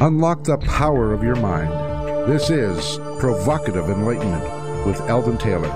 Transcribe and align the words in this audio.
Unlock 0.00 0.44
the 0.44 0.58
power 0.58 1.12
of 1.12 1.24
your 1.24 1.34
mind. 1.34 1.72
This 2.30 2.50
is 2.50 2.98
Provocative 3.18 3.90
Enlightenment 3.90 4.86
with 4.86 5.00
Eldon 5.08 5.36
Taylor. 5.38 5.68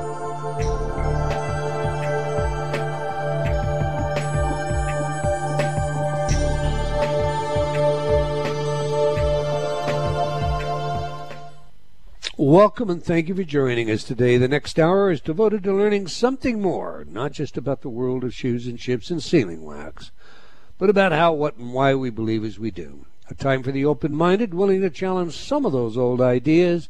Welcome 12.37 12.90
and 12.90 13.02
thank 13.02 13.26
you 13.26 13.34
for 13.34 13.43
joining 13.43 13.90
us 13.90 14.04
today. 14.04 14.37
The 14.37 14.47
next 14.47 14.79
hour 14.79 15.11
is 15.11 15.20
devoted 15.20 15.65
to 15.65 15.75
learning 15.75 16.07
something 16.07 16.62
more, 16.62 17.05
not 17.09 17.33
just 17.33 17.57
about 17.57 17.83
the 17.83 17.89
world 17.89 18.23
of 18.23 18.33
shoes 18.33 18.69
and 18.69 18.79
ships 18.79 19.11
and 19.11 19.20
sealing 19.20 19.65
wax, 19.65 20.12
but 20.79 20.89
about 20.89 21.11
how, 21.11 21.33
what, 21.33 21.57
and 21.57 21.73
why 21.73 21.97
we 21.97 22.11
believe 22.11 22.45
as 22.45 22.61
we 22.61 22.70
do. 22.70 23.07
A 23.29 23.35
time 23.35 23.62
for 23.62 23.73
the 23.73 23.85
open 23.85 24.15
minded, 24.15 24.53
willing 24.53 24.81
to 24.81 24.91
challenge 24.91 25.37
some 25.37 25.65
of 25.65 25.73
those 25.73 25.97
old 25.97 26.21
ideas 26.21 26.89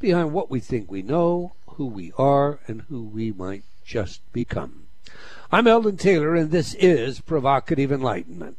behind 0.00 0.32
what 0.32 0.50
we 0.50 0.60
think 0.60 0.90
we 0.90 1.02
know, 1.02 1.52
who 1.66 1.86
we 1.86 2.12
are, 2.18 2.58
and 2.66 2.82
who 2.82 3.04
we 3.04 3.32
might 3.32 3.62
just 3.84 4.20
become. 4.32 4.86
I'm 5.52 5.66
Eldon 5.66 5.96
Taylor, 5.96 6.34
and 6.34 6.50
this 6.50 6.74
is 6.74 7.20
Provocative 7.20 7.92
Enlightenment. 7.92 8.56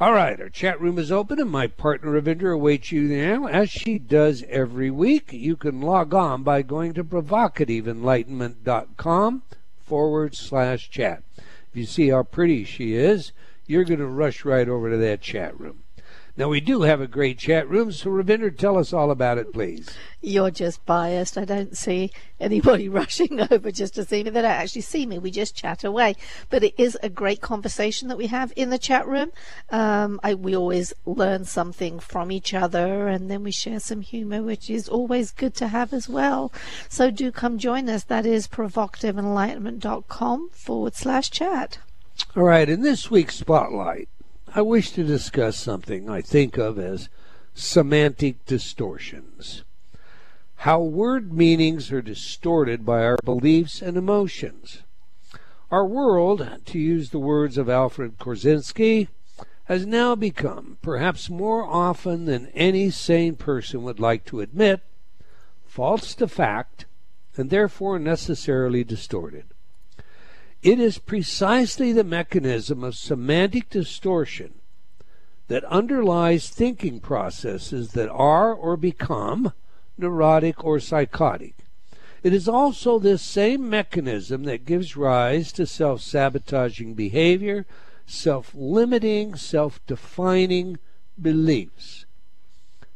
All 0.00 0.12
right, 0.12 0.40
our 0.40 0.48
chat 0.48 0.80
room 0.80 0.98
is 0.98 1.12
open, 1.12 1.40
and 1.40 1.50
my 1.50 1.68
partner 1.68 2.20
Ravinder 2.20 2.52
awaits 2.52 2.92
you 2.92 3.02
now, 3.02 3.46
as 3.46 3.70
she 3.70 3.98
does 3.98 4.44
every 4.48 4.90
week. 4.90 5.32
You 5.32 5.56
can 5.56 5.80
log 5.80 6.12
on 6.12 6.42
by 6.42 6.62
going 6.62 6.94
to 6.94 7.04
provocativeenlightenment.com 7.04 9.42
forward 9.84 10.34
slash 10.34 10.90
chat. 10.90 11.22
If 11.38 11.76
you 11.76 11.86
see 11.86 12.08
how 12.08 12.24
pretty 12.24 12.64
she 12.64 12.94
is, 12.94 13.30
you're 13.66 13.84
going 13.84 14.00
to 14.00 14.06
rush 14.06 14.44
right 14.44 14.68
over 14.68 14.90
to 14.90 14.96
that 14.96 15.20
chat 15.20 15.58
room. 15.58 15.83
Now, 16.36 16.48
we 16.48 16.60
do 16.60 16.82
have 16.82 17.00
a 17.00 17.06
great 17.06 17.38
chat 17.38 17.68
room, 17.68 17.92
so 17.92 18.10
Ravinder, 18.10 18.56
tell 18.56 18.76
us 18.76 18.92
all 18.92 19.12
about 19.12 19.38
it, 19.38 19.52
please. 19.52 19.88
You're 20.20 20.50
just 20.50 20.84
biased. 20.84 21.38
I 21.38 21.44
don't 21.44 21.76
see 21.76 22.10
anybody 22.40 22.88
rushing 22.88 23.40
over 23.52 23.70
just 23.70 23.94
to 23.94 24.04
see 24.04 24.24
me. 24.24 24.30
They 24.30 24.42
don't 24.42 24.50
actually 24.50 24.82
see 24.82 25.06
me. 25.06 25.20
We 25.20 25.30
just 25.30 25.54
chat 25.54 25.84
away. 25.84 26.16
But 26.50 26.64
it 26.64 26.74
is 26.76 26.98
a 27.04 27.08
great 27.08 27.40
conversation 27.40 28.08
that 28.08 28.18
we 28.18 28.26
have 28.26 28.52
in 28.56 28.70
the 28.70 28.78
chat 28.78 29.06
room. 29.06 29.30
Um, 29.70 30.18
I, 30.24 30.34
we 30.34 30.56
always 30.56 30.92
learn 31.06 31.44
something 31.44 32.00
from 32.00 32.32
each 32.32 32.52
other, 32.52 33.06
and 33.06 33.30
then 33.30 33.44
we 33.44 33.52
share 33.52 33.78
some 33.78 34.00
humor, 34.00 34.42
which 34.42 34.68
is 34.68 34.88
always 34.88 35.30
good 35.30 35.54
to 35.54 35.68
have 35.68 35.92
as 35.92 36.08
well. 36.08 36.52
So 36.88 37.12
do 37.12 37.30
come 37.30 37.58
join 37.58 37.88
us. 37.88 38.02
That 38.02 38.26
is 38.26 38.48
provocativeenlightenment.com 38.48 40.50
forward 40.50 40.96
slash 40.96 41.30
chat. 41.30 41.78
All 42.36 42.42
right, 42.42 42.68
in 42.68 42.82
this 42.82 43.08
week's 43.08 43.36
spotlight, 43.36 44.08
I 44.56 44.62
wish 44.62 44.92
to 44.92 45.02
discuss 45.02 45.56
something 45.56 46.08
I 46.08 46.20
think 46.20 46.58
of 46.58 46.78
as 46.78 47.08
semantic 47.54 48.46
distortions. 48.46 49.64
How 50.58 50.80
word 50.80 51.32
meanings 51.32 51.90
are 51.90 52.00
distorted 52.00 52.86
by 52.86 53.02
our 53.02 53.18
beliefs 53.24 53.82
and 53.82 53.96
emotions. 53.96 54.84
Our 55.72 55.84
world, 55.84 56.48
to 56.66 56.78
use 56.78 57.10
the 57.10 57.18
words 57.18 57.58
of 57.58 57.68
Alfred 57.68 58.16
Korzybski, 58.20 59.08
has 59.64 59.86
now 59.86 60.14
become, 60.14 60.78
perhaps 60.82 61.28
more 61.28 61.64
often 61.64 62.26
than 62.26 62.52
any 62.54 62.90
sane 62.90 63.34
person 63.34 63.82
would 63.82 63.98
like 63.98 64.24
to 64.26 64.40
admit, 64.40 64.82
false 65.66 66.14
to 66.14 66.28
fact 66.28 66.86
and 67.36 67.50
therefore 67.50 67.98
necessarily 67.98 68.84
distorted. 68.84 69.46
It 70.64 70.80
is 70.80 70.96
precisely 70.96 71.92
the 71.92 72.04
mechanism 72.04 72.82
of 72.82 72.94
semantic 72.94 73.68
distortion 73.68 74.54
that 75.48 75.62
underlies 75.64 76.48
thinking 76.48 77.00
processes 77.00 77.92
that 77.92 78.08
are 78.08 78.54
or 78.54 78.78
become 78.78 79.52
neurotic 79.98 80.64
or 80.64 80.80
psychotic. 80.80 81.54
It 82.22 82.32
is 82.32 82.48
also 82.48 82.98
this 82.98 83.20
same 83.20 83.68
mechanism 83.68 84.44
that 84.44 84.64
gives 84.64 84.96
rise 84.96 85.52
to 85.52 85.66
self 85.66 86.00
sabotaging 86.00 86.94
behavior, 86.94 87.66
self 88.06 88.54
limiting, 88.54 89.34
self 89.34 89.84
defining 89.86 90.78
beliefs. 91.20 92.06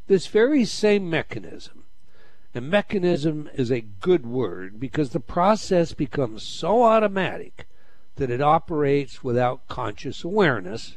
This 0.07 0.27
very 0.27 0.65
same 0.65 1.11
mechanism 1.11 1.85
and 2.55 2.71
mechanism 2.71 3.49
is 3.55 3.71
a 3.71 3.81
good 3.81 4.27
word 4.27 4.81
because 4.81 5.11
the 5.11 5.21
process 5.21 5.93
becomes 5.93 6.43
so 6.43 6.83
automatic 6.85 7.67
that 8.17 8.31
it 8.31 8.41
operates 8.41 9.23
without 9.23 9.67
conscious 9.69 10.25
awareness. 10.25 10.97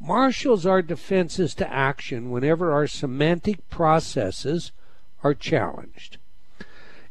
Marshals 0.00 0.64
our 0.64 0.80
defenses 0.80 1.54
to 1.54 1.70
action 1.72 2.30
whenever 2.30 2.72
our 2.72 2.86
semantic 2.86 3.68
processes 3.68 4.72
are 5.24 5.34
challenged. 5.34 6.18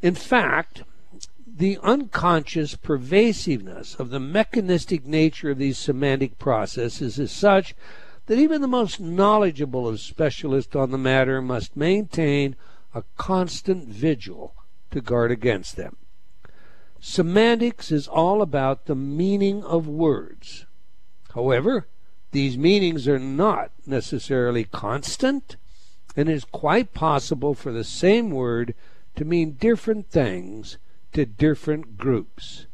In 0.02 0.16
fact, 0.16 0.84
the 1.46 1.78
unconscious 1.82 2.76
pervasiveness 2.76 3.96
of 3.96 4.10
the 4.10 4.20
mechanistic 4.20 5.06
nature 5.06 5.52
of 5.52 5.58
these 5.58 5.78
semantic 5.78 6.38
processes 6.38 7.20
is 7.20 7.32
such 7.32 7.76
that 8.28 8.38
even 8.38 8.62
the 8.62 8.68
most 8.68 9.00
knowledgeable 9.00 9.88
of 9.88 10.00
specialists 10.00 10.76
on 10.76 10.92
the 10.92 10.98
matter 10.98 11.42
must 11.42 11.76
maintain 11.76 12.56
a 12.98 13.04
constant 13.16 13.88
vigil 13.88 14.56
to 14.90 15.00
guard 15.00 15.30
against 15.32 15.76
them. 15.76 15.98
Semantics 17.00 17.92
is 17.92 18.08
all 18.08 18.42
about 18.42 18.88
the 18.88 18.96
meaning 18.96 19.64
of 19.64 19.88
words. 19.88 20.66
However, 21.36 21.86
these 22.32 22.58
meanings 22.58 23.08
are 23.08 23.20
not 23.20 23.72
necessarily 23.86 24.64
constant, 24.64 25.58
and 26.16 26.28
it 26.28 26.34
is 26.34 26.44
quite 26.44 26.96
possible 26.96 27.54
for 27.54 27.72
the 27.72 27.84
same 27.84 28.32
word 28.32 28.74
to 29.16 29.24
mean 29.24 29.52
different 29.52 30.10
things 30.10 30.80
to 31.14 31.28
different 31.28 31.98
groups. 31.98 32.66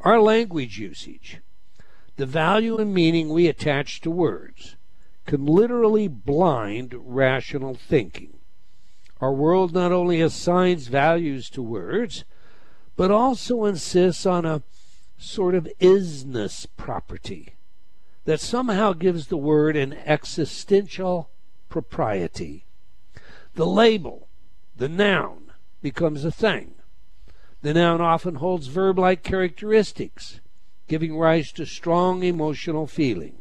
Our 0.00 0.18
language 0.18 0.78
usage, 0.78 1.40
the 2.16 2.24
value 2.24 2.78
and 2.78 2.94
meaning 2.94 3.28
we 3.28 3.48
attach 3.48 4.00
to 4.00 4.10
words, 4.10 4.76
can 5.26 5.44
literally 5.44 6.08
blind 6.08 6.94
rational 6.96 7.74
thinking. 7.74 8.38
Our 9.24 9.32
world 9.32 9.72
not 9.72 9.90
only 9.90 10.20
assigns 10.20 10.88
values 10.88 11.48
to 11.48 11.62
words, 11.62 12.26
but 12.94 13.10
also 13.10 13.64
insists 13.64 14.26
on 14.26 14.44
a 14.44 14.62
sort 15.16 15.54
of 15.54 15.66
isness 15.80 16.66
property 16.76 17.54
that 18.26 18.38
somehow 18.38 18.92
gives 18.92 19.28
the 19.28 19.38
word 19.38 19.76
an 19.76 19.94
existential 19.94 21.30
propriety. 21.70 22.66
The 23.54 23.64
label, 23.64 24.28
the 24.76 24.90
noun, 24.90 25.52
becomes 25.80 26.26
a 26.26 26.30
thing. 26.30 26.74
The 27.62 27.72
noun 27.72 28.02
often 28.02 28.34
holds 28.34 28.66
verb 28.66 28.98
like 28.98 29.22
characteristics, 29.22 30.40
giving 30.86 31.16
rise 31.16 31.50
to 31.52 31.64
strong 31.64 32.22
emotional 32.22 32.86
feeling. 32.86 33.40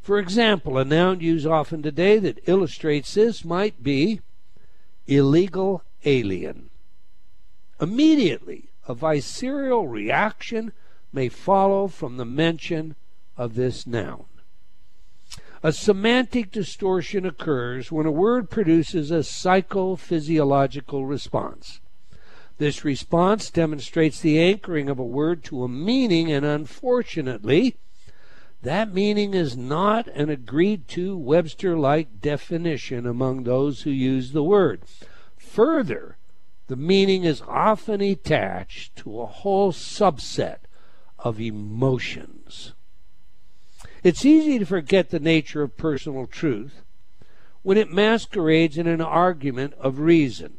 For 0.00 0.20
example, 0.20 0.78
a 0.78 0.84
noun 0.84 1.18
used 1.18 1.44
often 1.44 1.82
today 1.82 2.20
that 2.20 2.48
illustrates 2.48 3.14
this 3.14 3.44
might 3.44 3.82
be 3.82 4.20
illegal 5.06 5.82
alien. 6.04 6.70
Immediately, 7.80 8.70
a 8.86 8.94
visceral 8.94 9.88
reaction 9.88 10.72
may 11.12 11.28
follow 11.28 11.88
from 11.88 12.16
the 12.16 12.24
mention 12.24 12.94
of 13.36 13.54
this 13.54 13.86
noun. 13.86 14.24
A 15.62 15.72
semantic 15.72 16.50
distortion 16.50 17.24
occurs 17.24 17.92
when 17.92 18.06
a 18.06 18.10
word 18.10 18.50
produces 18.50 19.10
a 19.10 19.20
psychophysiological 19.20 21.08
response. 21.08 21.80
This 22.58 22.84
response 22.84 23.50
demonstrates 23.50 24.20
the 24.20 24.40
anchoring 24.40 24.88
of 24.88 24.98
a 24.98 25.04
word 25.04 25.44
to 25.44 25.62
a 25.62 25.68
meaning, 25.68 26.32
and 26.32 26.44
unfortunately, 26.44 27.76
that 28.62 28.94
meaning 28.94 29.34
is 29.34 29.56
not 29.56 30.06
an 30.08 30.30
agreed 30.30 30.86
to 30.88 31.16
Webster 31.16 31.76
like 31.76 32.20
definition 32.20 33.06
among 33.06 33.42
those 33.42 33.82
who 33.82 33.90
use 33.90 34.32
the 34.32 34.44
word. 34.44 34.82
Further, 35.36 36.16
the 36.68 36.76
meaning 36.76 37.24
is 37.24 37.42
often 37.48 38.00
attached 38.00 38.96
to 38.96 39.20
a 39.20 39.26
whole 39.26 39.72
subset 39.72 40.58
of 41.18 41.40
emotions. 41.40 42.72
It's 44.02 44.24
easy 44.24 44.58
to 44.58 44.64
forget 44.64 45.10
the 45.10 45.20
nature 45.20 45.62
of 45.62 45.76
personal 45.76 46.26
truth 46.26 46.82
when 47.62 47.76
it 47.76 47.92
masquerades 47.92 48.78
in 48.78 48.86
an 48.86 49.00
argument 49.00 49.74
of 49.74 49.98
reason. 49.98 50.54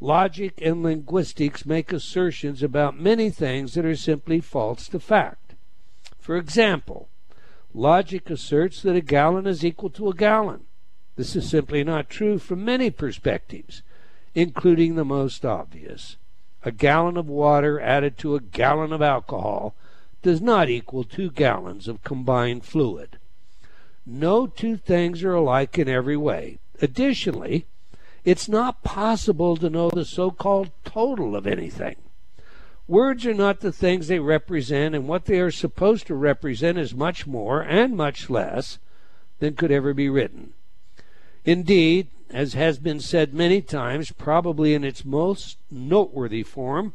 Logic 0.00 0.52
and 0.60 0.82
linguistics 0.82 1.64
make 1.64 1.92
assertions 1.92 2.62
about 2.62 2.98
many 2.98 3.30
things 3.30 3.74
that 3.74 3.84
are 3.84 3.96
simply 3.96 4.40
false 4.40 4.88
to 4.88 4.98
fact. 4.98 5.43
For 6.24 6.38
example, 6.38 7.10
logic 7.74 8.30
asserts 8.30 8.80
that 8.80 8.96
a 8.96 9.02
gallon 9.02 9.46
is 9.46 9.62
equal 9.62 9.90
to 9.90 10.08
a 10.08 10.14
gallon. 10.14 10.62
This 11.16 11.36
is 11.36 11.50
simply 11.50 11.84
not 11.84 12.08
true 12.08 12.38
from 12.38 12.64
many 12.64 12.88
perspectives, 12.88 13.82
including 14.34 14.94
the 14.94 15.04
most 15.04 15.44
obvious. 15.44 16.16
A 16.62 16.72
gallon 16.72 17.18
of 17.18 17.28
water 17.28 17.78
added 17.78 18.16
to 18.18 18.36
a 18.36 18.40
gallon 18.40 18.90
of 18.90 19.02
alcohol 19.02 19.74
does 20.22 20.40
not 20.40 20.70
equal 20.70 21.04
two 21.04 21.30
gallons 21.30 21.88
of 21.88 22.02
combined 22.02 22.64
fluid. 22.64 23.18
No 24.06 24.46
two 24.46 24.78
things 24.78 25.22
are 25.22 25.34
alike 25.34 25.78
in 25.78 25.90
every 25.90 26.16
way. 26.16 26.58
Additionally, 26.80 27.66
it's 28.24 28.48
not 28.48 28.82
possible 28.82 29.58
to 29.58 29.68
know 29.68 29.90
the 29.90 30.06
so 30.06 30.30
called 30.30 30.70
total 30.86 31.36
of 31.36 31.46
anything. 31.46 31.96
Words 32.86 33.24
are 33.24 33.34
not 33.34 33.60
the 33.60 33.72
things 33.72 34.08
they 34.08 34.18
represent, 34.18 34.94
and 34.94 35.08
what 35.08 35.24
they 35.24 35.40
are 35.40 35.50
supposed 35.50 36.06
to 36.08 36.14
represent 36.14 36.76
is 36.76 36.94
much 36.94 37.26
more 37.26 37.62
and 37.62 37.96
much 37.96 38.28
less 38.28 38.78
than 39.38 39.54
could 39.54 39.72
ever 39.72 39.94
be 39.94 40.10
written. 40.10 40.52
Indeed, 41.46 42.08
as 42.28 42.52
has 42.54 42.78
been 42.78 43.00
said 43.00 43.32
many 43.32 43.62
times, 43.62 44.12
probably 44.12 44.74
in 44.74 44.84
its 44.84 45.04
most 45.04 45.56
noteworthy 45.70 46.42
form 46.42 46.92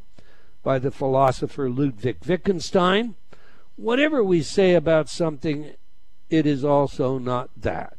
by 0.62 0.78
the 0.78 0.92
philosopher 0.92 1.70
Ludwig 1.70 2.18
Wittgenstein, 2.28 3.16
whatever 3.76 4.24
we 4.24 4.44
say 4.44 4.76
about 4.76 5.10
something, 5.10 5.72
it 6.30 6.46
is 6.46 6.64
also 6.64 7.18
not 7.18 7.50
that. 7.58 7.98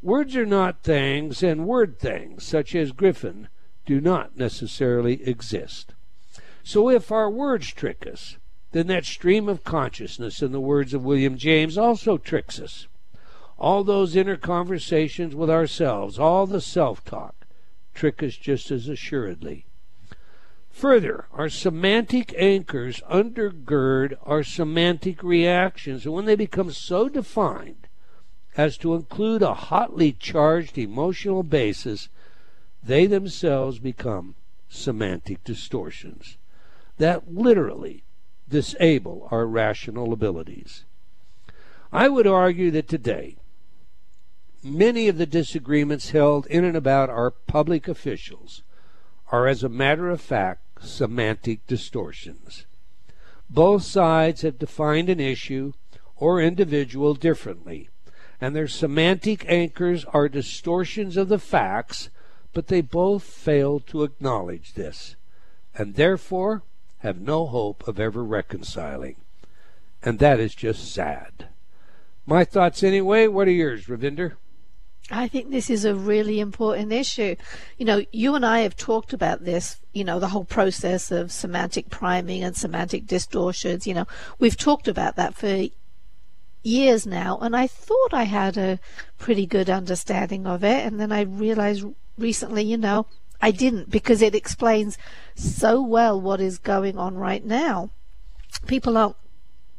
Words 0.00 0.34
are 0.36 0.46
not 0.46 0.82
things, 0.82 1.42
and 1.42 1.66
word 1.66 1.98
things, 1.98 2.44
such 2.44 2.74
as 2.74 2.92
Griffin, 2.92 3.48
do 3.84 4.00
not 4.00 4.36
necessarily 4.36 5.22
exist. 5.28 5.92
So 6.68 6.90
if 6.90 7.12
our 7.12 7.30
words 7.30 7.72
trick 7.72 8.08
us, 8.12 8.38
then 8.72 8.88
that 8.88 9.04
stream 9.04 9.48
of 9.48 9.62
consciousness, 9.62 10.42
in 10.42 10.50
the 10.50 10.60
words 10.60 10.94
of 10.94 11.04
William 11.04 11.38
James, 11.38 11.78
also 11.78 12.18
tricks 12.18 12.58
us. 12.58 12.88
All 13.56 13.84
those 13.84 14.16
inner 14.16 14.36
conversations 14.36 15.32
with 15.32 15.48
ourselves, 15.48 16.18
all 16.18 16.44
the 16.44 16.60
self 16.60 17.04
talk, 17.04 17.46
trick 17.94 18.20
us 18.20 18.34
just 18.34 18.72
as 18.72 18.88
assuredly. 18.88 19.64
Further, 20.70 21.26
our 21.30 21.48
semantic 21.48 22.34
anchors 22.36 23.00
undergird 23.08 24.18
our 24.24 24.42
semantic 24.42 25.22
reactions, 25.22 26.04
and 26.04 26.14
when 26.14 26.24
they 26.24 26.34
become 26.34 26.72
so 26.72 27.08
defined 27.08 27.86
as 28.56 28.76
to 28.78 28.96
include 28.96 29.42
a 29.42 29.54
hotly 29.54 30.10
charged 30.10 30.76
emotional 30.76 31.44
basis, 31.44 32.08
they 32.82 33.06
themselves 33.06 33.78
become 33.78 34.34
semantic 34.68 35.44
distortions 35.44 36.38
that 36.98 37.32
literally 37.32 38.04
disable 38.48 39.28
our 39.30 39.46
rational 39.46 40.12
abilities. 40.12 40.84
I 41.92 42.08
would 42.08 42.26
argue 42.26 42.70
that 42.72 42.88
today, 42.88 43.36
many 44.62 45.08
of 45.08 45.18
the 45.18 45.26
disagreements 45.26 46.10
held 46.10 46.46
in 46.46 46.64
and 46.64 46.76
about 46.76 47.10
our 47.10 47.30
public 47.30 47.88
officials 47.88 48.62
are, 49.30 49.46
as 49.46 49.62
a 49.62 49.68
matter 49.68 50.10
of 50.10 50.20
fact, 50.20 50.62
semantic 50.84 51.66
distortions. 51.66 52.66
Both 53.48 53.82
sides 53.82 54.42
have 54.42 54.58
defined 54.58 55.08
an 55.08 55.20
issue 55.20 55.72
or 56.16 56.40
individual 56.40 57.14
differently, 57.14 57.88
and 58.40 58.54
their 58.54 58.68
semantic 58.68 59.44
anchors 59.48 60.04
are 60.06 60.28
distortions 60.28 61.16
of 61.16 61.28
the 61.28 61.38
facts, 61.38 62.10
but 62.52 62.68
they 62.68 62.80
both 62.80 63.22
fail 63.22 63.80
to 63.80 64.02
acknowledge 64.02 64.74
this, 64.74 65.16
and 65.74 65.94
therefore 65.94 66.62
have 67.06 67.20
no 67.20 67.46
hope 67.46 67.86
of 67.88 67.98
ever 67.98 68.22
reconciling. 68.22 69.16
And 70.02 70.18
that 70.18 70.40
is 70.40 70.54
just 70.54 70.92
sad. 70.92 71.48
My 72.26 72.44
thoughts 72.44 72.82
anyway. 72.82 73.28
What 73.28 73.48
are 73.48 73.52
yours, 73.52 73.86
Ravinder? 73.86 74.32
I 75.10 75.28
think 75.28 75.50
this 75.50 75.70
is 75.70 75.84
a 75.84 75.94
really 75.94 76.40
important 76.40 76.92
issue. 76.92 77.36
You 77.78 77.86
know, 77.86 78.04
you 78.10 78.34
and 78.34 78.44
I 78.44 78.60
have 78.60 78.76
talked 78.76 79.12
about 79.12 79.44
this, 79.44 79.78
you 79.92 80.02
know, 80.02 80.18
the 80.18 80.28
whole 80.28 80.44
process 80.44 81.12
of 81.12 81.30
semantic 81.30 81.90
priming 81.90 82.42
and 82.42 82.56
semantic 82.56 83.06
distortions. 83.06 83.86
You 83.86 83.94
know, 83.94 84.06
we've 84.40 84.56
talked 84.56 84.88
about 84.88 85.14
that 85.14 85.34
for 85.34 85.68
years 86.64 87.06
now, 87.06 87.38
and 87.40 87.54
I 87.54 87.68
thought 87.68 88.12
I 88.12 88.24
had 88.24 88.56
a 88.56 88.80
pretty 89.18 89.46
good 89.46 89.70
understanding 89.70 90.44
of 90.44 90.64
it. 90.64 90.84
And 90.84 90.98
then 90.98 91.12
I 91.12 91.20
realized 91.20 91.86
recently, 92.18 92.64
you 92.64 92.76
know, 92.76 93.06
I 93.40 93.50
didn't 93.50 93.90
because 93.90 94.22
it 94.22 94.34
explains 94.34 94.98
so 95.34 95.80
well 95.80 96.20
what 96.20 96.40
is 96.40 96.58
going 96.58 96.98
on 96.98 97.16
right 97.16 97.44
now. 97.44 97.90
People 98.66 98.96
aren't 98.96 99.16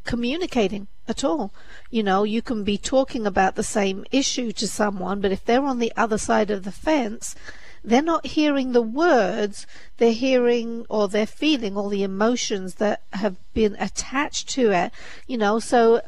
communicating 0.04 0.88
at 1.07 1.24
all. 1.24 1.54
You 1.89 2.04
know, 2.04 2.24
you 2.24 2.42
can 2.42 2.63
be 2.63 2.77
talking 2.77 3.25
about 3.25 3.56
the 3.56 3.63
same 3.63 4.06
issue 4.12 4.51
to 4.54 4.68
someone, 4.68 5.21
but 5.21 5.31
if 5.31 5.44
they're 5.44 5.63
on 5.63 5.80
the 5.80 5.94
other 5.95 6.18
side 6.18 6.51
of 6.51 6.63
the 6.63 6.71
fence, 6.71 7.36
they're 7.83 8.01
not 8.01 8.27
hearing 8.27 8.71
the 8.71 8.81
words, 8.81 9.65
they're 9.98 10.12
hearing 10.12 10.86
or 10.89 11.07
they're 11.07 11.25
feeling 11.25 11.77
all 11.77 11.89
the 11.89 12.04
emotions 12.04 12.75
that 12.75 13.01
have 13.13 13.38
been 13.54 13.75
attached 13.80 14.50
to 14.50 14.71
it. 14.71 14.92
You 15.25 15.38
know, 15.38 15.59
so 15.59 16.01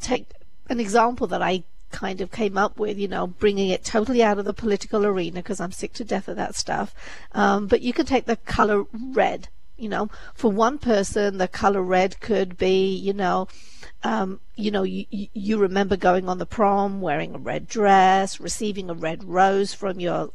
take 0.00 0.32
an 0.68 0.80
example 0.80 1.26
that 1.28 1.42
I 1.42 1.64
kind 1.92 2.20
of 2.20 2.32
came 2.32 2.58
up 2.58 2.78
with, 2.78 2.98
you 2.98 3.06
know, 3.06 3.26
bringing 3.26 3.68
it 3.68 3.84
totally 3.84 4.22
out 4.22 4.38
of 4.38 4.44
the 4.44 4.52
political 4.52 5.06
arena 5.06 5.36
because 5.36 5.60
I'm 5.60 5.72
sick 5.72 5.92
to 5.94 6.04
death 6.04 6.26
of 6.26 6.36
that 6.36 6.56
stuff. 6.56 6.94
Um, 7.32 7.66
but 7.66 7.82
you 7.82 7.92
can 7.92 8.06
take 8.06 8.24
the 8.24 8.36
color 8.36 8.84
red. 8.92 9.48
You 9.76 9.88
know, 9.88 10.10
for 10.34 10.50
one 10.50 10.78
person, 10.78 11.38
the 11.38 11.48
color 11.48 11.82
red 11.82 12.20
could 12.20 12.56
be, 12.56 12.94
you 12.94 13.12
know, 13.12 13.48
um, 14.04 14.40
you 14.54 14.70
know, 14.70 14.84
you, 14.84 15.06
you 15.10 15.58
remember 15.58 15.96
going 15.96 16.28
on 16.28 16.38
the 16.38 16.46
prom, 16.46 17.00
wearing 17.00 17.34
a 17.34 17.38
red 17.38 17.68
dress, 17.68 18.38
receiving 18.38 18.90
a 18.90 18.94
red 18.94 19.24
rose 19.24 19.74
from 19.74 19.98
your 19.98 20.30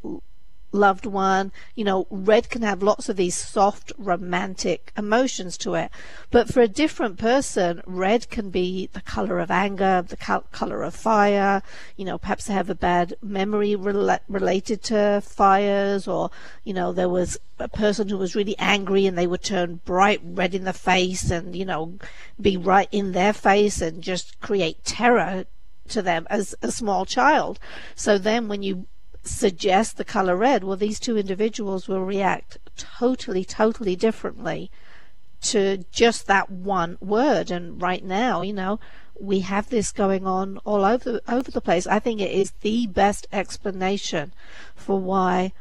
loved 0.72 1.06
one. 1.06 1.52
You 1.76 1.86
know, 1.86 2.08
red 2.10 2.50
can 2.50 2.62
have 2.62 2.84
lots 2.84 3.10
of 3.10 3.16
these 3.16 3.36
soft, 3.36 3.92
romantic 3.98 4.92
emotions 4.98 5.58
to 5.60 5.76
it. 5.76 5.92
But 6.30 6.50
for 6.54 6.62
a 6.62 6.68
different 6.68 7.18
person, 7.18 7.82
red 7.86 8.30
can 8.30 8.50
be 8.50 8.90
the 8.94 9.02
color 9.02 9.40
of 9.40 9.52
anger, 9.52 10.04
the 10.08 10.18
color 10.52 10.84
of 10.84 10.96
fire. 10.96 11.62
You 11.96 12.06
know, 12.06 12.18
perhaps 12.18 12.46
they 12.46 12.54
have 12.54 12.70
a 12.70 12.76
bad 12.76 13.16
memory 13.22 13.76
rela- 13.76 14.20
related 14.28 14.84
to 14.84 15.22
fires, 15.22 16.08
or, 16.08 16.30
you 16.64 16.74
know, 16.74 16.92
there 16.92 17.10
was 17.10 17.38
a 17.60 17.68
person 17.68 18.10
who 18.10 18.18
was 18.18 18.36
really 18.36 18.58
angry 18.60 19.06
and 19.06 19.18
they 19.18 19.28
would 19.28 19.44
turn 19.44 19.82
bright 19.86 20.22
red 20.24 20.54
in 20.54 20.64
the 20.64 20.74
face 20.74 21.32
and, 21.32 21.56
you 21.56 21.66
know, 21.66 21.98
be 22.40 22.58
right 22.58 22.90
in 22.92 23.14
their 23.14 23.34
face 23.34 23.82
and 23.82 24.04
just 24.04 24.40
create 24.40 24.84
terror 24.84 25.46
to 25.90 26.02
them 26.02 26.28
as 26.30 26.54
a 26.62 26.72
small 26.72 27.06
child. 27.06 27.60
So 27.96 28.18
then 28.18 28.48
when 28.48 28.62
you 28.62 28.88
suggest 29.28 29.98
the 29.98 30.06
color 30.06 30.36
red, 30.36 30.64
well, 30.64 30.78
these 30.78 31.00
two 31.00 31.18
individuals 31.18 31.88
will 31.88 32.04
react 32.04 32.58
totally, 32.76 33.44
totally 33.44 33.96
differently 33.96 34.72
to 35.42 35.86
just 35.92 36.28
that 36.28 36.50
one 36.50 36.98
word. 37.00 37.52
And 37.52 37.82
right 37.82 38.04
now, 38.04 38.42
you 38.42 38.54
know, 38.54 38.80
we 39.20 39.42
have 39.42 39.70
this 39.70 39.92
going 39.92 40.26
on 40.28 40.58
all 40.60 40.86
over 40.86 41.20
over 41.28 41.52
the 41.52 41.62
place. 41.62 41.88
I 41.88 42.00
think 42.00 42.22
it 42.22 42.32
is 42.32 42.52
the 42.62 42.88
best 42.88 43.28
explanation 43.32 44.34
for 44.76 45.00
why 45.00 45.54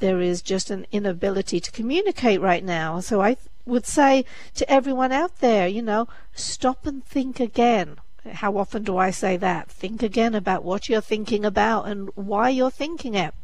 there 0.00 0.20
is 0.20 0.42
just 0.42 0.70
an 0.70 0.86
inability 0.90 1.60
to 1.60 1.70
communicate 1.70 2.40
right 2.40 2.64
now. 2.64 3.00
So 3.00 3.20
I 3.20 3.36
would 3.64 3.86
say 3.86 4.24
to 4.54 4.70
everyone 4.70 5.12
out 5.12 5.38
there, 5.38 5.68
you 5.68 5.82
know, 5.82 6.08
stop 6.34 6.86
and 6.86 7.04
think 7.04 7.38
again. 7.38 7.96
How 8.30 8.56
often 8.56 8.82
do 8.84 8.96
I 8.96 9.10
say 9.10 9.36
that? 9.38 9.68
Think 9.68 10.02
again 10.02 10.34
about 10.34 10.64
what 10.64 10.88
you're 10.88 11.00
thinking 11.00 11.44
about 11.44 11.88
and 11.88 12.08
why 12.14 12.50
you're 12.50 12.70
thinking 12.70 13.14
it. 13.14 13.34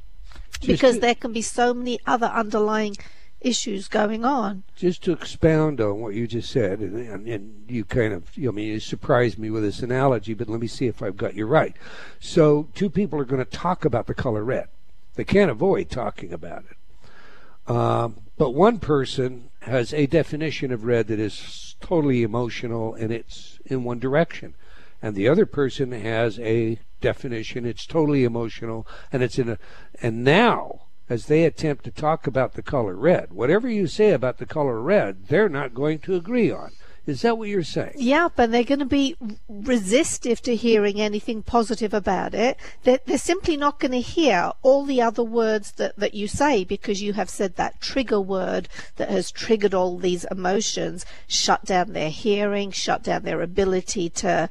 because 0.65 0.97
to, 0.97 1.01
there 1.01 1.15
can 1.15 1.33
be 1.33 1.43
so 1.43 1.75
many 1.75 1.99
other 2.07 2.27
underlying 2.27 2.97
issues 3.41 3.89
going 3.89 4.25
on. 4.25 4.65
Just 4.77 5.03
to 5.05 5.13
expound 5.13 5.81
on 5.81 6.01
what 6.01 6.15
you 6.15 6.27
just 6.27 6.51
said, 6.51 6.81
and, 6.81 6.97
and, 6.97 7.27
and 7.27 7.65
you 7.69 7.85
kind 7.85 8.13
of, 8.13 8.25
I 8.37 8.51
mean, 8.51 8.69
you 8.69 8.81
surprised 8.81 9.39
me 9.39 9.51
with 9.51 9.63
this 9.63 9.81
analogy, 9.81 10.35
but 10.35 10.49
let 10.49 10.61
me 10.61 10.67
see 10.67 10.87
if 10.87 11.03
I've 11.03 11.17
got 11.17 11.35
you 11.35 11.47
right. 11.47 11.75
So, 12.21 12.69
two 12.75 12.91
people 12.91 13.21
are 13.21 13.25
going 13.25 13.45
to 13.45 13.51
talk 13.51 13.85
about 13.85 14.07
the 14.07 14.15
color 14.15 14.45
red. 14.45 14.69
They 15.15 15.25
can't 15.25 15.51
avoid 15.51 15.91
talking 15.91 16.33
about 16.33 16.65
it. 16.71 17.71
Um, 17.71 18.17
but 18.37 18.51
one 18.51 18.79
person 18.79 19.51
has 19.63 19.93
a 19.93 20.07
definition 20.07 20.73
of 20.73 20.85
red 20.85 21.09
that 21.09 21.19
is 21.19 21.77
totally 21.81 22.23
emotional 22.23 22.95
and 22.95 23.13
it's 23.13 23.59
in 23.67 23.85
one 23.85 23.99
direction 23.99 24.55
and 25.03 25.15
the 25.15 25.29
other 25.29 25.47
person 25.47 25.93
has 25.93 26.39
a 26.41 26.79
definition. 27.01 27.65
It's 27.65 27.87
totally 27.87 28.25
emotional, 28.25 28.87
and 29.13 29.23
it's 29.23 29.39
in 29.39 29.49
a. 29.49 29.59
And 30.03 30.25
now, 30.25 30.83
as 31.09 31.27
they 31.27 31.45
attempt 31.45 31.85
to 31.85 31.91
talk 31.91 32.27
about 32.27 32.55
the 32.55 32.63
color 32.63 32.95
red, 32.95 33.33
whatever 33.33 33.69
you 33.69 33.87
say 33.87 34.11
about 34.11 34.39
the 34.39 34.47
color 34.47 34.81
red, 34.81 35.29
they're 35.29 35.49
not 35.49 35.75
going 35.75 36.01
to 36.01 36.17
agree 36.17 36.51
on. 36.51 36.73
Is 37.09 37.23
that 37.23 37.39
what 37.39 37.49
you're 37.49 37.63
saying? 37.63 37.95
Yeah, 37.97 38.29
and 38.37 38.53
they're 38.53 38.63
going 38.63 38.81
to 38.81 38.85
be 38.85 39.17
resistive 39.49 40.43
to 40.43 40.55
hearing 40.55 41.01
anything 41.01 41.43
positive 41.43 41.95
about 41.95 42.35
it. 42.35 42.59
They're, 42.83 43.01
they're 43.07 43.17
simply 43.17 43.57
not 43.57 43.81
going 43.81 43.93
to 43.93 44.01
hear 44.01 44.53
all 44.61 44.85
the 44.85 45.01
other 45.01 45.25
words 45.25 45.73
that, 45.73 45.97
that 45.97 46.13
you 46.13 46.29
say 46.29 46.65
because 46.65 47.01
you 47.01 47.15
have 47.15 47.31
said 47.31 47.57
that 47.57 47.81
trigger 47.81 48.21
word 48.21 48.69
that 48.97 49.09
has 49.09 49.31
triggered 49.31 49.73
all 49.73 49.97
these 49.97 50.27
emotions, 50.31 51.07
shut 51.27 51.65
down 51.65 51.95
their 51.95 52.11
hearing, 52.11 52.73
shut 52.73 53.05
down 53.05 53.23
their 53.23 53.41
ability 53.41 54.11
to 54.11 54.51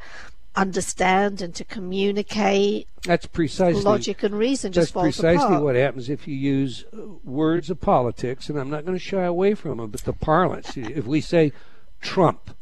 understand 0.58 1.42
and 1.42 1.54
to 1.56 1.64
communicate. 1.64 2.88
That's 3.04 3.28
precisely 3.28 3.82
logic 3.82 4.24
and 4.24 4.36
reason. 4.36 4.72
That's 4.72 4.92
precisely 4.92 5.46
apart. 5.46 5.64
what 5.64 5.76
happens 5.76 6.10
if 6.10 6.28
you 6.28 6.36
use 6.36 6.84
uh, 6.92 7.02
words 7.24 7.70
of 7.70 7.80
politics, 7.80 8.50
and 8.50 8.60
I'm 8.60 8.70
not 8.70 8.86
going 8.86 8.98
to 8.98 9.04
shy 9.04 9.24
away 9.24 9.54
from 9.54 9.78
them. 9.78 9.92
But 9.92 10.02
the 10.02 10.14
parlance, 10.14 10.74
if 10.76 11.06
we 11.06 11.22
say 11.22 11.54
Trump, 12.02 12.56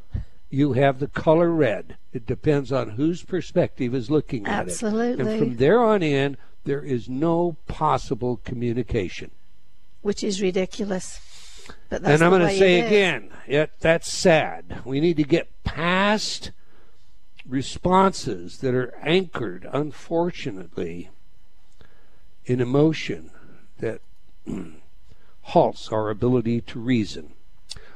you 0.49 0.73
have 0.73 0.99
the 0.99 1.07
color 1.07 1.49
red. 1.49 1.97
It 2.13 2.25
depends 2.25 2.71
on 2.71 2.91
whose 2.91 3.23
perspective 3.23 3.95
is 3.95 4.11
looking 4.11 4.45
at 4.45 4.67
Absolutely. 4.67 5.25
it. 5.25 5.27
And 5.27 5.39
from 5.39 5.55
there 5.57 5.81
on 5.81 6.03
in, 6.03 6.37
there 6.65 6.83
is 6.83 7.09
no 7.09 7.57
possible 7.67 8.37
communication. 8.43 9.31
Which 10.01 10.23
is 10.23 10.41
ridiculous. 10.41 11.19
But 11.89 12.03
that's 12.03 12.21
and 12.21 12.23
I'm 12.23 12.29
going 12.29 12.47
to 12.51 12.57
say 12.57 12.81
again, 12.81 13.31
it, 13.47 13.71
that's 13.79 14.11
sad. 14.11 14.81
We 14.85 14.99
need 14.99 15.17
to 15.17 15.23
get 15.23 15.63
past 15.63 16.51
responses 17.47 18.57
that 18.59 18.73
are 18.73 18.93
anchored, 19.01 19.67
unfortunately, 19.71 21.09
in 22.45 22.59
emotion 22.59 23.31
that 23.79 24.01
halts 25.41 25.89
our 25.89 26.09
ability 26.09 26.61
to 26.61 26.79
reason. 26.79 27.33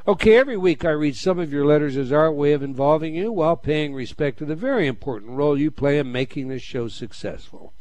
Okay, 0.08 0.38
every 0.38 0.58
week 0.58 0.86
I 0.86 0.92
read 0.92 1.16
some 1.16 1.40
of 1.40 1.54
your 1.54 1.66
letters 1.66 1.96
as 1.98 2.12
our 2.12 2.32
way 2.32 2.54
of 2.54 2.64
involving 2.64 3.14
you 3.16 3.32
while 3.32 3.56
paying 3.56 3.94
respect 3.94 4.40
to 4.40 4.46
the 4.46 4.56
very 4.56 4.88
important 4.88 5.34
role 5.34 5.58
you 5.58 5.70
play 5.70 6.00
in 6.00 6.12
making 6.12 6.48
this 6.48 6.64
show 6.64 6.88
successful. 6.88 7.74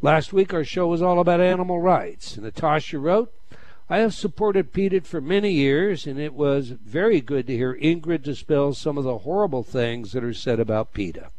Last 0.00 0.32
week 0.32 0.54
our 0.54 0.64
show 0.64 0.86
was 0.86 1.02
all 1.02 1.20
about 1.20 1.40
animal 1.40 1.80
rights. 1.80 2.36
Natasha 2.36 2.98
wrote, 2.98 3.32
I 3.88 3.98
have 3.98 4.14
supported 4.14 4.72
PETA 4.72 5.02
for 5.02 5.20
many 5.20 5.52
years, 5.52 6.08
and 6.08 6.18
it 6.18 6.34
was 6.34 6.70
very 6.70 7.20
good 7.20 7.46
to 7.46 7.56
hear 7.56 7.74
Ingrid 7.74 8.22
dispel 8.22 8.74
some 8.74 8.98
of 8.98 9.04
the 9.04 9.18
horrible 9.18 9.62
things 9.62 10.10
that 10.10 10.24
are 10.24 10.34
said 10.34 10.58
about 10.58 10.92
PETA. 10.92 11.30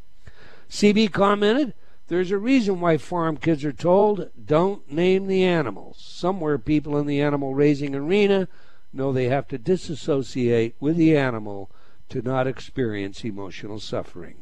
CB 0.69 1.11
commented, 1.11 1.73
There's 2.07 2.31
a 2.31 2.37
reason 2.37 2.79
why 2.79 2.97
farm 2.97 3.35
kids 3.35 3.65
are 3.65 3.73
told, 3.73 4.29
don't 4.45 4.89
name 4.89 5.27
the 5.27 5.43
animals. 5.43 5.97
Somewhere 5.99 6.57
people 6.57 6.97
in 6.97 7.05
the 7.05 7.21
animal 7.21 7.53
raising 7.53 7.93
arena 7.93 8.47
know 8.93 9.11
they 9.11 9.27
have 9.27 9.49
to 9.49 9.57
disassociate 9.57 10.75
with 10.79 10.95
the 10.95 11.17
animal 11.17 11.69
to 12.07 12.21
not 12.21 12.47
experience 12.47 13.25
emotional 13.25 13.81
suffering. 13.81 14.35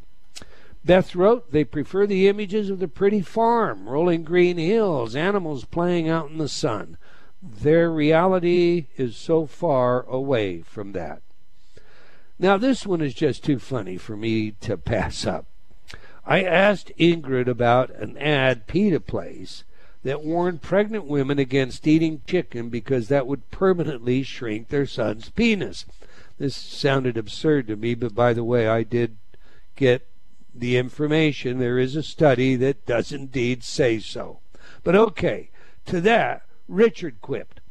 Beth 0.83 1.15
wrote, 1.15 1.51
They 1.51 1.63
prefer 1.63 2.05
the 2.05 2.27
images 2.27 2.69
of 2.69 2.77
the 2.77 2.87
pretty 2.87 3.21
farm, 3.21 3.89
rolling 3.89 4.23
green 4.23 4.59
hills, 4.59 5.15
animals 5.15 5.65
playing 5.65 6.07
out 6.07 6.29
in 6.29 6.37
the 6.37 6.47
sun. 6.47 6.97
Their 7.47 7.91
reality 7.91 8.87
is 8.97 9.15
so 9.15 9.45
far 9.45 10.01
away 10.03 10.61
from 10.61 10.93
that. 10.93 11.21
Now, 12.39 12.57
this 12.57 12.87
one 12.87 13.01
is 13.01 13.13
just 13.13 13.43
too 13.43 13.59
funny 13.59 13.97
for 13.97 14.17
me 14.17 14.51
to 14.61 14.77
pass 14.77 15.25
up. 15.27 15.45
I 16.25 16.43
asked 16.43 16.91
Ingrid 16.97 17.47
about 17.47 17.91
an 17.91 18.17
ad 18.17 18.65
PETA 18.65 18.99
plays 18.99 19.63
that 20.03 20.23
warned 20.23 20.63
pregnant 20.63 21.05
women 21.05 21.37
against 21.37 21.87
eating 21.87 22.21
chicken 22.27 22.69
because 22.69 23.09
that 23.09 23.27
would 23.27 23.51
permanently 23.51 24.23
shrink 24.23 24.69
their 24.69 24.87
son's 24.87 25.29
penis. 25.29 25.85
This 26.39 26.55
sounded 26.55 27.15
absurd 27.15 27.67
to 27.67 27.75
me, 27.75 27.93
but 27.93 28.15
by 28.15 28.33
the 28.33 28.43
way, 28.43 28.67
I 28.67 28.83
did 28.83 29.17
get 29.75 30.07
the 30.53 30.77
information. 30.77 31.59
There 31.59 31.77
is 31.77 31.95
a 31.95 32.03
study 32.03 32.55
that 32.55 32.85
does 32.85 33.11
indeed 33.11 33.63
say 33.63 33.99
so. 33.99 34.39
But 34.83 34.95
okay, 34.95 35.49
to 35.85 36.01
that, 36.01 36.41
Richard 36.67 37.21
quipped, 37.21 37.61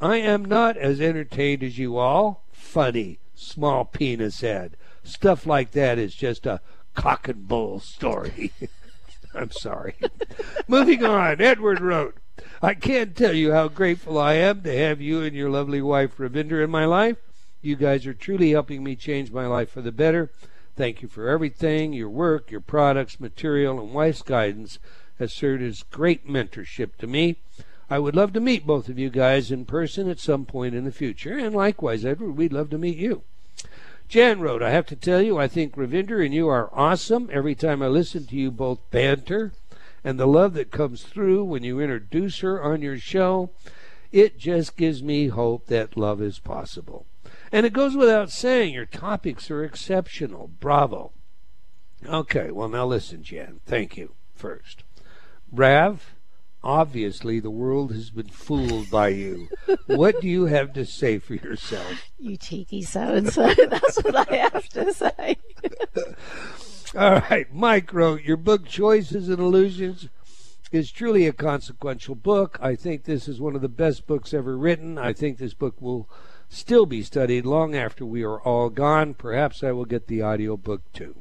I 0.00 0.16
am 0.16 0.44
not 0.44 0.76
as 0.76 1.00
entertained 1.00 1.62
as 1.62 1.78
you 1.78 1.96
all. 1.96 2.44
Funny, 2.52 3.18
small 3.34 3.84
penis 3.84 4.40
head. 4.40 4.76
Stuff 5.02 5.46
like 5.46 5.72
that 5.72 5.98
is 5.98 6.14
just 6.14 6.46
a 6.46 6.60
cock 6.94 7.28
and 7.28 7.48
bull 7.48 7.80
story. 7.80 8.52
I'm 9.34 9.50
sorry. 9.50 9.94
Moving 10.68 11.04
on, 11.04 11.40
Edward 11.40 11.80
wrote, 11.80 12.16
I 12.62 12.74
can't 12.74 13.16
tell 13.16 13.32
you 13.32 13.52
how 13.52 13.68
grateful 13.68 14.18
I 14.18 14.34
am 14.34 14.62
to 14.62 14.76
have 14.76 15.00
you 15.00 15.22
and 15.22 15.34
your 15.34 15.50
lovely 15.50 15.82
wife, 15.82 16.16
Ravinder, 16.18 16.62
in 16.62 16.70
my 16.70 16.84
life. 16.84 17.16
You 17.62 17.76
guys 17.76 18.06
are 18.06 18.14
truly 18.14 18.50
helping 18.50 18.84
me 18.84 18.96
change 18.96 19.32
my 19.32 19.46
life 19.46 19.70
for 19.70 19.80
the 19.80 19.92
better. 19.92 20.30
Thank 20.76 21.02
you 21.02 21.08
for 21.08 21.28
everything. 21.28 21.92
Your 21.92 22.10
work, 22.10 22.50
your 22.50 22.60
products, 22.60 23.18
material, 23.18 23.80
and 23.80 23.94
wife's 23.94 24.22
guidance 24.22 24.78
has 25.18 25.32
served 25.32 25.62
as 25.62 25.82
great 25.82 26.28
mentorship 26.28 26.96
to 26.96 27.06
me. 27.06 27.36
I 27.88 27.98
would 27.98 28.16
love 28.16 28.32
to 28.32 28.40
meet 28.40 28.66
both 28.66 28.88
of 28.88 28.98
you 28.98 29.10
guys 29.10 29.50
in 29.50 29.64
person 29.64 30.10
at 30.10 30.18
some 30.18 30.44
point 30.44 30.74
in 30.74 30.84
the 30.84 30.92
future, 30.92 31.38
and 31.38 31.54
likewise, 31.54 32.04
Edward, 32.04 32.32
we'd 32.32 32.52
love 32.52 32.70
to 32.70 32.78
meet 32.78 32.96
you. 32.96 33.22
Jan 34.08 34.40
wrote, 34.40 34.62
I 34.62 34.70
have 34.70 34.86
to 34.86 34.96
tell 34.96 35.22
you, 35.22 35.38
I 35.38 35.48
think 35.48 35.76
Ravinder 35.76 36.24
and 36.24 36.34
you 36.34 36.48
are 36.48 36.70
awesome. 36.72 37.28
Every 37.32 37.54
time 37.54 37.82
I 37.82 37.88
listen 37.88 38.26
to 38.26 38.36
you 38.36 38.50
both 38.50 38.78
banter, 38.90 39.52
and 40.04 40.18
the 40.18 40.26
love 40.26 40.54
that 40.54 40.70
comes 40.70 41.02
through 41.02 41.44
when 41.44 41.64
you 41.64 41.80
introduce 41.80 42.40
her 42.40 42.62
on 42.62 42.82
your 42.82 42.98
show, 42.98 43.50
it 44.12 44.38
just 44.38 44.76
gives 44.76 45.02
me 45.02 45.28
hope 45.28 45.66
that 45.66 45.96
love 45.96 46.22
is 46.22 46.38
possible. 46.38 47.06
And 47.50 47.66
it 47.66 47.72
goes 47.72 47.96
without 47.96 48.30
saying, 48.30 48.74
your 48.74 48.86
topics 48.86 49.50
are 49.50 49.64
exceptional. 49.64 50.50
Bravo. 50.60 51.12
Okay, 52.04 52.50
well, 52.50 52.68
now 52.68 52.86
listen, 52.86 53.22
Jan. 53.22 53.60
Thank 53.66 53.96
you 53.96 54.14
first. 54.34 54.84
Rav, 55.52 56.14
Obviously, 56.66 57.38
the 57.38 57.48
world 57.48 57.92
has 57.92 58.10
been 58.10 58.26
fooled 58.26 58.90
by 58.90 59.06
you. 59.06 59.48
what 59.86 60.20
do 60.20 60.26
you 60.26 60.46
have 60.46 60.72
to 60.72 60.84
say 60.84 61.16
for 61.16 61.34
yourself? 61.34 62.10
You 62.18 62.36
cheeky 62.36 62.82
so 62.82 63.02
and 63.02 63.32
so. 63.32 63.54
That's 63.54 64.02
what 64.02 64.28
I 64.28 64.34
have 64.34 64.68
to 64.70 64.92
say. 64.92 65.36
All 66.96 67.20
right. 67.30 67.46
Mike 67.54 67.92
wrote 67.92 68.22
Your 68.22 68.36
book, 68.36 68.66
Choices 68.66 69.28
and 69.28 69.38
Illusions, 69.38 70.08
is 70.72 70.90
truly 70.90 71.28
a 71.28 71.32
consequential 71.32 72.16
book. 72.16 72.58
I 72.60 72.74
think 72.74 73.04
this 73.04 73.28
is 73.28 73.40
one 73.40 73.54
of 73.54 73.62
the 73.62 73.68
best 73.68 74.08
books 74.08 74.34
ever 74.34 74.58
written. 74.58 74.98
I 74.98 75.12
think 75.12 75.38
this 75.38 75.54
book 75.54 75.80
will 75.80 76.10
still 76.48 76.84
be 76.84 77.04
studied 77.04 77.46
long 77.46 77.76
after 77.76 78.04
we 78.04 78.24
are 78.24 78.40
all 78.40 78.70
gone. 78.70 79.14
Perhaps 79.14 79.62
I 79.62 79.70
will 79.70 79.84
get 79.84 80.08
the 80.08 80.20
audio 80.20 80.56
book 80.56 80.82
too. 80.92 81.14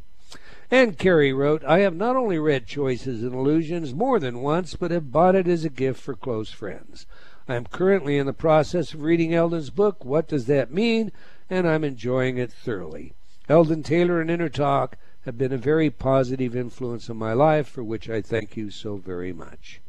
And 0.71 0.97
Carrie 0.97 1.33
wrote, 1.33 1.63
I 1.63 1.79
have 1.79 1.95
not 1.95 2.15
only 2.15 2.39
read 2.39 2.65
Choices 2.65 3.23
and 3.23 3.33
Illusions 3.33 3.93
more 3.93 4.19
than 4.19 4.41
once, 4.41 4.75
but 4.75 4.91
have 4.91 5.11
bought 5.11 5.35
it 5.35 5.47
as 5.47 5.63
a 5.63 5.69
gift 5.69 6.01
for 6.01 6.15
close 6.15 6.51
friends. 6.51 7.05
I 7.47 7.55
am 7.55 7.65
currently 7.65 8.17
in 8.17 8.25
the 8.25 8.33
process 8.33 8.93
of 8.93 9.01
reading 9.01 9.33
Eldon's 9.33 9.69
book, 9.69 10.03
What 10.03 10.27
Does 10.27 10.47
That 10.47 10.71
Mean? 10.71 11.11
and 11.49 11.67
I'm 11.67 11.83
enjoying 11.83 12.37
it 12.37 12.51
thoroughly. 12.51 13.13
Eldon 13.47 13.83
Taylor 13.83 14.19
and 14.19 14.29
InnerTalk 14.31 14.93
have 15.25 15.37
been 15.37 15.53
a 15.53 15.57
very 15.57 15.91
positive 15.91 16.55
influence 16.55 17.09
in 17.09 17.17
my 17.17 17.33
life, 17.33 17.67
for 17.67 17.83
which 17.83 18.09
I 18.09 18.21
thank 18.21 18.57
you 18.57 18.71
so 18.71 18.95
very 18.95 19.31
much. 19.31 19.81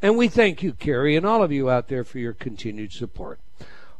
And 0.00 0.16
we 0.16 0.28
thank 0.28 0.62
you, 0.62 0.72
Carrie, 0.72 1.16
and 1.16 1.26
all 1.26 1.42
of 1.42 1.52
you 1.52 1.68
out 1.68 1.88
there 1.88 2.04
for 2.04 2.18
your 2.18 2.32
continued 2.32 2.92
support. 2.92 3.40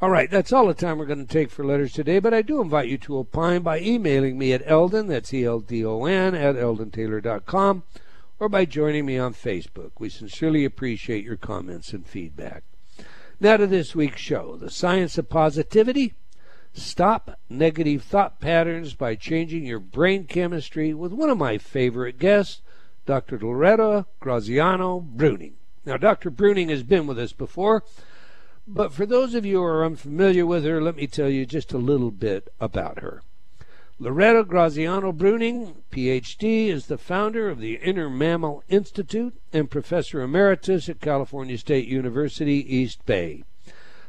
All 0.00 0.10
right, 0.10 0.30
that's 0.30 0.52
all 0.52 0.68
the 0.68 0.74
time 0.74 0.96
we're 0.96 1.06
going 1.06 1.26
to 1.26 1.32
take 1.32 1.50
for 1.50 1.64
letters 1.64 1.92
today, 1.92 2.20
but 2.20 2.32
I 2.32 2.40
do 2.40 2.60
invite 2.60 2.88
you 2.88 2.98
to 2.98 3.18
opine 3.18 3.62
by 3.62 3.80
emailing 3.80 4.38
me 4.38 4.52
at 4.52 4.62
Eldon, 4.64 5.08
that's 5.08 5.34
E-L-D-O-N, 5.34 6.36
at 6.36 6.54
eldontaylor.com, 6.54 7.82
or 8.38 8.48
by 8.48 8.64
joining 8.64 9.06
me 9.06 9.18
on 9.18 9.34
Facebook. 9.34 9.90
We 9.98 10.08
sincerely 10.08 10.64
appreciate 10.64 11.24
your 11.24 11.36
comments 11.36 11.92
and 11.92 12.06
feedback. 12.06 12.62
Now 13.40 13.56
to 13.56 13.66
this 13.66 13.96
week's 13.96 14.20
show, 14.20 14.56
The 14.56 14.70
Science 14.70 15.18
of 15.18 15.28
Positivity. 15.28 16.14
Stop 16.72 17.36
negative 17.50 18.04
thought 18.04 18.38
patterns 18.38 18.94
by 18.94 19.16
changing 19.16 19.66
your 19.66 19.80
brain 19.80 20.26
chemistry 20.26 20.94
with 20.94 21.12
one 21.12 21.28
of 21.28 21.38
my 21.38 21.58
favorite 21.58 22.20
guests, 22.20 22.62
Dr. 23.04 23.36
Loretta 23.36 24.06
Graziano 24.20 25.00
Breuning. 25.00 25.54
Now, 25.84 25.96
Dr. 25.96 26.30
Breuning 26.30 26.68
has 26.68 26.84
been 26.84 27.08
with 27.08 27.18
us 27.18 27.32
before. 27.32 27.82
But 28.70 28.92
for 28.92 29.06
those 29.06 29.34
of 29.34 29.46
you 29.46 29.56
who 29.56 29.64
are 29.64 29.84
unfamiliar 29.84 30.44
with 30.44 30.62
her, 30.64 30.82
let 30.82 30.96
me 30.96 31.06
tell 31.06 31.30
you 31.30 31.46
just 31.46 31.72
a 31.72 31.78
little 31.78 32.10
bit 32.10 32.52
about 32.60 32.98
her. 32.98 33.22
Loretta 33.98 34.44
Graziano 34.44 35.10
Breuning, 35.10 35.76
PhD, 35.90 36.68
is 36.68 36.86
the 36.86 36.98
founder 36.98 37.48
of 37.48 37.60
the 37.60 37.76
Inner 37.76 38.10
Mammal 38.10 38.62
Institute 38.68 39.34
and 39.54 39.70
professor 39.70 40.20
emeritus 40.20 40.86
at 40.90 41.00
California 41.00 41.56
State 41.56 41.88
University, 41.88 42.62
East 42.76 43.04
Bay. 43.06 43.42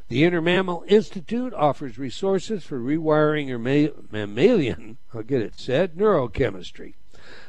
The 0.10 0.26
Inner 0.26 0.42
Mammal 0.42 0.84
Institute 0.88 1.54
offers 1.54 1.98
resources 1.98 2.66
for 2.66 2.82
rewiring 2.82 3.48
your 3.48 3.60
ma- 3.60 3.94
mammalian, 4.12 4.98
I'll 5.14 5.24
get 5.24 5.42
it 5.42 5.58
said, 5.58 5.96
neurochemistry. 5.96 6.96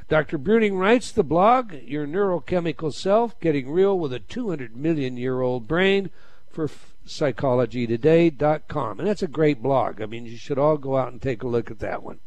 Dr. 0.09 0.38
Breuning 0.38 0.79
writes 0.79 1.11
the 1.11 1.25
blog, 1.25 1.73
Your 1.73 2.07
Neurochemical 2.07 2.95
Self 2.95 3.38
Getting 3.40 3.69
Real 3.69 3.99
with 3.99 4.12
a 4.12 4.21
200 4.21 4.76
Million 4.76 5.17
Year 5.17 5.40
Old 5.40 5.67
Brain 5.67 6.11
for 6.49 6.69
psychologytoday.com. 7.07 8.99
And 8.99 9.09
that's 9.09 9.23
a 9.23 9.28
great 9.28 9.62
blog. 9.62 10.00
I 10.00 10.07
mean, 10.07 10.26
you 10.26 10.37
should 10.37 10.59
all 10.59 10.76
go 10.76 10.97
out 10.97 11.12
and 11.12 11.21
take 11.21 11.42
a 11.42 11.49
look 11.49 11.71
at 11.71 11.80
that 11.80 12.02
one. 12.02 12.21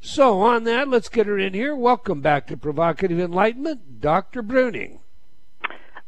So, 0.00 0.40
on 0.40 0.64
that, 0.64 0.88
let's 0.88 1.08
get 1.08 1.26
her 1.26 1.38
in 1.38 1.54
here. 1.54 1.74
Welcome 1.74 2.20
back 2.20 2.46
to 2.46 2.56
Provocative 2.56 3.18
Enlightenment, 3.18 4.00
Dr. 4.00 4.44
Breuning. 4.44 5.00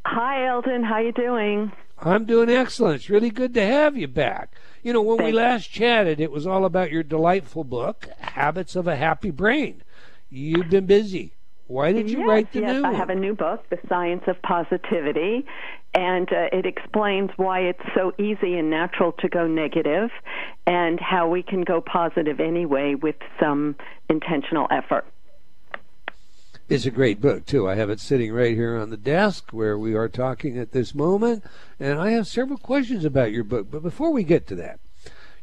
Hi, 0.06 0.46
Eldon. 0.46 0.84
How 0.84 0.98
you 0.98 1.12
doing? 1.12 1.72
I'm 1.98 2.24
doing 2.24 2.48
excellent. 2.48 2.96
It's 2.96 3.10
really 3.10 3.30
good 3.30 3.52
to 3.54 3.66
have 3.66 3.96
you 3.96 4.08
back. 4.08 4.54
You 4.82 4.92
know, 4.92 5.02
when 5.02 5.18
Thanks. 5.18 5.32
we 5.32 5.38
last 5.38 5.70
chatted, 5.70 6.20
it 6.20 6.30
was 6.30 6.46
all 6.46 6.64
about 6.64 6.90
your 6.90 7.02
delightful 7.02 7.64
book, 7.64 8.08
Habits 8.18 8.76
of 8.76 8.86
a 8.86 8.96
Happy 8.96 9.30
Brain. 9.30 9.82
You've 10.30 10.70
been 10.70 10.86
busy. 10.86 11.34
Why 11.70 11.92
did 11.92 12.10
you 12.10 12.18
yes, 12.18 12.28
write 12.28 12.52
the 12.52 12.62
yes, 12.62 12.72
new 12.74 12.84
I 12.84 12.92
have 12.94 13.10
a 13.10 13.14
new 13.14 13.32
book, 13.32 13.62
The 13.70 13.78
Science 13.88 14.24
of 14.26 14.42
Positivity, 14.42 15.46
and 15.94 16.28
uh, 16.32 16.48
it 16.52 16.66
explains 16.66 17.30
why 17.36 17.60
it's 17.60 17.94
so 17.94 18.12
easy 18.18 18.58
and 18.58 18.70
natural 18.70 19.12
to 19.20 19.28
go 19.28 19.46
negative 19.46 20.10
and 20.66 20.98
how 20.98 21.28
we 21.28 21.44
can 21.44 21.62
go 21.62 21.80
positive 21.80 22.40
anyway 22.40 22.96
with 22.96 23.14
some 23.38 23.76
intentional 24.08 24.66
effort. 24.72 25.06
It's 26.68 26.86
a 26.86 26.90
great 26.90 27.20
book, 27.20 27.46
too. 27.46 27.68
I 27.68 27.76
have 27.76 27.88
it 27.88 28.00
sitting 28.00 28.32
right 28.32 28.56
here 28.56 28.76
on 28.76 28.90
the 28.90 28.96
desk 28.96 29.52
where 29.52 29.78
we 29.78 29.94
are 29.94 30.08
talking 30.08 30.58
at 30.58 30.72
this 30.72 30.92
moment, 30.92 31.44
and 31.78 32.00
I 32.00 32.10
have 32.10 32.26
several 32.26 32.58
questions 32.58 33.04
about 33.04 33.30
your 33.30 33.44
book. 33.44 33.70
But 33.70 33.84
before 33.84 34.12
we 34.12 34.24
get 34.24 34.48
to 34.48 34.56
that, 34.56 34.80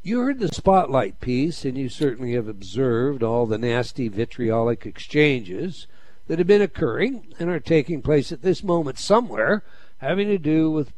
you 0.04 0.20
heard 0.20 0.40
the 0.40 0.50
spotlight 0.50 1.22
piece, 1.22 1.64
and 1.64 1.78
you 1.78 1.88
certainly 1.88 2.34
have 2.34 2.50
observed 2.50 3.24
all 3.24 3.46
the 3.46 3.58
nasty 3.58 4.10
vitriolic 4.10 4.86
exchanges 4.86 5.88
that 6.28 6.40
have 6.40 6.48
been 6.48 6.62
occurring 6.62 7.34
and 7.40 7.50
are 7.50 7.60
taking 7.60 8.02
place 8.02 8.32
at 8.32 8.42
this 8.42 8.64
moment 8.64 9.00
somewhere 9.00 9.64
having 10.00 10.28
to 10.28 10.38
do 10.38 10.70
with 10.70 10.94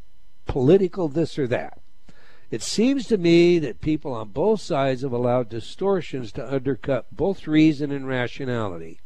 political 0.45 1.07
this 1.07 1.37
or 1.39 1.47
that. 1.47 1.79
It 2.51 2.63
seems 2.63 3.05
to 3.07 3.17
me 3.17 3.59
that 3.59 3.81
people 3.81 4.11
on 4.13 4.29
both 4.29 4.61
sides 4.61 5.03
have 5.03 5.11
allowed 5.11 5.49
distortions 5.49 6.31
to 6.33 6.53
undercut 6.53 7.05
both 7.11 7.47
reason 7.47 7.91
and 7.91 8.07
rationality. 8.07 8.99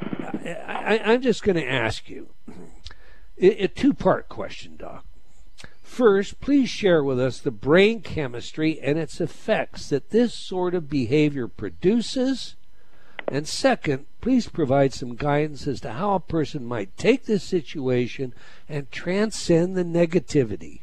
I, 0.00 1.00
am 1.04 1.22
just 1.22 1.42
going 1.42 1.56
to 1.56 1.70
ask 1.70 2.08
you 2.08 2.30
a, 3.38 3.64
a 3.64 3.68
two 3.68 3.92
part 3.92 4.28
question, 4.28 4.76
Doc. 4.76 5.04
First, 5.82 6.40
please 6.40 6.68
share 6.68 7.02
with 7.02 7.18
us 7.20 7.38
the 7.38 7.50
brain 7.50 8.02
chemistry 8.02 8.80
and 8.80 8.98
its 8.98 9.20
effects 9.20 9.88
that 9.90 10.10
this 10.10 10.34
sort 10.34 10.74
of 10.74 10.90
behavior 10.90 11.48
produces. 11.48 12.56
And 13.28 13.48
second, 13.48 14.06
please 14.26 14.48
provide 14.48 14.92
some 14.92 15.14
guidance 15.14 15.68
as 15.68 15.80
to 15.80 15.92
how 15.92 16.14
a 16.14 16.18
person 16.18 16.64
might 16.66 16.96
take 16.96 17.26
this 17.26 17.44
situation 17.44 18.34
and 18.68 18.90
transcend 18.90 19.76
the 19.76 19.84
negativity. 19.84 20.80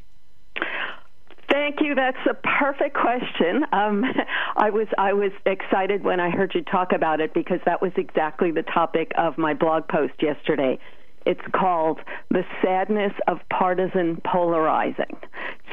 Thank 1.52 1.82
you. 1.82 1.94
That's 1.94 2.26
a 2.26 2.36
perfect 2.36 2.96
question. 2.96 3.66
Um, 3.74 4.06
I 4.56 4.70
was 4.70 4.88
I 4.98 5.12
was 5.12 5.34
excited 5.46 6.06
when 6.06 6.22
I 6.22 6.30
heard 6.30 6.54
you 6.56 6.62
talk 6.62 6.94
about 6.94 7.20
it 7.20 7.34
because 7.34 7.60
that 7.66 7.82
was 7.82 7.92
exactly 7.98 8.50
the 8.50 8.64
topic 8.64 9.12
of 9.18 9.38
my 9.38 9.54
blog 9.54 9.90
post 9.90 10.14
yesterday. 10.22 10.80
It's 11.26 11.46
called 11.54 12.00
The 12.30 12.46
Sadness 12.64 13.12
of 13.28 13.40
Partisan 13.50 14.22
Polarizing. 14.26 15.18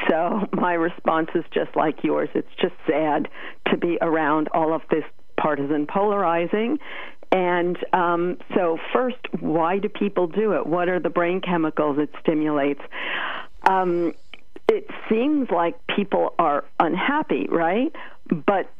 So 0.08 0.48
my 0.52 0.72
response 0.72 1.28
is 1.36 1.44
just 1.54 1.76
like 1.76 2.02
yours. 2.02 2.30
It's 2.34 2.52
just 2.60 2.74
sad 2.84 3.28
to 3.70 3.76
be 3.76 3.96
around 4.02 4.48
all 4.52 4.74
of 4.74 4.82
this 4.90 5.04
partisan 5.40 5.86
polarizing. 5.86 6.78
And 7.32 7.78
um, 7.92 8.38
so, 8.54 8.78
first, 8.92 9.18
why 9.38 9.78
do 9.78 9.88
people 9.88 10.26
do 10.26 10.54
it? 10.54 10.66
What 10.66 10.88
are 10.88 10.98
the 10.98 11.10
brain 11.10 11.40
chemicals 11.40 11.98
it 11.98 12.10
stimulates? 12.20 12.80
Um, 13.68 14.14
it 14.68 14.88
seems 15.08 15.50
like 15.50 15.76
people 15.86 16.34
are 16.38 16.64
unhappy, 16.80 17.46
right? 17.48 17.94
But 18.28 18.72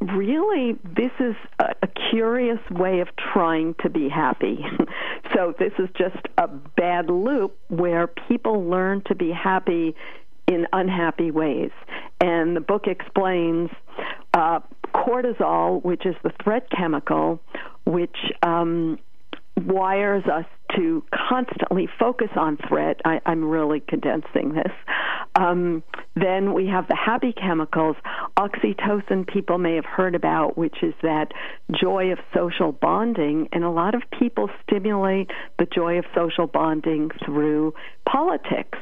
really, 0.00 0.78
this 0.84 1.10
is 1.20 1.34
a, 1.58 1.74
a 1.82 1.88
curious 2.10 2.60
way 2.70 3.00
of 3.00 3.08
trying 3.16 3.74
to 3.82 3.90
be 3.90 4.08
happy. 4.08 4.64
so, 5.34 5.54
this 5.58 5.72
is 5.78 5.90
just 5.96 6.26
a 6.38 6.48
bad 6.48 7.10
loop 7.10 7.58
where 7.68 8.06
people 8.06 8.64
learn 8.64 9.02
to 9.06 9.14
be 9.14 9.30
happy 9.30 9.94
in 10.46 10.66
unhappy 10.72 11.30
ways. 11.30 11.70
And 12.22 12.56
the 12.56 12.60
book 12.60 12.86
explains 12.86 13.70
uh, 14.32 14.60
cortisol, 14.98 15.82
which 15.84 16.04
is 16.04 16.14
the 16.22 16.32
threat 16.42 16.68
chemical, 16.70 17.40
which 17.84 18.16
um, 18.42 18.98
wires 19.56 20.24
us 20.26 20.44
to 20.76 21.02
constantly 21.28 21.88
focus 21.98 22.28
on 22.36 22.58
threat. 22.68 23.00
I, 23.04 23.20
am 23.26 23.44
really 23.44 23.80
condensing 23.80 24.54
this. 24.54 24.72
Um, 25.34 25.82
then 26.14 26.52
we 26.52 26.66
have 26.66 26.88
the 26.88 26.96
happy 26.96 27.32
chemicals. 27.32 27.96
Oxytocin, 28.36 29.26
people 29.26 29.58
may 29.58 29.76
have 29.76 29.84
heard 29.84 30.14
about, 30.14 30.58
which 30.58 30.82
is 30.82 30.94
that 31.02 31.32
joy 31.72 32.12
of 32.12 32.18
social 32.34 32.72
bonding. 32.72 33.48
And 33.52 33.64
a 33.64 33.70
lot 33.70 33.94
of 33.94 34.02
people 34.18 34.50
stimulate 34.62 35.30
the 35.58 35.66
joy 35.66 35.98
of 35.98 36.04
social 36.14 36.46
bonding 36.46 37.10
through 37.24 37.74
politics. 38.08 38.78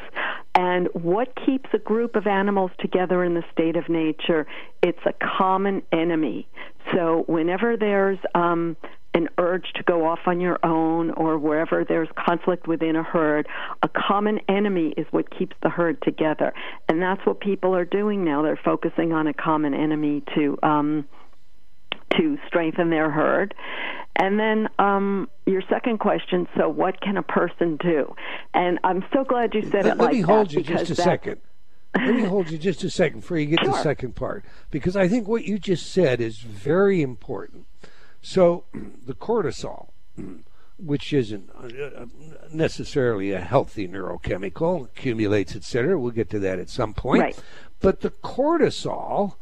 And 0.57 0.89
what 0.95 1.35
keeps 1.45 1.69
a 1.75 1.79
group 1.79 2.17
of 2.17 2.27
animals 2.27 2.71
together 2.81 3.23
in 3.23 3.35
the 3.35 3.45
state 3.53 3.77
of 3.77 3.91
nature? 3.91 4.47
It's 4.83 4.99
a 5.05 5.13
common 5.13 5.83
enemy. 5.93 6.49
So 6.95 7.25
whenever 7.27 7.77
there's 7.77 8.19
um, 8.35 8.75
an 9.13 9.29
urge 9.37 9.67
to 9.75 9.83
go 9.83 10.07
off 10.07 10.21
on 10.25 10.41
your 10.41 10.59
own 10.65 11.11
or 11.11 11.37
wherever 11.39 11.85
there's 11.85 12.09
conflict 12.17 12.67
within 12.67 12.97
a 12.97 13.03
herd, 13.03 13.47
a 13.83 13.89
common 13.89 14.41
enemy 14.49 14.95
is 14.97 15.07
what 15.11 15.29
keeps 15.37 15.55
the 15.63 15.69
herd 15.69 16.01
together. 16.01 16.55
And 16.89 17.03
that's 17.03 17.25
what 17.27 17.41
people 17.41 17.75
are 17.75 17.85
doing 17.85 18.25
now. 18.25 18.41
They're 18.41 18.61
focusing 18.65 19.13
on 19.13 19.27
a 19.27 19.35
common 19.35 19.75
enemy 19.75 20.23
to 20.35 20.59
um, 20.63 21.07
to 22.17 22.39
strengthen 22.47 22.91
their 22.91 23.11
herd. 23.11 23.55
And 24.17 24.39
then 24.39 24.69
um, 24.79 25.29
your 25.45 25.63
second 25.69 25.99
question: 25.99 26.49
So, 26.57 26.69
what 26.69 27.01
can 27.01 27.17
a 27.17 27.23
person 27.23 27.77
do? 27.77 28.15
And 28.55 28.79
I'm 28.83 29.05
so 29.13 29.25
glad 29.25 29.55
you 29.55 29.63
said 29.63 29.85
let, 29.85 29.87
it 29.87 29.89
let 29.89 29.99
like 29.99 30.13
me 30.15 30.21
hold 30.23 30.49
that 30.49 30.55
you 30.55 30.63
just 30.63 30.91
a 30.91 30.95
second. 30.95 31.41
let 31.95 32.15
me 32.15 32.25
hold 32.25 32.51
you 32.51 32.59
just 32.59 32.83
a 32.83 32.91
second 32.91 33.21
before 33.21 33.39
you 33.39 33.47
get 33.47 33.61
sure. 33.61 33.73
to 33.73 33.77
the 33.77 33.83
second 33.83 34.17
part, 34.17 34.45
because 34.71 34.97
I 34.97 35.07
think 35.07 35.29
what 35.29 35.45
you 35.45 35.59
just 35.59 35.93
said 35.93 36.21
is 36.21 36.39
very 36.39 37.03
important. 37.03 37.67
So 38.23 38.65
the 39.07 39.15
cortisol, 39.15 39.91
which 40.79 41.13
isn't 41.13 41.51
uh, 41.55 42.07
necessarily 42.53 43.33
a 43.33 43.41
healthy 43.41 43.87
neurochemical, 43.87 44.87
accumulates, 44.87 45.55
etc. 45.55 45.99
We'll 45.99 46.11
get 46.11 46.31
to 46.31 46.39
that 46.39 46.59
at 46.59 46.71
some 46.71 46.95
point. 46.95 47.21
Right. 47.21 47.43
But 47.81 48.01
the 48.01 48.11
cortisol 48.11 49.35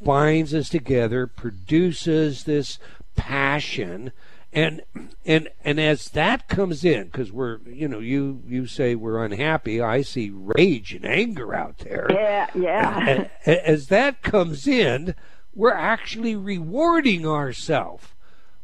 binds 0.00 0.54
us 0.54 0.68
together, 0.68 1.26
produces 1.26 2.44
this 2.44 2.78
passion, 3.14 4.12
and 4.52 4.82
and 5.24 5.48
and 5.64 5.80
as 5.80 6.10
that 6.10 6.48
comes 6.48 6.84
in, 6.84 7.04
because 7.04 7.30
we're 7.30 7.58
you 7.66 7.88
know 7.88 7.98
you 7.98 8.42
you 8.46 8.66
say 8.66 8.94
we're 8.94 9.24
unhappy, 9.24 9.80
I 9.80 10.02
see 10.02 10.30
rage 10.30 10.94
and 10.94 11.04
anger 11.04 11.54
out 11.54 11.78
there. 11.78 12.06
Yeah, 12.10 12.48
yeah. 12.54 13.28
As 13.44 13.88
that 13.88 14.22
comes 14.22 14.66
in 14.66 15.14
we're 15.56 15.72
actually 15.72 16.36
rewarding 16.36 17.26
ourselves 17.26 18.08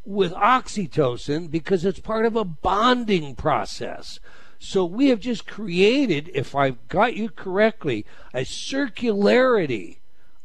with 0.04 0.30
oxytocin 0.34 1.50
because 1.50 1.84
it's 1.86 1.98
part 1.98 2.26
of 2.26 2.36
a 2.36 2.44
bonding 2.44 3.34
process. 3.34 4.20
So 4.58 4.84
we 4.84 5.08
have 5.08 5.18
just 5.18 5.46
created, 5.46 6.30
if 6.34 6.54
I've 6.54 6.86
got 6.88 7.16
you 7.16 7.30
correctly, 7.30 8.04
a 8.34 8.42
circularity 8.42 9.96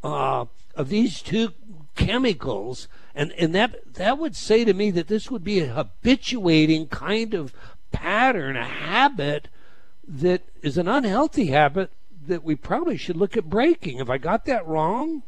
uh, 0.04 0.46
of 0.76 0.90
these 0.90 1.22
two 1.22 1.54
chemicals, 1.96 2.88
and 3.16 3.32
and 3.34 3.54
that 3.56 3.94
that 3.96 4.18
would 4.18 4.36
say 4.36 4.64
to 4.64 4.74
me 4.74 4.92
that 4.92 5.08
this 5.08 5.32
would 5.32 5.44
be 5.44 5.60
a 5.60 5.74
habituating 5.74 6.88
kind 6.88 7.34
of 7.34 7.54
pattern, 7.92 8.56
a 8.56 8.66
habit 8.66 9.48
that 10.08 10.44
is 10.62 10.78
an 10.78 10.88
unhealthy 10.88 11.48
habit 11.48 11.92
that 12.28 12.44
we 12.44 12.56
probably 12.56 12.98
should 12.98 13.18
look 13.18 13.36
at 13.36 13.50
breaking. 13.50 13.98
Have 13.98 14.10
I 14.10 14.18
got 14.18 14.46
that 14.46 14.68
wrong? 14.68 15.24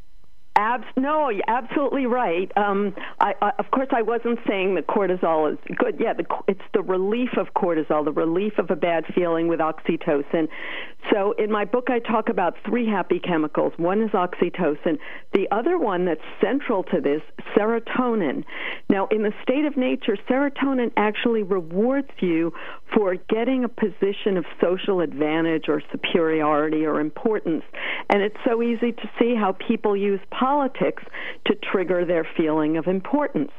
Abs- 0.59 0.83
no, 0.97 1.29
you're 1.29 1.41
absolutely 1.47 2.05
right. 2.05 2.51
Um, 2.57 2.93
I, 3.21 3.33
I, 3.41 3.51
of 3.59 3.71
course, 3.71 3.87
I 3.91 4.01
wasn't 4.01 4.39
saying 4.45 4.75
that 4.75 4.87
cortisol 4.87 5.53
is 5.53 5.57
good. 5.77 5.95
Yeah, 6.01 6.11
the, 6.11 6.25
it's 6.49 6.59
the 6.73 6.81
relief 6.81 7.29
of 7.37 7.53
cortisol, 7.55 8.03
the 8.03 8.11
relief 8.11 8.57
of 8.57 8.69
a 8.69 8.75
bad 8.75 9.05
feeling 9.15 9.47
with 9.47 9.61
oxytocin. 9.61 10.49
So, 11.13 11.31
in 11.39 11.49
my 11.49 11.63
book, 11.63 11.87
I 11.89 11.99
talk 11.99 12.27
about 12.27 12.55
three 12.67 12.85
happy 12.85 13.21
chemicals. 13.21 13.71
One 13.77 14.01
is 14.01 14.09
oxytocin. 14.09 14.99
The 15.33 15.47
other 15.49 15.77
one 15.77 16.03
that's 16.03 16.19
central 16.41 16.83
to 16.83 16.99
this, 16.99 17.21
serotonin. 17.55 18.43
Now, 18.89 19.07
in 19.11 19.23
the 19.23 19.31
state 19.41 19.63
of 19.63 19.77
nature, 19.77 20.17
serotonin 20.29 20.91
actually 20.97 21.43
rewards 21.43 22.11
you 22.19 22.51
for 22.93 23.15
getting 23.15 23.63
a 23.63 23.69
position 23.69 24.35
of 24.35 24.43
social 24.61 24.99
advantage 24.99 25.69
or 25.69 25.81
superiority 25.89 26.85
or 26.85 26.99
importance. 26.99 27.63
And 28.09 28.21
it's 28.21 28.35
so 28.45 28.61
easy 28.61 28.91
to 28.91 29.09
see 29.17 29.35
how 29.35 29.53
people 29.53 29.95
use 29.95 30.19
politics 30.49 31.03
to 31.45 31.53
trigger 31.71 32.05
their 32.05 32.27
feeling 32.35 32.75
of 32.77 32.87
importance. 32.87 33.51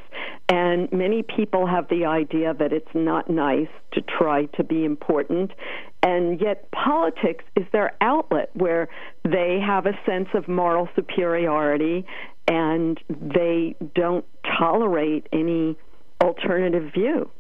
And 0.49 0.91
many 0.91 1.23
people 1.23 1.65
have 1.67 1.89
the 1.89 2.05
idea 2.05 2.53
that 2.55 2.73
it's 2.73 2.95
not 2.95 3.31
nice 3.31 3.69
to 3.93 4.01
try 4.01 4.47
to 4.57 4.65
be 4.65 4.85
important. 4.85 5.53
And 6.03 6.41
yet, 6.41 6.69
politics 6.73 7.45
is 7.55 7.65
their 7.73 7.93
outlet 8.01 8.51
where 8.55 8.89
they 9.23 9.61
have 9.65 9.87
a 9.87 9.93
sense 10.05 10.29
of 10.35 10.49
moral 10.49 10.89
superiority 10.97 12.05
and 12.49 12.99
they 13.09 13.77
don't 13.95 14.25
tolerate 14.59 15.29
any 15.33 15.77
alternative 16.21 16.93
view. 16.93 17.31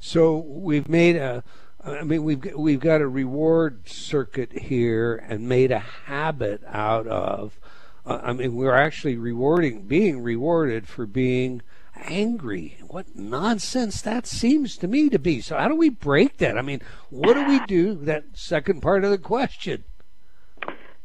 So 0.00 0.38
we've 0.38 0.88
made 0.88 1.16
a, 1.16 1.44
I 1.84 2.02
mean, 2.02 2.24
we've 2.24 2.42
we've 2.56 2.80
got 2.80 3.02
a 3.02 3.08
reward 3.08 3.86
circuit 3.86 4.52
here 4.52 5.16
and 5.28 5.46
made 5.46 5.70
a 5.70 5.80
habit 5.80 6.62
out 6.66 7.06
of. 7.06 7.60
Uh, 8.08 8.20
I 8.22 8.32
mean, 8.32 8.54
we're 8.54 8.74
actually 8.74 9.16
rewarding, 9.16 9.82
being 9.82 10.22
rewarded 10.22 10.88
for 10.88 11.04
being 11.04 11.60
angry. 11.94 12.78
What 12.86 13.14
nonsense 13.14 14.00
that 14.00 14.26
seems 14.26 14.78
to 14.78 14.88
me 14.88 15.10
to 15.10 15.18
be. 15.18 15.42
So 15.42 15.58
how 15.58 15.68
do 15.68 15.76
we 15.76 15.90
break 15.90 16.38
that? 16.38 16.56
I 16.56 16.62
mean, 16.62 16.80
what 17.10 17.34
do 17.34 17.46
we 17.46 17.60
do? 17.66 17.94
That 17.94 18.24
second 18.32 18.80
part 18.80 19.04
of 19.04 19.10
the 19.10 19.18
question. 19.18 19.84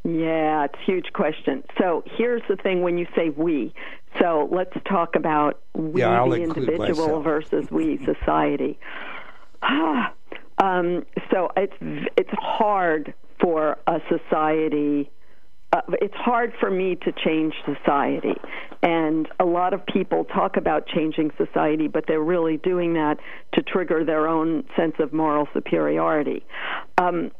Yeah, 0.05 0.65
it's 0.65 0.75
a 0.75 0.85
huge 0.85 1.11
question. 1.13 1.63
So 1.77 2.03
here's 2.17 2.41
the 2.47 2.55
thing 2.55 2.81
when 2.83 2.97
you 2.97 3.07
say 3.15 3.29
we. 3.29 3.73
So 4.21 4.47
let's 4.51 4.75
talk 4.87 5.15
about 5.15 5.61
we, 5.73 6.01
yeah, 6.01 6.25
the 6.25 6.35
individual, 6.35 7.21
versus 7.21 7.69
we, 7.69 7.99
society. 8.05 8.79
um, 9.61 11.05
so 11.31 11.49
it's 11.57 11.73
it's 12.17 12.29
hard 12.33 13.13
for 13.41 13.77
a 13.87 13.99
society. 14.09 15.09
Uh, 15.73 15.81
it's 16.01 16.13
hard 16.15 16.53
for 16.59 16.69
me 16.69 16.95
to 16.95 17.11
change 17.11 17.55
society. 17.65 18.35
And 18.83 19.27
a 19.39 19.45
lot 19.45 19.73
of 19.73 19.83
people 19.87 20.23
talk 20.25 20.55
about 20.55 20.85
changing 20.85 21.31
society, 21.35 21.87
but 21.87 22.05
they're 22.07 22.21
really 22.21 22.57
doing 22.57 22.93
that 22.93 23.17
to 23.53 23.63
trigger 23.63 24.05
their 24.05 24.27
own 24.27 24.65
sense 24.77 24.93
of 24.99 25.13
moral 25.13 25.47
superiority. 25.51 26.45
Um, 26.99 27.31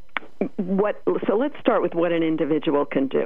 what 0.57 1.01
so 1.27 1.37
let's 1.37 1.55
start 1.59 1.81
with 1.81 1.93
what 1.93 2.11
an 2.11 2.23
individual 2.23 2.85
can 2.85 3.07
do. 3.07 3.23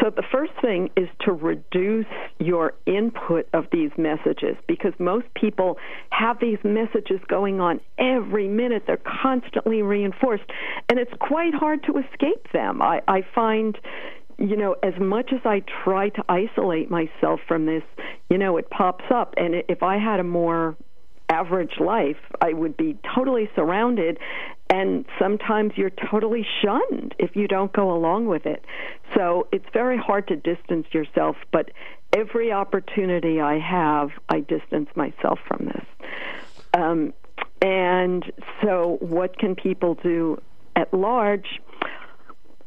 So 0.00 0.10
the 0.10 0.22
first 0.30 0.52
thing 0.60 0.90
is 0.96 1.08
to 1.22 1.32
reduce 1.32 2.06
your 2.38 2.74
input 2.86 3.48
of 3.52 3.66
these 3.72 3.90
messages 3.96 4.56
because 4.68 4.92
most 4.98 5.26
people 5.34 5.78
have 6.10 6.38
these 6.40 6.58
messages 6.62 7.20
going 7.28 7.60
on 7.60 7.80
every 7.98 8.48
minute. 8.48 8.84
They're 8.86 9.00
constantly 9.22 9.82
reinforced 9.82 10.44
and 10.88 10.98
it's 10.98 11.12
quite 11.20 11.54
hard 11.54 11.82
to 11.84 11.98
escape 11.98 12.52
them. 12.52 12.80
I, 12.80 13.00
I 13.08 13.22
find 13.34 13.76
you 14.42 14.56
know, 14.56 14.74
as 14.82 14.94
much 14.98 15.32
as 15.32 15.40
I 15.44 15.62
try 15.84 16.08
to 16.08 16.24
isolate 16.28 16.90
myself 16.90 17.38
from 17.46 17.66
this, 17.66 17.84
you 18.28 18.38
know, 18.38 18.56
it 18.56 18.68
pops 18.70 19.04
up. 19.14 19.34
And 19.36 19.62
if 19.68 19.84
I 19.84 19.98
had 19.98 20.18
a 20.18 20.24
more 20.24 20.76
average 21.28 21.78
life, 21.78 22.16
I 22.40 22.52
would 22.52 22.76
be 22.76 22.98
totally 23.14 23.48
surrounded, 23.54 24.18
and 24.68 25.04
sometimes 25.18 25.74
you're 25.76 25.90
totally 26.10 26.44
shunned 26.60 27.14
if 27.20 27.36
you 27.36 27.46
don't 27.46 27.72
go 27.72 27.92
along 27.92 28.26
with 28.26 28.44
it. 28.44 28.64
So 29.16 29.46
it's 29.52 29.64
very 29.72 29.96
hard 29.96 30.26
to 30.28 30.36
distance 30.36 30.86
yourself, 30.92 31.36
but 31.52 31.70
every 32.12 32.50
opportunity 32.50 33.40
I 33.40 33.60
have, 33.60 34.10
I 34.28 34.40
distance 34.40 34.90
myself 34.96 35.38
from 35.46 35.66
this. 35.66 35.86
Um, 36.74 37.14
and 37.62 38.24
so, 38.60 38.96
what 39.00 39.38
can 39.38 39.54
people 39.54 39.94
do 40.02 40.42
at 40.74 40.92
large? 40.92 41.60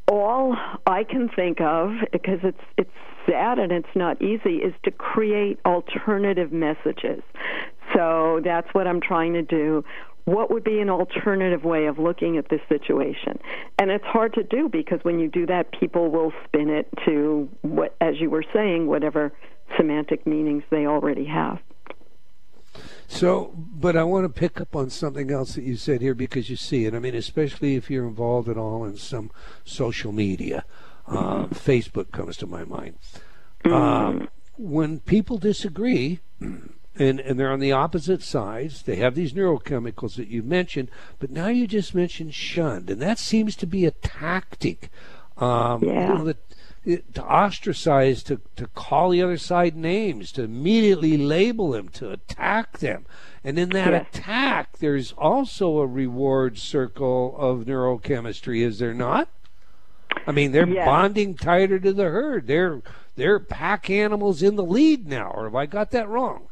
All 0.07 0.55
I 0.85 1.03
can 1.03 1.29
think 1.35 1.59
of, 1.61 1.91
because 2.11 2.39
it's 2.43 2.61
it's 2.77 2.91
sad 3.25 3.57
and 3.57 3.71
it's 3.71 3.95
not 3.95 4.21
easy, 4.21 4.57
is 4.57 4.73
to 4.83 4.91
create 4.91 5.59
alternative 5.65 6.51
messages. 6.51 7.23
So 7.93 8.41
that's 8.43 8.67
what 8.73 8.87
I'm 8.87 9.01
trying 9.01 9.33
to 9.33 9.41
do. 9.41 9.83
What 10.25 10.51
would 10.51 10.63
be 10.63 10.79
an 10.79 10.89
alternative 10.89 11.63
way 11.63 11.85
of 11.85 11.99
looking 11.99 12.37
at 12.37 12.49
this 12.49 12.61
situation? 12.67 13.39
And 13.77 13.91
it's 13.91 14.05
hard 14.05 14.33
to 14.33 14.43
do 14.43 14.69
because 14.69 14.99
when 15.03 15.19
you 15.19 15.27
do 15.27 15.45
that, 15.45 15.71
people 15.79 16.09
will 16.09 16.33
spin 16.45 16.69
it 16.69 16.87
to 17.05 17.47
what, 17.61 17.95
as 18.01 18.19
you 18.19 18.29
were 18.29 18.43
saying, 18.53 18.87
whatever 18.87 19.33
semantic 19.77 20.25
meanings 20.25 20.63
they 20.71 20.87
already 20.87 21.25
have. 21.25 21.59
So, 23.07 23.53
but 23.55 23.95
I 23.95 24.03
want 24.03 24.25
to 24.25 24.39
pick 24.39 24.59
up 24.59 24.75
on 24.75 24.89
something 24.89 25.31
else 25.31 25.55
that 25.55 25.63
you 25.63 25.77
said 25.77 26.01
here 26.01 26.15
because 26.15 26.49
you 26.49 26.55
see 26.55 26.85
it. 26.85 26.93
I 26.93 26.99
mean, 26.99 27.15
especially 27.15 27.75
if 27.75 27.89
you're 27.89 28.07
involved 28.07 28.49
at 28.49 28.57
all 28.57 28.83
in 28.83 28.97
some 28.97 29.31
social 29.63 30.11
media. 30.11 30.65
Uh, 31.07 31.45
Facebook 31.47 32.11
comes 32.11 32.35
to 32.37 32.47
my 32.47 32.63
mind. 32.63 32.97
Mm-hmm. 33.63 33.73
Um, 33.73 34.29
when 34.57 34.99
people 35.01 35.37
disagree, 35.37 36.19
and, 36.97 37.19
and 37.19 37.39
they're 37.39 37.51
on 37.51 37.59
the 37.59 37.71
opposite 37.71 38.21
sides. 38.21 38.83
They 38.83 38.95
have 38.97 39.15
these 39.15 39.33
neurochemicals 39.33 40.15
that 40.15 40.27
you 40.27 40.43
mentioned, 40.43 40.89
but 41.19 41.29
now 41.29 41.47
you 41.47 41.67
just 41.67 41.93
mentioned 41.93 42.33
shunned, 42.33 42.89
and 42.89 43.01
that 43.01 43.19
seems 43.19 43.55
to 43.57 43.67
be 43.67 43.85
a 43.85 43.91
tactic. 43.91 44.89
Um, 45.37 45.83
yeah. 45.83 46.07
You 46.07 46.17
know, 46.17 46.23
that, 46.25 46.44
to 46.85 47.23
ostracize, 47.23 48.23
to, 48.23 48.39
to 48.55 48.67
call 48.67 49.09
the 49.09 49.21
other 49.21 49.37
side 49.37 49.75
names, 49.75 50.31
to 50.33 50.43
immediately 50.43 51.17
label 51.17 51.71
them, 51.71 51.89
to 51.89 52.11
attack 52.11 52.77
them. 52.79 53.05
And 53.43 53.57
in 53.57 53.69
that 53.69 53.93
attack, 53.93 54.77
there's 54.77 55.11
also 55.13 55.79
a 55.79 55.87
reward 55.87 56.57
circle 56.57 57.35
of 57.37 57.65
neurochemistry, 57.65 58.61
is 58.61 58.79
there 58.79 58.93
not? 58.93 59.29
I 60.27 60.31
mean, 60.31 60.51
they're 60.51 60.65
bonding 60.65 61.35
tighter 61.35 61.79
to 61.79 61.93
the 61.93 62.05
herd. 62.05 62.47
They're 62.47 62.81
they're 63.15 63.39
pack 63.39 63.89
animals 63.89 64.41
in 64.41 64.55
the 64.55 64.63
lead 64.63 65.07
now, 65.07 65.31
or 65.33 65.45
have 65.45 65.55
I 65.55 65.65
got 65.65 65.91
that 65.91 66.09
wrong? 66.09 66.47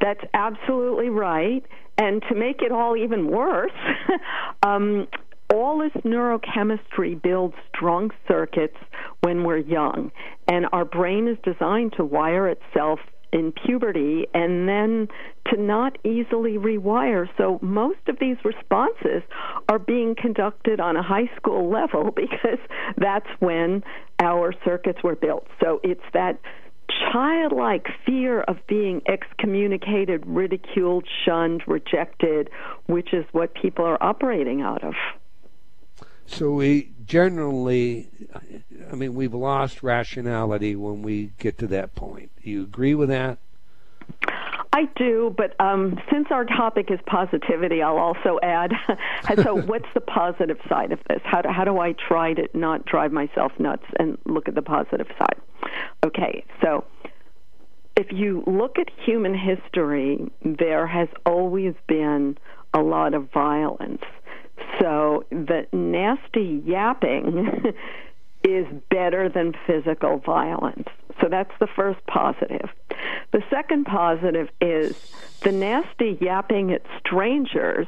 That's 0.00 0.22
absolutely 0.34 1.10
right. 1.10 1.64
And 1.98 2.22
to 2.28 2.34
make 2.34 2.62
it 2.62 2.72
all 2.72 2.96
even 2.96 3.30
worse, 3.30 3.72
um, 4.62 5.08
all 5.52 5.78
this 5.78 6.02
neurochemistry 6.02 7.20
builds 7.20 7.54
strong 7.74 8.10
circuits 8.26 8.76
when 9.20 9.44
we're 9.44 9.58
young, 9.58 10.10
and 10.48 10.66
our 10.72 10.84
brain 10.84 11.28
is 11.28 11.38
designed 11.44 11.94
to 11.96 12.04
wire 12.04 12.48
itself 12.48 13.00
in 13.32 13.52
puberty 13.52 14.26
and 14.34 14.68
then 14.68 15.08
to 15.50 15.60
not 15.60 15.98
easily 16.04 16.52
rewire. 16.52 17.28
So 17.36 17.58
most 17.60 17.98
of 18.08 18.18
these 18.18 18.36
responses 18.44 19.22
are 19.68 19.78
being 19.78 20.14
conducted 20.16 20.80
on 20.80 20.96
a 20.96 21.02
high 21.02 21.30
school 21.36 21.70
level 21.72 22.10
because 22.10 22.58
that's 22.96 23.28
when 23.38 23.82
our 24.20 24.54
circuits 24.64 25.02
were 25.02 25.16
built. 25.16 25.46
So 25.62 25.80
it's 25.82 26.00
that 26.14 26.40
childlike 27.12 27.86
fear 28.06 28.40
of 28.42 28.56
being 28.68 29.02
excommunicated, 29.08 30.24
ridiculed, 30.26 31.06
shunned, 31.24 31.62
rejected, 31.66 32.48
which 32.86 33.12
is 33.12 33.24
what 33.32 33.54
people 33.54 33.84
are 33.84 34.02
operating 34.02 34.62
out 34.62 34.84
of. 34.84 34.94
So 36.26 36.50
we 36.52 36.92
generally, 37.04 38.08
I 38.90 38.94
mean, 38.94 39.14
we've 39.14 39.34
lost 39.34 39.82
rationality 39.82 40.76
when 40.76 41.02
we 41.02 41.32
get 41.38 41.58
to 41.58 41.66
that 41.68 41.94
point. 41.94 42.30
Do 42.42 42.50
you 42.50 42.62
agree 42.62 42.94
with 42.94 43.08
that? 43.08 43.38
I 44.72 44.84
do, 44.96 45.34
but 45.34 45.58
um, 45.58 45.98
since 46.12 46.26
our 46.30 46.44
topic 46.44 46.90
is 46.90 46.98
positivity, 47.06 47.80
I'll 47.80 47.96
also 47.96 48.38
add. 48.42 48.72
so, 49.42 49.56
what's 49.62 49.88
the 49.94 50.02
positive 50.02 50.58
side 50.68 50.92
of 50.92 50.98
this? 51.08 51.20
How 51.24 51.40
do, 51.40 51.48
how 51.48 51.64
do 51.64 51.78
I 51.78 51.92
try 51.92 52.34
to 52.34 52.46
not 52.52 52.84
drive 52.84 53.10
myself 53.10 53.52
nuts 53.58 53.86
and 53.98 54.18
look 54.26 54.48
at 54.48 54.54
the 54.54 54.60
positive 54.60 55.06
side? 55.18 55.40
Okay, 56.04 56.44
so 56.62 56.84
if 57.96 58.12
you 58.12 58.44
look 58.46 58.78
at 58.78 58.90
human 59.04 59.34
history, 59.34 60.30
there 60.44 60.86
has 60.86 61.08
always 61.24 61.74
been 61.88 62.36
a 62.74 62.80
lot 62.80 63.14
of 63.14 63.32
violence. 63.32 64.02
So 64.80 65.24
the 65.30 65.66
nasty 65.72 66.62
yapping 66.64 67.72
is 68.44 68.66
better 68.90 69.28
than 69.28 69.54
physical 69.66 70.18
violence. 70.18 70.88
So 71.20 71.28
that's 71.28 71.52
the 71.60 71.66
first 71.66 71.98
positive. 72.06 72.68
The 73.32 73.42
second 73.50 73.84
positive 73.84 74.48
is 74.60 74.94
the 75.42 75.52
nasty 75.52 76.18
yapping 76.20 76.72
at 76.72 76.82
strangers, 77.00 77.86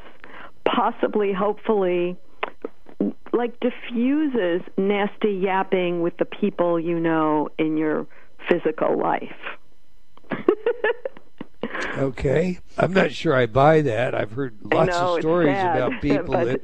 possibly, 0.65 1.33
hopefully, 1.33 2.17
like 3.33 3.61
diffuses 3.61 4.63
nasty 4.77 5.33
yapping 5.33 6.03
with 6.03 6.17
the 6.17 6.25
people 6.25 6.81
you 6.81 6.99
know 6.99 7.49
in 7.59 7.77
your 7.77 8.07
physical 8.49 8.99
life. 8.99 9.37
okay, 11.99 12.59
I'm 12.77 12.93
not 12.93 13.13
sure 13.13 13.35
I 13.35 13.47
buy 13.47 13.81
that. 13.83 14.15
I've 14.15 14.33
heard 14.33 14.59
lots 14.63 14.91
know, 14.91 15.17
of 15.17 15.21
stories 15.21 15.55
sad, 15.55 15.77
about 15.77 16.03
people 16.03 16.35
that, 16.35 16.61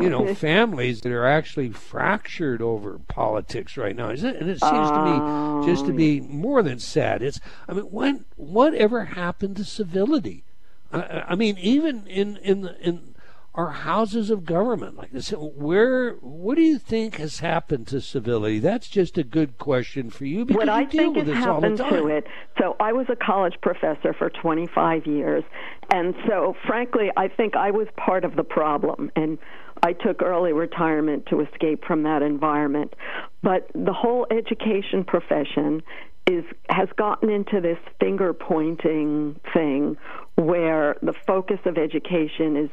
you 0.00 0.10
know, 0.10 0.34
families 0.36 1.00
that 1.02 1.12
are 1.12 1.26
actually 1.26 1.70
fractured 1.70 2.62
over 2.62 2.98
politics 3.08 3.76
right 3.76 3.94
now. 3.94 4.10
It, 4.10 4.20
and 4.22 4.48
it 4.48 4.60
seems 4.60 4.62
oh. 4.62 4.94
to 4.94 5.04
me 5.04 5.18
oh, 5.20 5.66
just 5.66 5.86
to 5.86 5.92
be 5.92 6.20
more 6.20 6.62
than 6.62 6.78
sad. 6.78 7.22
It's, 7.22 7.40
I 7.68 7.72
mean, 7.72 7.84
when 7.84 8.24
whatever 8.36 9.04
happened 9.06 9.56
to 9.56 9.64
civility? 9.64 10.44
I, 10.92 11.24
I 11.28 11.34
mean, 11.34 11.56
even 11.58 12.06
in 12.06 12.36
in 12.38 12.62
the, 12.62 12.78
in 12.80 13.11
our 13.54 13.70
houses 13.70 14.30
of 14.30 14.44
government 14.44 14.96
like 14.96 15.10
this 15.12 15.30
where 15.30 16.14
what 16.14 16.54
do 16.54 16.62
you 16.62 16.78
think 16.78 17.16
has 17.16 17.40
happened 17.40 17.86
to 17.86 18.00
civility 18.00 18.58
that's 18.58 18.88
just 18.88 19.18
a 19.18 19.24
good 19.24 19.58
question 19.58 20.08
for 20.08 20.24
you 20.24 20.44
because 20.44 20.66
what 20.66 20.66
you 20.66 20.72
i 20.72 20.84
deal 20.84 21.12
with 21.12 21.26
this 21.26 21.36
all 21.46 21.60
the 21.60 21.68
happened 21.68 21.78
time. 21.78 21.92
to 21.92 22.06
it 22.06 22.26
so 22.58 22.76
i 22.80 22.92
was 22.92 23.06
a 23.10 23.16
college 23.16 23.54
professor 23.60 24.14
for 24.14 24.30
25 24.30 25.06
years 25.06 25.44
and 25.90 26.14
so 26.26 26.56
frankly 26.66 27.10
i 27.16 27.28
think 27.28 27.54
i 27.54 27.70
was 27.70 27.86
part 27.96 28.24
of 28.24 28.36
the 28.36 28.44
problem 28.44 29.10
and 29.16 29.38
I 29.84 29.94
took 29.94 30.22
early 30.22 30.52
retirement 30.52 31.26
to 31.26 31.40
escape 31.40 31.84
from 31.84 32.04
that 32.04 32.22
environment. 32.22 32.94
But 33.42 33.68
the 33.74 33.92
whole 33.92 34.28
education 34.30 35.02
profession 35.02 35.82
is 36.26 36.44
has 36.68 36.88
gotten 36.96 37.30
into 37.30 37.60
this 37.60 37.78
finger 37.98 38.32
pointing 38.32 39.40
thing 39.52 39.96
where 40.36 40.96
the 41.02 41.12
focus 41.26 41.58
of 41.64 41.76
education 41.76 42.56
is 42.56 42.70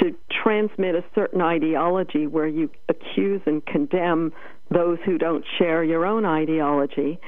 to 0.00 0.14
transmit 0.42 0.94
a 0.94 1.04
certain 1.14 1.40
ideology 1.40 2.26
where 2.26 2.46
you 2.46 2.70
accuse 2.88 3.40
and 3.46 3.64
condemn 3.66 4.32
those 4.70 4.98
who 5.04 5.18
don't 5.18 5.44
share 5.58 5.82
your 5.82 6.06
own 6.06 6.24
ideology 6.24 7.18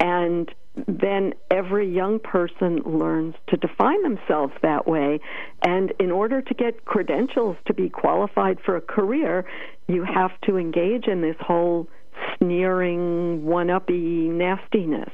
and 0.00 0.50
then 0.88 1.34
every 1.50 1.88
young 1.88 2.18
person 2.18 2.78
learns 2.84 3.34
to 3.48 3.56
define 3.56 4.02
themselves 4.02 4.52
that 4.62 4.86
way. 4.86 5.20
And 5.62 5.92
in 6.00 6.10
order 6.10 6.42
to 6.42 6.54
get 6.54 6.84
credentials 6.84 7.56
to 7.66 7.74
be 7.74 7.88
qualified 7.88 8.58
for 8.64 8.76
a 8.76 8.80
career, 8.80 9.44
you 9.86 10.04
have 10.04 10.32
to 10.42 10.56
engage 10.56 11.06
in 11.06 11.20
this 11.20 11.36
whole 11.40 11.88
sneering, 12.38 13.44
one 13.44 13.70
uppy 13.70 14.28
nastiness. 14.28 15.12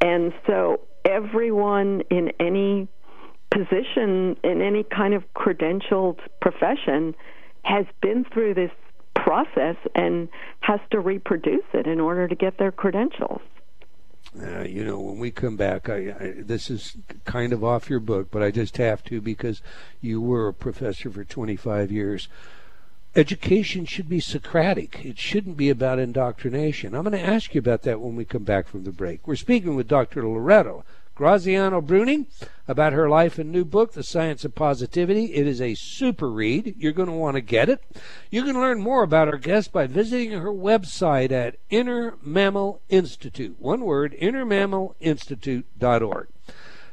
And 0.00 0.32
so 0.46 0.80
everyone 1.04 2.02
in 2.10 2.32
any 2.38 2.88
position, 3.52 4.36
in 4.42 4.62
any 4.62 4.82
kind 4.84 5.14
of 5.14 5.22
credentialed 5.34 6.18
profession, 6.40 7.14
has 7.64 7.86
been 8.00 8.24
through 8.24 8.54
this 8.54 8.70
process 9.14 9.76
and 9.94 10.28
has 10.60 10.80
to 10.90 11.00
reproduce 11.00 11.64
it 11.74 11.86
in 11.86 12.00
order 12.00 12.26
to 12.26 12.34
get 12.34 12.58
their 12.58 12.72
credentials. 12.72 13.40
Uh, 14.40 14.62
you 14.62 14.82
know, 14.82 14.98
when 14.98 15.18
we 15.18 15.30
come 15.30 15.56
back, 15.56 15.90
I, 15.90 16.14
I, 16.18 16.34
this 16.38 16.70
is 16.70 16.96
kind 17.24 17.52
of 17.52 17.62
off 17.62 17.90
your 17.90 18.00
book, 18.00 18.30
but 18.30 18.42
I 18.42 18.50
just 18.50 18.78
have 18.78 19.04
to 19.04 19.20
because 19.20 19.60
you 20.00 20.20
were 20.20 20.48
a 20.48 20.54
professor 20.54 21.10
for 21.10 21.22
25 21.22 21.92
years. 21.92 22.28
Education 23.14 23.84
should 23.84 24.08
be 24.08 24.20
Socratic. 24.20 25.04
It 25.04 25.18
shouldn't 25.18 25.58
be 25.58 25.68
about 25.68 25.98
indoctrination. 25.98 26.94
I'm 26.94 27.04
going 27.04 27.12
to 27.12 27.20
ask 27.20 27.54
you 27.54 27.58
about 27.58 27.82
that 27.82 28.00
when 28.00 28.16
we 28.16 28.24
come 28.24 28.44
back 28.44 28.66
from 28.68 28.84
the 28.84 28.92
break. 28.92 29.28
We're 29.28 29.36
speaking 29.36 29.76
with 29.76 29.86
Dr. 29.86 30.26
Loretta 30.26 30.82
Graziano 31.14 31.82
Breuning 31.82 32.26
about 32.66 32.94
her 32.94 33.08
life 33.08 33.38
and 33.38 33.52
new 33.52 33.66
book, 33.66 33.92
The 33.92 34.02
Science 34.02 34.44
of 34.44 34.54
Positivity. 34.54 35.34
It 35.34 35.46
is 35.46 35.60
a 35.60 35.74
super 35.74 36.30
read. 36.30 36.74
You're 36.78 36.92
going 36.92 37.08
to 37.08 37.14
want 37.14 37.34
to 37.34 37.42
get 37.42 37.68
it. 37.68 37.82
You 38.30 38.44
can 38.44 38.54
learn 38.54 38.80
more 38.80 39.02
about 39.02 39.28
our 39.28 39.36
guest 39.36 39.72
by 39.72 39.86
visiting 39.86 40.30
her 40.30 40.52
website 40.52 41.30
at 41.30 41.56
Inner 41.68 42.16
Mammal 42.22 42.80
Institute. 42.88 43.56
One 43.58 43.82
word, 43.82 44.16
innermammalinstitute.org. 44.20 46.28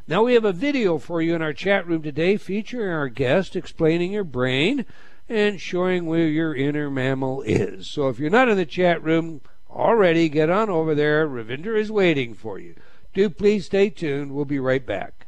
Now 0.08 0.24
we 0.24 0.34
have 0.34 0.46
a 0.46 0.52
video 0.52 0.98
for 0.98 1.22
you 1.22 1.36
in 1.36 1.42
our 1.42 1.54
chat 1.54 1.88
room 1.88 2.02
today 2.02 2.36
featuring 2.36 2.90
our 2.90 3.10
guest 3.10 3.56
explaining 3.56 4.12
your 4.12 4.24
brain 4.24 4.86
and 5.30 5.62
showing 5.62 6.08
where 6.08 6.28
your 6.28 6.56
inner 6.56 6.90
mammal 6.90 7.44
is. 7.44 7.90
So 7.90 8.10
if 8.10 8.20
you're 8.20 8.32
not 8.32 8.50
in 8.50 8.58
the 8.58 8.66
chat 8.66 9.02
room 9.04 9.42
already, 9.70 10.28
get 10.28 10.50
on 10.50 10.70
over 10.70 10.96
there. 10.96 11.28
Ravinder 11.28 11.78
is 11.78 11.92
waiting 11.92 12.34
for 12.34 12.60
you. 12.60 12.76
Do 13.13 13.30
please 13.30 13.65
stay 13.65 13.89
tuned. 13.89 14.34
We'll 14.34 14.45
be 14.45 14.60
right 14.60 14.86
back. 14.86 15.26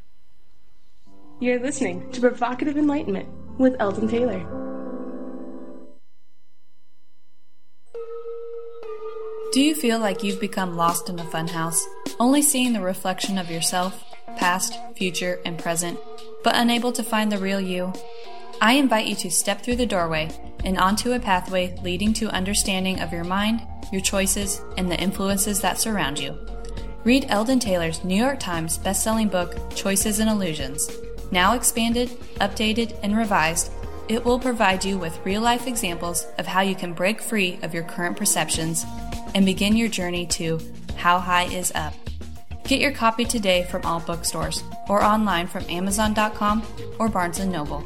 You're 1.40 1.58
listening 1.58 2.08
to 2.12 2.20
Provocative 2.20 2.76
Enlightenment 2.76 3.28
with 3.58 3.74
Eldon 3.80 4.08
Taylor. 4.08 4.46
Do 9.52 9.60
you 9.60 9.74
feel 9.74 9.98
like 9.98 10.22
you've 10.22 10.40
become 10.40 10.76
lost 10.76 11.10
in 11.10 11.18
a 11.18 11.24
funhouse, 11.24 11.80
only 12.20 12.40
seeing 12.40 12.72
the 12.72 12.80
reflection 12.80 13.36
of 13.36 13.50
yourself, 13.50 14.02
past, 14.36 14.78
future, 14.96 15.40
and 15.44 15.58
present, 15.58 15.98
but 16.44 16.56
unable 16.56 16.92
to 16.92 17.02
find 17.02 17.30
the 17.30 17.38
real 17.38 17.60
you? 17.60 17.92
I 18.60 18.74
invite 18.74 19.08
you 19.08 19.16
to 19.16 19.30
step 19.30 19.62
through 19.62 19.76
the 19.76 19.86
doorway 19.86 20.30
and 20.64 20.78
onto 20.78 21.12
a 21.12 21.18
pathway 21.18 21.76
leading 21.82 22.14
to 22.14 22.30
understanding 22.30 23.00
of 23.00 23.12
your 23.12 23.24
mind, 23.24 23.66
your 23.90 24.00
choices, 24.00 24.62
and 24.78 24.90
the 24.90 24.98
influences 24.98 25.60
that 25.60 25.80
surround 25.80 26.20
you. 26.20 26.38
Read 27.04 27.26
Eldon 27.28 27.58
Taylor's 27.58 28.04
New 28.04 28.14
York 28.14 28.38
Times 28.38 28.78
bestselling 28.78 29.28
book, 29.28 29.56
Choices 29.74 30.20
and 30.20 30.30
Illusions. 30.30 30.88
Now 31.32 31.54
expanded, 31.54 32.10
updated, 32.40 32.96
and 33.02 33.16
revised, 33.16 33.72
it 34.06 34.24
will 34.24 34.38
provide 34.38 34.84
you 34.84 34.98
with 34.98 35.18
real 35.24 35.40
life 35.40 35.66
examples 35.66 36.26
of 36.38 36.46
how 36.46 36.60
you 36.60 36.76
can 36.76 36.92
break 36.92 37.20
free 37.20 37.58
of 37.62 37.74
your 37.74 37.82
current 37.82 38.16
perceptions 38.16 38.86
and 39.34 39.44
begin 39.44 39.74
your 39.74 39.88
journey 39.88 40.26
to 40.26 40.60
How 40.94 41.18
High 41.18 41.46
is 41.46 41.72
Up. 41.74 41.92
Get 42.64 42.80
your 42.80 42.92
copy 42.92 43.24
today 43.24 43.64
from 43.64 43.84
all 43.84 43.98
bookstores 43.98 44.62
or 44.88 45.02
online 45.02 45.48
from 45.48 45.64
Amazon.com 45.68 46.62
or 47.00 47.08
Barnes 47.08 47.44
& 47.44 47.46
Noble. 47.46 47.82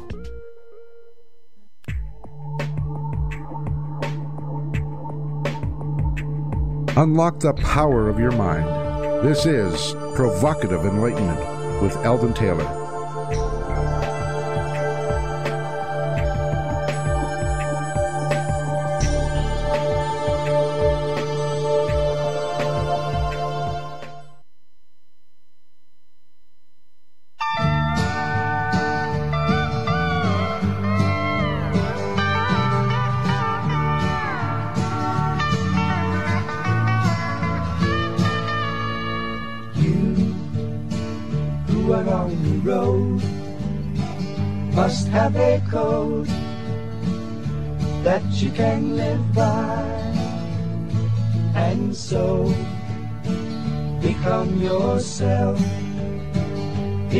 Unlock 6.95 7.39
the 7.39 7.53
power 7.53 8.09
of 8.09 8.19
your 8.19 8.31
mind 8.31 8.86
this 9.23 9.45
is 9.45 9.93
Provocative 10.15 10.85
Enlightenment 10.85 11.81
with 11.81 11.95
Eldon 12.05 12.33
Taylor. 12.33 12.86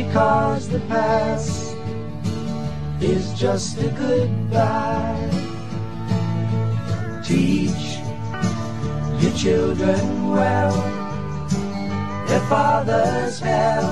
Because 0.02 0.68
the 0.68 0.80
past 0.88 1.76
is 3.00 3.32
just 3.34 3.78
a 3.78 3.90
goodbye. 3.90 5.30
Teach 7.24 7.98
your 9.20 9.32
children 9.32 10.30
well, 10.30 10.72
their 12.26 12.40
father's 12.48 13.38
hell 13.38 13.90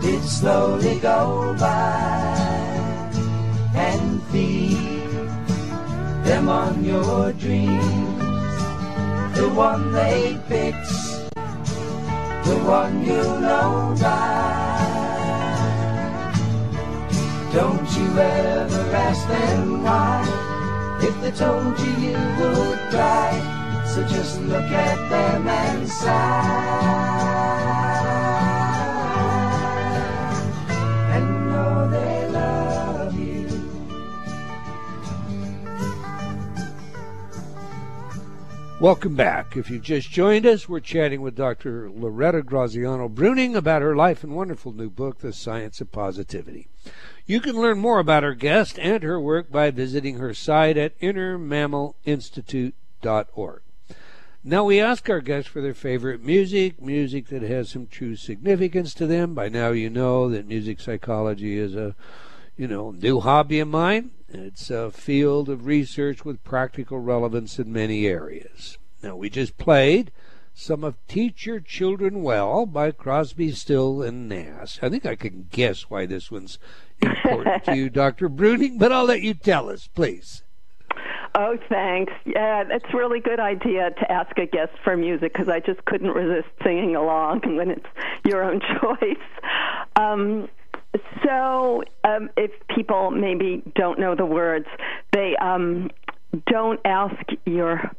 did 0.00 0.22
slowly 0.22 0.98
go 1.00 1.54
by, 1.58 2.36
and 3.74 4.22
feed 4.24 4.76
them 6.24 6.48
on 6.48 6.84
your 6.84 7.32
dreams, 7.32 8.20
the 9.36 9.48
one 9.54 9.92
they 9.92 10.38
picked 10.48 11.05
the 12.46 12.56
one 12.58 13.04
you 13.04 13.22
know 13.44 13.94
by. 14.00 14.76
Don't 17.52 17.90
you 17.96 18.08
ever 18.18 18.82
ask 19.06 19.26
them 19.28 19.82
why, 19.82 20.22
if 21.00 21.20
they 21.20 21.32
told 21.32 21.78
you 21.80 21.92
you 22.06 22.18
would 22.38 22.78
cry. 22.90 23.32
So 23.92 24.06
just 24.06 24.40
look 24.42 24.70
at 24.70 25.08
them 25.08 25.48
and 25.48 25.88
sigh. 25.88 27.15
Welcome 38.78 39.16
back. 39.16 39.56
If 39.56 39.70
you've 39.70 39.80
just 39.80 40.10
joined 40.10 40.44
us, 40.44 40.68
we're 40.68 40.80
chatting 40.80 41.22
with 41.22 41.34
Dr. 41.34 41.90
Loretta 41.90 42.42
Graziano 42.42 43.08
Breuning 43.08 43.56
about 43.56 43.80
her 43.80 43.96
life 43.96 44.22
and 44.22 44.36
wonderful 44.36 44.72
new 44.72 44.90
book, 44.90 45.20
The 45.20 45.32
Science 45.32 45.80
of 45.80 45.90
Positivity. 45.90 46.68
You 47.24 47.40
can 47.40 47.56
learn 47.56 47.78
more 47.78 47.98
about 47.98 48.22
our 48.22 48.34
guest 48.34 48.78
and 48.78 49.02
her 49.02 49.18
work 49.18 49.50
by 49.50 49.70
visiting 49.70 50.18
her 50.18 50.34
site 50.34 50.76
at 50.76 51.00
innermammalinstitute.org. 51.00 53.62
Now 54.44 54.64
we 54.64 54.78
ask 54.78 55.08
our 55.08 55.22
guests 55.22 55.50
for 55.50 55.62
their 55.62 55.72
favorite 55.72 56.22
music, 56.22 56.82
music 56.82 57.28
that 57.28 57.40
has 57.40 57.70
some 57.70 57.86
true 57.86 58.14
significance 58.14 58.92
to 58.94 59.06
them. 59.06 59.32
By 59.32 59.48
now 59.48 59.70
you 59.70 59.88
know 59.88 60.28
that 60.28 60.46
music 60.46 60.80
psychology 60.80 61.56
is 61.56 61.74
a, 61.74 61.94
you 62.58 62.68
know, 62.68 62.90
new 62.90 63.20
hobby 63.20 63.58
of 63.58 63.68
mine. 63.68 64.10
It's 64.38 64.70
a 64.70 64.90
field 64.90 65.48
of 65.48 65.64
research 65.64 66.24
with 66.24 66.44
practical 66.44 66.98
relevance 66.98 67.58
in 67.58 67.72
many 67.72 68.06
areas. 68.06 68.76
Now, 69.02 69.16
we 69.16 69.30
just 69.30 69.56
played 69.56 70.12
some 70.52 70.84
of 70.84 70.96
Teach 71.08 71.46
Your 71.46 71.58
Children 71.58 72.22
Well 72.22 72.66
by 72.66 72.90
Crosby, 72.90 73.50
Stills, 73.52 74.04
and 74.04 74.28
Nash. 74.28 74.78
I 74.82 74.90
think 74.90 75.06
I 75.06 75.16
can 75.16 75.48
guess 75.50 75.88
why 75.88 76.04
this 76.04 76.30
one's 76.30 76.58
important 77.00 77.64
to 77.64 77.76
you, 77.76 77.88
Dr. 78.04 78.28
Breuning, 78.28 78.78
but 78.78 78.92
I'll 78.92 79.06
let 79.06 79.22
you 79.22 79.32
tell 79.32 79.70
us, 79.70 79.88
please. 79.94 80.42
Oh, 81.34 81.56
thanks. 81.68 82.12
Yeah, 82.24 82.64
it's 82.70 82.86
a 82.92 82.96
really 82.96 83.20
good 83.20 83.40
idea 83.40 83.90
to 83.90 84.12
ask 84.12 84.36
a 84.38 84.46
guest 84.46 84.72
for 84.82 84.96
music 84.96 85.32
because 85.32 85.48
I 85.48 85.60
just 85.60 85.84
couldn't 85.86 86.10
resist 86.10 86.48
singing 86.62 86.94
along 86.94 87.40
when 87.56 87.70
it's 87.70 87.86
your 88.24 88.42
own 88.42 88.60
choice. 88.80 89.16
Um, 89.96 90.48
so, 91.24 91.82
um, 92.04 92.30
if 92.36 92.50
people 92.68 93.10
maybe 93.10 93.62
don't 93.74 93.98
know 93.98 94.14
the 94.14 94.26
words, 94.26 94.66
they 95.12 95.36
um, 95.36 95.90
don't 96.46 96.80
ask 96.84 97.16
your 97.44 97.90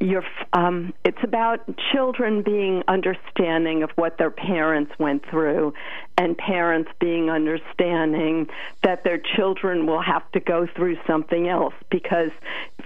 your 0.00 0.24
um 0.54 0.94
it's 1.04 1.22
about 1.22 1.60
children 1.92 2.42
being 2.42 2.82
understanding 2.88 3.82
of 3.82 3.90
what 3.96 4.16
their 4.16 4.30
parents 4.30 4.90
went 4.98 5.22
through 5.28 5.74
and 6.16 6.38
parents 6.38 6.90
being 6.98 7.28
understanding 7.28 8.46
that 8.82 9.04
their 9.04 9.20
children 9.36 9.86
will 9.86 10.00
have 10.00 10.22
to 10.32 10.40
go 10.40 10.66
through 10.74 10.96
something 11.06 11.48
else 11.48 11.74
because 11.90 12.30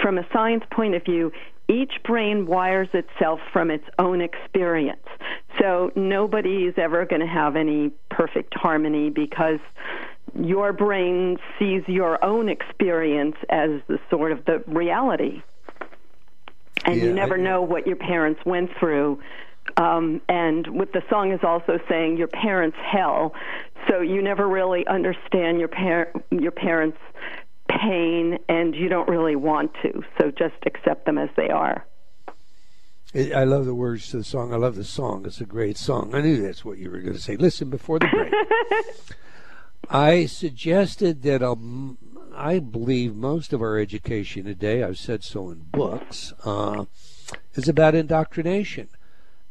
from 0.03 0.19
a 0.19 0.27
science 0.33 0.65
point 0.73 0.95
of 0.97 1.05
view 1.05 1.31
each 1.69 1.95
brain 2.05 2.47
wires 2.47 2.89
itself 2.93 3.41
from 3.53 3.71
its 3.71 3.85
own 3.99 4.21
experience 4.21 5.07
So 5.61 5.91
nobody 5.95 6.65
is 6.67 6.75
ever 6.77 7.07
going 7.07 7.21
to 7.21 7.27
have 7.27 7.55
any 7.57 7.91
perfect 8.11 8.55
harmony 8.55 9.09
because 9.11 9.61
your 10.39 10.73
brain 10.73 11.39
sees 11.59 11.83
your 11.87 12.23
own 12.25 12.49
experience 12.49 13.37
as 13.51 13.71
the 13.87 13.99
sort 14.11 14.33
of 14.33 14.45
the 14.47 14.63
reality. 14.67 15.43
And 16.85 16.97
Yeah, 16.97 17.05
you 17.05 17.13
never 17.13 17.37
I- 17.37 17.41
know 17.41 17.63
what 17.63 17.87
your 17.87 17.97
parents 17.97 18.41
went 18.45 18.71
through. 18.79 19.21
Um, 19.79 20.21
and 20.29 20.67
what 20.67 20.93
the 20.93 21.03
song 21.09 21.33
is 21.33 21.41
also 21.43 21.79
saying, 21.89 22.17
your 22.19 22.29
parents' 22.29 22.77
hell. 22.85 23.33
So 23.89 24.01
you 24.01 24.21
never 24.21 24.47
really 24.49 24.87
understand 24.87 25.59
your 25.59 25.69
par- 25.69 26.13
your 26.31 26.51
parents' 26.53 26.99
pain, 27.85 28.39
and 28.49 28.75
you 28.75 28.89
don't 28.89 29.09
really 29.09 29.37
want 29.37 29.73
to. 29.83 30.03
So 30.19 30.31
just 30.31 30.55
accept 30.67 31.07
them 31.07 31.19
as 31.19 31.29
they 31.37 31.49
are. 31.49 31.87
I 33.15 33.33
I 33.33 33.45
love 33.45 33.65
the 33.65 33.75
words 33.75 34.11
to 34.11 34.19
the 34.19 34.25
song. 34.25 34.53
I 34.53 34.57
love 34.57 34.75
the 34.75 34.85
song. 34.85 35.25
It's 35.27 35.41
a 35.41 35.47
great 35.47 35.77
song. 35.77 36.15
I 36.15 36.21
knew 36.21 36.43
that's 36.43 36.65
what 36.65 36.79
you 36.79 36.91
were 36.91 37.01
going 37.01 37.15
to 37.15 37.21
say. 37.21 37.37
Listen, 37.37 37.71
before 37.71 37.99
the 37.99 38.09
break, 38.09 38.33
I 39.91 40.27
suggested 40.27 41.23
that 41.23 41.43
um, 41.43 41.99
I 42.35 42.59
believe 42.59 43.15
most 43.15 43.53
of 43.53 43.63
our 43.63 43.79
education 43.79 44.45
today, 44.45 44.83
I've 44.83 44.99
said 44.99 45.23
so 45.23 45.51
in 45.51 45.61
books, 45.71 46.33
uh, 46.45 46.87
is 47.55 47.69
about 47.69 47.95
indoctrination. 47.95 48.89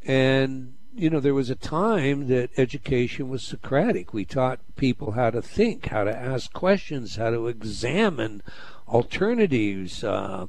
And, 0.06 0.74
you 0.96 1.10
know, 1.10 1.20
there 1.20 1.34
was 1.34 1.50
a 1.50 1.56
time 1.56 2.28
that 2.28 2.52
education 2.58 3.30
was 3.30 3.44
Socratic. 3.44 4.14
We 4.14 4.26
taught 4.26 4.60
people 4.76 5.12
how 5.12 5.32
to 5.32 5.42
think, 5.42 5.88
how 5.88 6.04
to 6.04 6.16
ask 6.16 6.54
questions, 6.54 7.16
how 7.16 7.32
to 7.32 7.48
examine 7.48 8.44
alternatives. 8.88 10.04
Uh, 10.04 10.48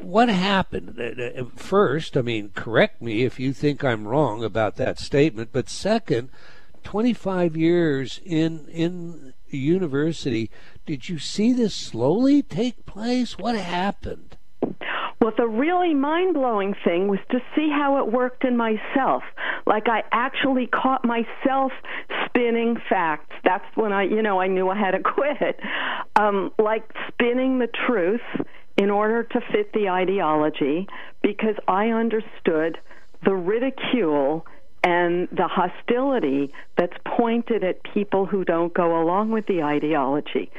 what 0.00 0.28
happened 0.28 1.00
Uh, 1.00 1.40
uh, 1.40 1.44
first 1.56 2.16
i 2.16 2.22
mean 2.22 2.50
correct 2.54 3.02
me 3.02 3.24
if 3.24 3.40
you 3.40 3.52
think 3.52 3.82
i'm 3.82 4.06
wrong 4.06 4.44
about 4.44 4.76
that 4.76 5.00
statement 5.00 5.48
but 5.52 5.68
second 5.68 6.28
25 6.84 7.56
years 7.56 8.20
in 8.24 8.66
in 8.68 9.34
university 9.48 10.48
did 10.86 11.08
you 11.08 11.18
see 11.18 11.52
this 11.52 11.74
slowly 11.74 12.40
take 12.40 12.86
place 12.86 13.36
what 13.36 13.56
happened 13.56 14.36
Well, 15.24 15.32
the 15.38 15.48
really 15.48 15.94
mind 15.94 16.34
blowing 16.34 16.74
thing 16.84 17.08
was 17.08 17.18
to 17.30 17.38
see 17.56 17.70
how 17.70 17.96
it 17.96 18.12
worked 18.12 18.44
in 18.44 18.58
myself. 18.58 19.22
Like 19.66 19.88
I 19.88 20.02
actually 20.12 20.66
caught 20.66 21.02
myself 21.02 21.72
spinning 22.26 22.76
facts. 22.90 23.34
That's 23.42 23.64
when 23.74 23.90
I, 23.90 24.02
you 24.02 24.20
know, 24.20 24.38
I 24.38 24.48
knew 24.48 24.68
I 24.68 24.78
had 24.78 24.90
to 24.90 25.00
quit. 25.14 25.58
Um, 26.16 26.52
like 26.58 26.82
spinning 27.08 27.58
the 27.58 27.68
truth 27.86 28.20
in 28.76 28.90
order 28.90 29.22
to 29.22 29.40
fit 29.50 29.72
the 29.72 29.88
ideology 29.88 30.86
because 31.22 31.54
I 31.66 31.86
understood 31.86 32.76
the 33.24 33.34
ridicule 33.34 34.44
and 34.84 35.28
the 35.32 35.48
hostility 35.48 36.52
that's 36.76 36.96
pointed 37.06 37.64
at 37.64 37.82
people 37.82 38.26
who 38.26 38.44
don't 38.44 38.74
go 38.74 39.02
along 39.02 39.30
with 39.30 39.46
the 39.46 39.62
ideology. 39.62 40.50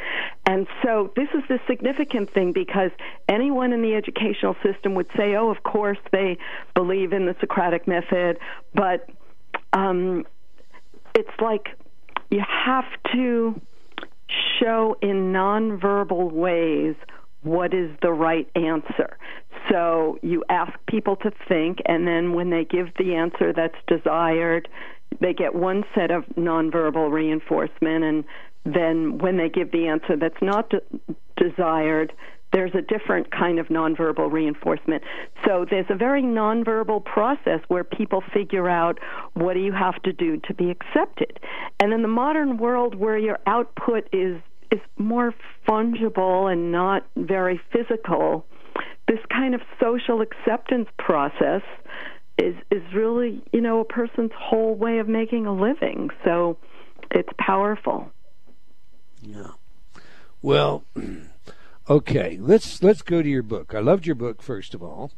And 0.48 0.68
so 0.84 1.14
this 1.16 1.28
is 1.36 1.44
the 1.48 1.60
significant 1.68 2.34
thing 2.34 2.52
because 2.52 2.90
anyone 3.30 3.72
in 3.72 3.84
the 3.84 3.94
educational 3.94 4.56
system 4.64 4.96
would 4.96 5.08
say, 5.16 5.36
oh, 5.36 5.52
of 5.52 5.62
course 5.62 6.00
they 6.12 6.40
believe 6.74 7.14
in 7.14 7.28
the 7.28 7.36
Socratic 7.40 7.88
method, 7.88 8.40
but 8.74 9.08
um, 9.74 10.26
it's 11.14 11.30
like 11.40 11.68
you 12.32 12.42
have 12.48 12.86
to 13.14 13.62
show 14.60 14.98
in 15.02 15.32
nonverbal 15.32 16.32
ways 16.32 16.96
what 17.46 17.74
is 17.74 17.92
the 18.02 18.12
right 18.12 18.50
answer. 18.56 19.18
So 19.70 20.20
you 20.22 20.44
ask 20.50 20.74
people 20.88 21.16
to 21.18 21.32
think, 21.48 21.80
and 21.86 22.08
then 22.08 22.34
when 22.34 22.50
they 22.50 22.66
give 22.66 22.88
the 22.98 23.16
answer 23.16 23.54
that's 23.54 23.78
desired, 23.88 24.68
they 25.22 25.34
get 25.34 25.56
one 25.56 25.84
set 25.94 26.12
of 26.12 26.26
nonverbal 26.38 27.12
reinforcement, 27.12 28.04
and 28.04 28.24
then 28.66 29.18
when 29.20 29.38
they 29.38 29.50
give 29.50 29.72
the 29.72 29.88
answer 29.88 30.18
that's 30.18 30.42
not 30.42 30.70
de- 30.70 30.82
desired, 31.38 32.14
there's 32.52 32.74
a 32.74 32.82
different 32.82 33.32
kind 33.32 33.60
of 33.60 33.68
nonverbal 33.68 34.32
reinforcement. 34.32 35.04
So 35.46 35.66
there's 35.70 35.86
a 35.90 35.96
very 35.96 36.24
nonverbal 36.24 37.04
process 37.04 37.60
where 37.68 37.84
people 37.84 38.24
figure 38.34 38.70
out 38.70 38.98
what 39.34 39.54
do 39.56 39.60
you 39.60 39.74
have 39.74 40.02
to 40.04 40.14
do 40.14 40.38
to 40.48 40.54
be 40.54 40.72
accepted. 40.72 41.40
And 41.80 41.92
in 41.92 42.02
the 42.02 42.08
modern 42.08 42.58
world 42.58 42.96
where 42.96 43.18
your 43.18 43.40
output 43.46 44.08
is 44.14 44.42
is 44.76 44.82
more 44.98 45.34
fungible 45.68 46.52
and 46.52 46.72
not 46.72 47.06
very 47.16 47.60
physical, 47.72 48.46
this 49.08 49.20
kind 49.30 49.56
of 49.56 49.62
social 49.80 50.22
acceptance 50.22 50.90
process 50.98 51.62
is 52.38 52.56
is 52.72 52.84
really, 52.94 53.42
you 53.54 53.62
know, 53.62 53.80
a 53.80 53.86
person's 53.86 54.32
whole 54.38 54.76
way 54.76 55.00
of 55.00 55.08
making 55.08 55.46
a 55.46 55.54
living. 55.54 56.10
So 56.24 56.58
it's 57.12 57.30
powerful. 57.38 58.12
yeah 59.22 59.52
well 60.42 60.84
okay 61.90 62.38
let's 62.40 62.84
let's 62.84 63.02
go 63.02 63.22
to 63.22 63.30
your 63.30 63.44
book 63.44 63.74
i 63.74 63.80
loved 63.80 64.06
your 64.06 64.16
book 64.16 64.42
first 64.42 64.74
of 64.74 64.84
all 64.84 65.12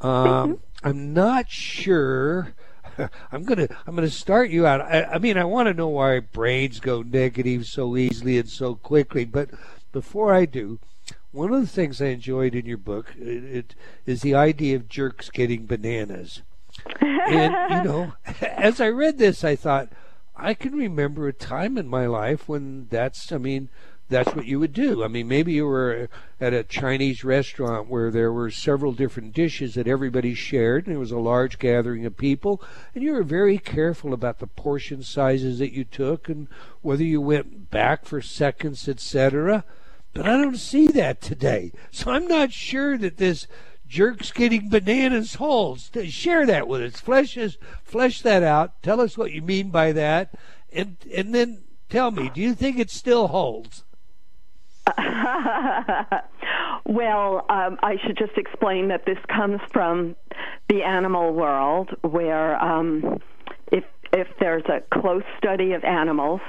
um, 0.00 0.58
i'm 0.82 1.12
not 1.12 1.50
sure 1.50 2.54
I'm 3.32 3.44
gonna 3.44 3.68
I'm 3.86 3.94
gonna 3.94 4.10
start 4.10 4.50
you 4.50 4.66
out. 4.66 4.80
I, 4.80 5.04
I 5.04 5.18
mean, 5.18 5.36
I 5.36 5.44
want 5.44 5.68
to 5.68 5.74
know 5.74 5.88
why 5.88 6.20
brains 6.20 6.80
go 6.80 7.02
negative 7.02 7.66
so 7.66 7.96
easily 7.96 8.38
and 8.38 8.48
so 8.48 8.74
quickly. 8.74 9.24
But 9.24 9.50
before 9.92 10.34
I 10.34 10.46
do, 10.46 10.78
one 11.30 11.52
of 11.52 11.60
the 11.60 11.66
things 11.66 12.00
I 12.00 12.06
enjoyed 12.06 12.54
in 12.54 12.66
your 12.66 12.78
book 12.78 13.14
it, 13.16 13.44
it 13.44 13.74
is 14.06 14.22
the 14.22 14.34
idea 14.34 14.76
of 14.76 14.88
jerks 14.88 15.30
getting 15.30 15.66
bananas. 15.66 16.42
And 17.00 17.52
you 17.70 17.82
know, 17.90 18.12
as 18.40 18.80
I 18.80 18.88
read 18.88 19.18
this, 19.18 19.44
I 19.44 19.56
thought 19.56 19.88
I 20.36 20.54
can 20.54 20.74
remember 20.74 21.28
a 21.28 21.32
time 21.32 21.76
in 21.78 21.88
my 21.88 22.06
life 22.06 22.48
when 22.48 22.88
that's. 22.90 23.32
I 23.32 23.38
mean, 23.38 23.68
that's 24.12 24.34
what 24.34 24.46
you 24.46 24.60
would 24.60 24.72
do. 24.72 25.02
I 25.02 25.08
mean, 25.08 25.26
maybe 25.28 25.52
you 25.52 25.66
were 25.66 26.08
at 26.40 26.52
a 26.52 26.62
Chinese 26.62 27.24
restaurant 27.24 27.88
where 27.88 28.10
there 28.10 28.32
were 28.32 28.50
several 28.50 28.92
different 28.92 29.32
dishes 29.32 29.74
that 29.74 29.88
everybody 29.88 30.34
shared, 30.34 30.86
and 30.86 30.94
there 30.94 31.00
was 31.00 31.10
a 31.10 31.18
large 31.18 31.58
gathering 31.58 32.04
of 32.06 32.16
people, 32.16 32.62
and 32.94 33.02
you 33.02 33.12
were 33.12 33.22
very 33.22 33.58
careful 33.58 34.12
about 34.12 34.38
the 34.38 34.46
portion 34.46 35.02
sizes 35.02 35.58
that 35.58 35.72
you 35.72 35.84
took 35.84 36.28
and 36.28 36.48
whether 36.80 37.04
you 37.04 37.20
went 37.20 37.70
back 37.70 38.04
for 38.04 38.20
seconds, 38.20 38.88
etc. 38.88 39.64
But 40.12 40.26
I 40.26 40.36
don't 40.36 40.56
see 40.56 40.88
that 40.88 41.20
today, 41.20 41.72
so 41.90 42.10
I'm 42.10 42.28
not 42.28 42.52
sure 42.52 42.98
that 42.98 43.16
this 43.16 43.46
jerks 43.88 44.32
getting 44.32 44.68
bananas 44.68 45.34
holds. 45.34 45.90
Share 46.04 46.46
that 46.46 46.66
with 46.66 46.82
us. 46.82 47.00
Flesh 47.00 47.36
us, 47.36 47.56
flesh 47.82 48.22
that 48.22 48.42
out. 48.42 48.82
Tell 48.82 49.00
us 49.00 49.18
what 49.18 49.32
you 49.32 49.42
mean 49.42 49.70
by 49.70 49.92
that, 49.92 50.34
and 50.72 50.96
and 51.14 51.34
then 51.34 51.64
tell 51.88 52.10
me, 52.10 52.30
do 52.32 52.40
you 52.40 52.54
think 52.54 52.78
it 52.78 52.90
still 52.90 53.28
holds? 53.28 53.84
well, 56.86 57.46
um, 57.48 57.78
I 57.82 57.96
should 58.04 58.18
just 58.18 58.36
explain 58.36 58.88
that 58.88 59.06
this 59.06 59.18
comes 59.28 59.60
from 59.72 60.16
the 60.68 60.82
animal 60.82 61.32
world, 61.32 61.90
where 62.02 62.62
um, 62.62 63.20
if 63.70 63.84
if 64.12 64.26
there's 64.40 64.64
a 64.66 64.82
close 64.98 65.22
study 65.38 65.72
of 65.72 65.84
animals, 65.84 66.40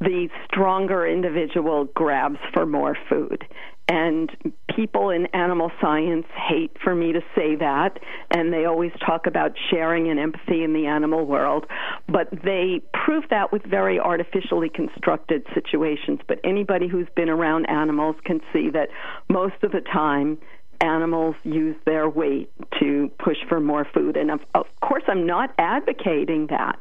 the 0.00 0.28
stronger 0.46 1.06
individual 1.06 1.84
grabs 1.94 2.38
for 2.54 2.64
more 2.64 2.96
food. 3.08 3.44
And 3.88 4.30
people 4.76 5.08
in 5.08 5.26
animal 5.26 5.72
science 5.80 6.26
hate 6.48 6.76
for 6.84 6.94
me 6.94 7.12
to 7.12 7.20
say 7.34 7.56
that, 7.56 7.98
and 8.30 8.52
they 8.52 8.66
always 8.66 8.92
talk 9.04 9.26
about 9.26 9.52
sharing 9.70 10.10
and 10.10 10.20
empathy 10.20 10.62
in 10.62 10.74
the 10.74 10.86
animal 10.86 11.24
world, 11.24 11.66
but 12.06 12.28
they 12.44 12.82
prove 12.92 13.24
that 13.30 13.50
with 13.50 13.62
very 13.64 13.98
artificially 13.98 14.68
constructed 14.68 15.46
situations. 15.54 16.20
But 16.28 16.38
anybody 16.44 16.86
who's 16.86 17.08
been 17.16 17.30
around 17.30 17.64
animals 17.70 18.16
can 18.24 18.40
see 18.52 18.68
that 18.70 18.90
most 19.30 19.56
of 19.62 19.72
the 19.72 19.80
time, 19.80 20.38
animals 20.80 21.34
use 21.42 21.76
their 21.86 22.08
weight 22.08 22.50
to 22.78 23.10
push 23.18 23.38
for 23.48 23.58
more 23.58 23.86
food. 23.92 24.16
And 24.16 24.30
of, 24.30 24.40
of 24.54 24.66
course, 24.80 25.02
I'm 25.08 25.26
not 25.26 25.52
advocating 25.58 26.48
that. 26.48 26.78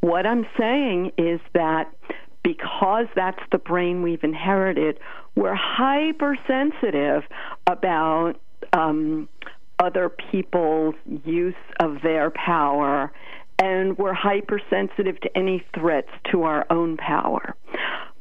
What 0.00 0.26
I'm 0.26 0.46
saying 0.58 1.12
is 1.16 1.40
that 1.54 1.92
because 2.46 3.06
that's 3.16 3.42
the 3.50 3.58
brain 3.58 4.02
we've 4.02 4.22
inherited, 4.22 5.00
we're 5.34 5.56
hypersensitive 5.56 7.24
about 7.66 8.34
um, 8.72 9.28
other 9.80 10.08
people's 10.30 10.94
use 11.24 11.56
of 11.80 12.00
their 12.04 12.30
power, 12.30 13.10
and 13.58 13.98
we're 13.98 14.14
hypersensitive 14.14 15.20
to 15.22 15.36
any 15.36 15.64
threats 15.74 16.10
to 16.30 16.44
our 16.44 16.64
own 16.70 16.96
power. 16.98 17.56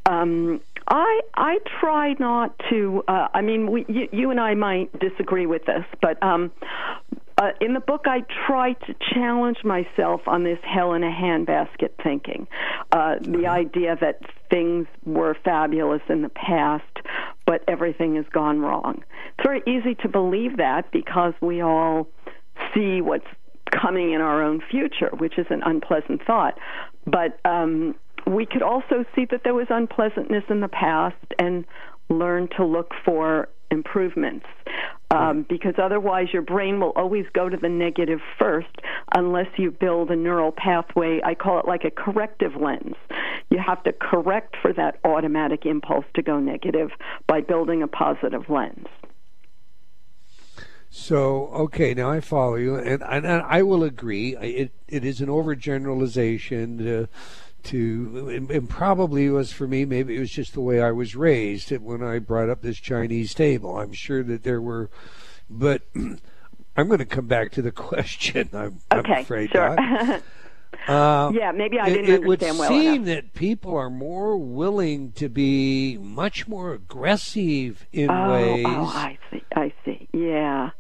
Um, 0.08 0.60
I 0.88 1.22
I 1.36 1.60
try 1.80 2.16
not 2.20 2.60
to. 2.72 3.04
Uh, 3.08 3.28
I 3.32 3.42
mean, 3.42 3.70
we, 3.70 3.86
you, 3.88 4.08
you 4.12 4.32
and 4.32 4.40
I 4.40 4.56
might 4.56 4.98
disagree 5.00 5.46
with 5.46 5.66
this, 5.66 5.86
but 6.02 6.22
um, 6.24 6.52
uh, 7.38 7.50
in 7.60 7.74
the 7.74 7.82
book, 7.82 8.06
I 8.06 8.24
try 8.48 8.74
to 8.74 8.96
challenge 9.14 9.58
myself 9.64 10.22
on 10.28 10.44
this 10.44 10.60
hell 10.64 10.94
in 10.94 11.04
a 11.04 11.12
handbasket 11.12 11.90
thinking. 12.02 12.48
Uh, 12.92 13.16
the 13.22 13.48
idea 13.48 13.98
that 14.00 14.22
things 14.50 14.88
were 15.04 15.36
fabulous 15.44 16.02
in 16.08 16.22
the 16.22 16.30
past, 16.30 16.84
but 17.46 17.64
everything 17.68 18.16
has 18.16 18.26
gone 18.32 18.60
wrong. 18.60 19.04
It's 19.38 19.46
very 19.46 19.62
easy 19.68 19.96
to 19.96 20.08
believe 20.08 20.58
that 20.58 20.92
because 20.92 21.34
we 21.42 21.62
all 21.62 22.08
see 22.74 23.02
what's 23.02 23.28
coming 23.70 24.14
in 24.14 24.22
our 24.22 24.42
own 24.42 24.62
future, 24.72 25.10
which 25.18 25.38
is 25.38 25.48
an 25.50 25.62
unpleasant 25.64 26.22
thought. 26.26 26.58
But 27.06 27.40
um, 27.44 27.96
we 28.26 28.46
could 28.46 28.64
also 28.64 29.04
see 29.14 29.26
that 29.32 29.42
there 29.44 29.54
was 29.54 29.68
unpleasantness 29.70 30.44
in 30.50 30.62
the 30.62 30.70
past 30.70 31.16
and 31.38 31.66
learn 32.10 32.48
to 32.56 32.66
look 32.66 32.92
for 33.04 33.50
improvements. 33.72 34.46
Um, 35.12 35.46
because 35.48 35.76
otherwise, 35.78 36.28
your 36.34 36.42
brain 36.42 36.80
will 36.80 36.92
always 36.96 37.26
go 37.34 37.48
to 37.48 37.56
the 37.56 37.70
negative 37.70 38.20
first 38.40 38.68
unless 39.16 39.48
you 39.56 39.72
build 39.72 40.10
a 40.10 40.16
neural 40.16 40.52
pathway. 40.52 41.22
I 41.24 41.36
call 41.36 41.60
it 41.60 41.68
like 41.68 41.84
a 41.86 41.92
corrective 41.92 42.56
lens. 42.56 42.96
You 43.50 43.60
have 43.60 43.84
to 43.84 43.94
correct 43.94 44.56
for 44.62 44.74
that 44.74 45.00
automatic 45.04 45.66
impulse 45.66 46.06
to 46.16 46.22
go 46.22 46.40
negative 46.40 46.90
by 47.28 47.42
building 47.42 47.84
a 47.84 47.88
positive 47.88 48.50
lens. 48.50 48.88
So 50.90 51.48
okay, 51.50 51.94
now 51.94 52.10
I 52.10 52.22
follow 52.22 52.56
you, 52.56 52.76
and, 52.76 53.04
and, 53.04 53.26
and 53.26 53.44
I 53.46 53.64
will 53.64 53.84
agree. 53.84 54.36
It 54.38 54.72
it 54.88 55.04
is 55.04 55.20
an 55.20 55.28
overgeneralization 55.28 56.78
to, 56.78 57.10
to 57.66 58.30
and, 58.30 58.50
and 58.52 58.70
probably 58.70 59.30
was 59.30 59.52
for 59.52 59.68
me. 59.68 59.86
Maybe 59.86 60.16
it 60.16 60.20
was 60.20 60.32
just 60.32 60.54
the 60.54 60.62
way 60.62 60.82
I 60.82 60.92
was 60.92 61.16
raised. 61.16 61.72
When 61.72 62.02
I 62.04 62.20
brought 62.20 62.50
up 62.50 62.62
this 62.62 62.78
Chinese 62.78 63.34
table, 63.34 63.78
I'm 63.78 63.94
sure 63.94 64.24
that 64.24 64.44
there 64.44 64.62
were, 64.62 64.90
but 65.50 65.82
I'm 65.96 66.88
going 66.88 67.00
to 67.00 67.06
come 67.06 67.28
back 67.28 67.52
to 67.54 67.62
the 67.62 67.72
question. 67.90 68.50
I'm, 68.54 68.80
Okay, 68.94 69.14
I'm 69.14 69.22
afraid 69.22 69.52
sure. 69.52 70.22
Uh, 70.90 71.32
yeah, 71.34 71.52
maybe 71.54 71.80
I 71.80 71.88
didn't 71.90 72.14
it 72.14 72.24
would 72.26 72.44
understand 72.44 72.60
well 72.60 72.70
seem 72.70 73.04
enough. 73.04 73.16
that 73.16 73.34
people 73.34 73.76
are 73.78 73.90
more 73.90 74.38
willing 74.38 75.14
to 75.14 75.30
be 75.30 75.98
much 75.98 76.50
more 76.50 76.74
aggressive 76.74 77.86
in 77.94 78.12
Oh, 78.12 78.32
ways 78.34 78.66
oh, 78.68 78.86
I 78.94 79.18
see. 79.32 79.44
I 79.56 79.74
see. 79.86 80.10
Yeah. 80.12 80.72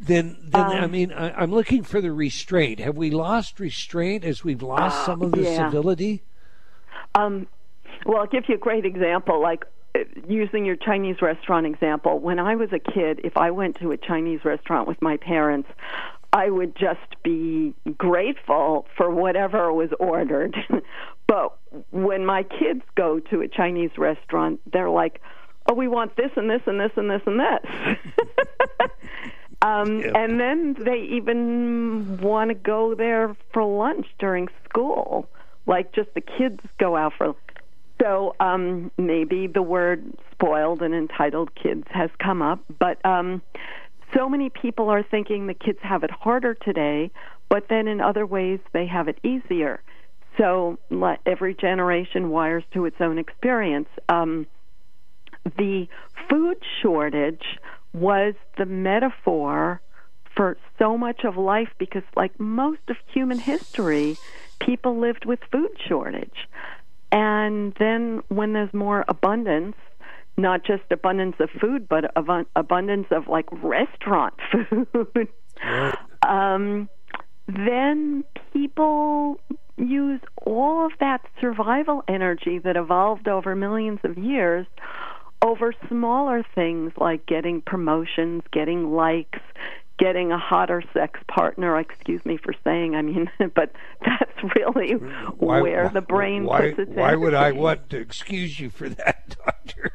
then, 0.00 0.36
then 0.42 0.60
I 0.60 0.80
Um, 0.84 0.90
mean, 0.90 1.12
I, 1.12 1.30
I'm 1.40 1.52
looking 1.52 1.84
for 1.84 2.00
the 2.00 2.12
restraint. 2.12 2.80
Have 2.80 2.96
we 2.96 3.10
lost 3.10 3.60
restraint 3.60 4.24
as 4.24 4.42
we've 4.42 4.60
lost 4.62 5.02
Uh, 5.02 5.06
some 5.06 5.22
of 5.22 5.30
the 5.32 5.42
yeah. 5.42 5.70
civility? 5.70 6.24
Um, 7.14 7.46
well, 8.06 8.18
I'll 8.18 8.26
give 8.26 8.44
you 8.48 8.56
a 8.56 8.58
great 8.58 8.84
example. 8.84 9.40
Like 9.40 9.64
uh, 9.94 10.00
using 10.28 10.64
your 10.64 10.76
Chinese 10.76 11.22
restaurant 11.22 11.66
example. 11.66 12.18
When 12.18 12.40
I 12.40 12.56
was 12.56 12.70
a 12.72 12.80
kid, 12.80 13.20
if 13.22 13.36
I 13.36 13.52
went 13.52 13.78
to 13.80 13.92
a 13.92 13.96
Chinese 13.96 14.44
restaurant 14.44 14.88
with 14.88 15.00
my 15.00 15.16
parents, 15.16 15.68
I 16.32 16.50
would 16.50 16.74
just 16.74 17.22
be 17.22 17.74
grateful 17.96 18.88
for 18.96 19.08
whatever 19.08 19.72
was 19.72 19.90
ordered. 20.00 20.56
but 21.28 21.56
when 21.92 22.26
my 22.26 22.42
kids 22.42 22.82
go 22.96 23.20
to 23.20 23.40
a 23.42 23.46
Chinese 23.46 23.96
restaurant, 23.96 24.60
they're 24.72 24.90
like, 24.90 25.20
"Oh, 25.68 25.74
we 25.74 25.86
want 25.86 26.16
this 26.16 26.32
and 26.34 26.50
this 26.50 26.62
and 26.66 26.80
this 26.80 26.90
and 26.96 27.08
this 27.08 27.22
and 27.24 27.38
this." 27.38 27.98
um, 29.62 30.00
Yeah. 30.00 30.10
And 30.16 30.40
then 30.40 30.74
they 30.80 31.02
even 31.12 32.18
want 32.20 32.48
to 32.48 32.54
go 32.54 32.96
there 32.96 33.36
for 33.52 33.62
lunch 33.62 34.08
during 34.18 34.48
school, 34.68 35.28
like 35.66 35.92
just 35.92 36.12
the 36.14 36.20
kids 36.20 36.60
go 36.78 36.96
out 36.96 37.14
for. 37.16 37.34
So 38.00 38.34
um, 38.40 38.90
maybe 38.98 39.46
the 39.46 39.62
word 39.62 40.04
spoiled 40.32 40.82
and 40.82 40.94
entitled 40.94 41.54
kids 41.54 41.84
has 41.90 42.10
come 42.18 42.42
up, 42.42 42.60
but 42.78 43.04
um, 43.04 43.40
so 44.14 44.28
many 44.28 44.50
people 44.50 44.88
are 44.90 45.02
thinking 45.02 45.46
the 45.46 45.54
kids 45.54 45.78
have 45.82 46.02
it 46.04 46.10
harder 46.10 46.54
today, 46.54 47.10
but 47.48 47.68
then 47.68 47.88
in 47.88 48.00
other 48.00 48.26
ways 48.26 48.60
they 48.72 48.86
have 48.86 49.08
it 49.08 49.18
easier. 49.22 49.80
So 50.36 50.78
every 51.24 51.54
generation 51.54 52.30
wires 52.30 52.64
to 52.72 52.86
its 52.86 52.96
own 53.00 53.18
experience. 53.18 53.88
Um, 54.08 54.46
the 55.56 55.86
food 56.28 56.56
shortage 56.82 57.44
was 57.92 58.34
the 58.58 58.66
metaphor 58.66 59.80
for 60.34 60.56
so 60.78 60.98
much 60.98 61.24
of 61.24 61.36
life 61.36 61.68
because, 61.78 62.02
like 62.16 62.38
most 62.40 62.80
of 62.88 62.96
human 63.12 63.38
history, 63.38 64.16
people 64.60 64.98
lived 64.98 65.24
with 65.24 65.40
food 65.50 65.70
shortage. 65.86 66.48
And 67.12 67.74
then 67.78 68.22
when 68.28 68.52
there's 68.52 68.72
more 68.74 69.04
abundance, 69.08 69.76
not 70.36 70.64
just 70.64 70.82
abundance 70.90 71.36
of 71.38 71.48
food, 71.60 71.88
but 71.88 72.12
abundance 72.56 73.06
of 73.10 73.28
like 73.28 73.46
restaurant 73.62 74.34
food, 74.70 75.28
um, 76.26 76.88
then 77.46 78.24
people 78.52 79.38
use 79.76 80.20
all 80.44 80.86
of 80.86 80.92
that 81.00 81.20
survival 81.40 82.02
energy 82.08 82.58
that 82.58 82.76
evolved 82.76 83.28
over 83.28 83.54
millions 83.54 84.00
of 84.04 84.16
years 84.18 84.66
over 85.44 85.74
smaller 85.88 86.42
things 86.54 86.92
like 86.96 87.26
getting 87.26 87.60
promotions, 87.60 88.42
getting 88.50 88.92
likes, 88.92 89.40
getting 89.98 90.32
a 90.32 90.38
hotter 90.38 90.82
sex 90.94 91.20
partner. 91.28 91.78
Excuse 91.78 92.24
me 92.24 92.38
for 92.38 92.54
saying, 92.64 92.94
I 92.96 93.02
mean, 93.02 93.30
but 93.54 93.72
that's 94.04 94.23
really 94.56 94.92
Why- 95.38 95.60
where 95.62 95.84
why- 95.84 95.92
the 95.92 96.00
brain 96.00 96.44
why, 96.44 96.60
puts 96.70 96.78
its 96.80 96.90
energy. 96.90 97.00
Why 97.00 97.14
would 97.14 97.34
I 97.34 97.52
want 97.52 97.90
to 97.90 97.98
excuse 97.98 98.58
you 98.60 98.70
for 98.70 98.88
that, 98.88 99.36
Doctor? 99.44 99.92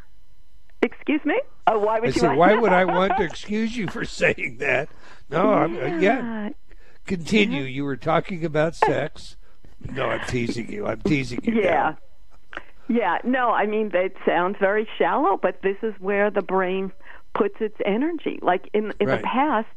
Excuse 0.82 1.22
me? 1.26 1.39
Oh, 1.68 1.80
why 1.80 2.00
would 2.00 2.10
I 2.10 2.14
you? 2.14 2.20
said, 2.20 2.36
why 2.38 2.54
would 2.56 2.72
I 2.72 2.86
want 2.86 3.18
to 3.18 3.24
excuse 3.32 3.76
you 3.76 3.88
for 3.88 4.06
saying 4.06 4.58
that? 4.60 4.89
No, 5.30 5.54
I'm, 5.54 5.76
uh, 5.78 5.97
yeah. 6.00 6.50
Continue. 7.06 7.64
You 7.64 7.84
were 7.84 7.97
talking 7.97 8.45
about 8.45 8.76
sex. 8.76 9.36
No, 9.91 10.06
I'm 10.10 10.26
teasing 10.28 10.72
you. 10.72 10.86
I'm 10.88 11.02
teasing 11.02 11.39
you. 11.43 11.62
Yeah. 11.62 11.70
now. 11.72 11.97
Yeah, 12.91 13.18
no, 13.24 13.52
I 13.52 13.66
mean 13.68 13.89
that 13.89 14.14
sounds 14.26 14.56
very 14.60 14.88
shallow, 14.97 15.38
but 15.41 15.62
this 15.62 15.78
is 15.84 15.93
where 16.00 16.32
the 16.32 16.41
brain 16.41 16.91
puts 17.36 17.56
its 17.62 17.76
energy. 17.86 18.39
Like 18.41 18.68
in 18.74 18.93
in 19.00 19.08
Right. 19.08 19.22
the 19.22 19.28
past, 19.28 19.68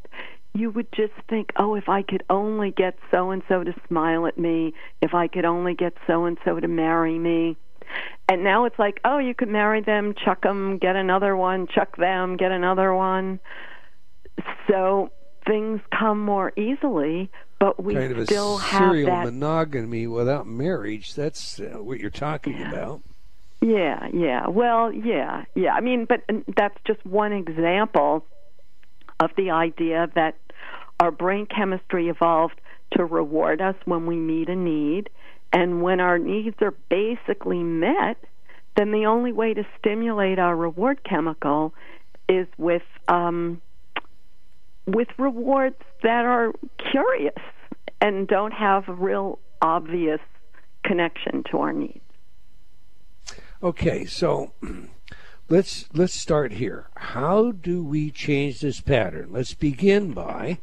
you 0.54 0.70
would 0.70 0.90
just 0.92 1.14
think, 1.28 1.52
"Oh, 1.56 1.74
if 1.74 1.88
I 1.88 2.02
could 2.02 2.22
only 2.28 2.70
get 2.70 2.98
so 3.10 3.30
and 3.30 3.42
so 3.48 3.64
to 3.64 3.74
smile 3.88 4.26
at 4.26 4.38
me, 4.38 4.74
if 5.00 5.14
I 5.14 5.28
could 5.28 5.44
only 5.44 5.74
get 5.74 5.94
so 6.06 6.24
and 6.24 6.38
so 6.44 6.60
to 6.60 6.68
marry 6.68 7.18
me." 7.18 7.56
And 8.28 8.44
now 8.44 8.64
it's 8.64 8.78
like, 8.78 9.00
"Oh, 9.04 9.18
you 9.18 9.34
could 9.34 9.48
marry 9.48 9.80
them, 9.80 10.14
chuck 10.14 10.42
them, 10.42 10.78
get 10.78 10.96
another 10.96 11.36
one, 11.36 11.66
chuck 11.66 11.96
them, 11.96 12.36
get 12.36 12.52
another 12.52 12.94
one." 12.94 13.40
So 14.68 15.10
things 15.46 15.80
come 15.98 16.20
more 16.20 16.52
easily, 16.56 17.30
but 17.58 17.82
we 17.82 17.94
kind 17.94 18.12
of 18.12 18.18
a 18.18 18.26
still 18.26 18.58
have 18.58 18.90
serial 18.90 19.10
that 19.10 19.24
monogamy 19.24 20.06
without 20.06 20.46
marriage. 20.46 21.14
That's 21.14 21.60
uh, 21.60 21.82
what 21.82 21.98
you're 22.00 22.10
talking 22.10 22.58
Yeah. 22.58 22.68
about. 22.68 23.02
Yeah, 23.60 24.08
yeah. 24.12 24.48
Well, 24.48 24.92
yeah, 24.92 25.44
yeah. 25.54 25.74
I 25.74 25.80
mean, 25.80 26.04
but 26.04 26.22
that's 26.56 26.76
just 26.84 27.04
one 27.06 27.32
example 27.32 28.26
of 29.22 29.30
the 29.36 29.50
idea 29.50 30.08
that 30.14 30.36
our 31.00 31.10
brain 31.10 31.46
chemistry 31.46 32.08
evolved 32.08 32.60
to 32.96 33.04
reward 33.04 33.60
us 33.60 33.74
when 33.84 34.06
we 34.06 34.16
meet 34.16 34.48
a 34.48 34.56
need, 34.56 35.08
and 35.52 35.82
when 35.82 36.00
our 36.00 36.18
needs 36.18 36.56
are 36.60 36.74
basically 36.88 37.62
met, 37.62 38.16
then 38.76 38.90
the 38.92 39.06
only 39.06 39.32
way 39.32 39.54
to 39.54 39.64
stimulate 39.78 40.38
our 40.38 40.56
reward 40.56 41.02
chemical 41.04 41.74
is 42.28 42.46
with 42.56 42.82
um, 43.08 43.60
with 44.86 45.08
rewards 45.18 45.76
that 46.02 46.24
are 46.24 46.52
curious 46.90 47.34
and 48.00 48.26
don't 48.26 48.52
have 48.52 48.88
a 48.88 48.94
real 48.94 49.38
obvious 49.60 50.20
connection 50.84 51.44
to 51.50 51.58
our 51.58 51.72
needs. 51.72 52.00
Okay, 53.62 54.04
so 54.04 54.52
let's 55.52 55.84
let's 55.92 56.14
start 56.14 56.52
here. 56.52 56.86
How 56.96 57.52
do 57.52 57.84
we 57.84 58.10
change 58.10 58.60
this 58.60 58.80
pattern? 58.80 59.28
Let's 59.32 59.52
begin 59.52 60.12
by 60.12 60.58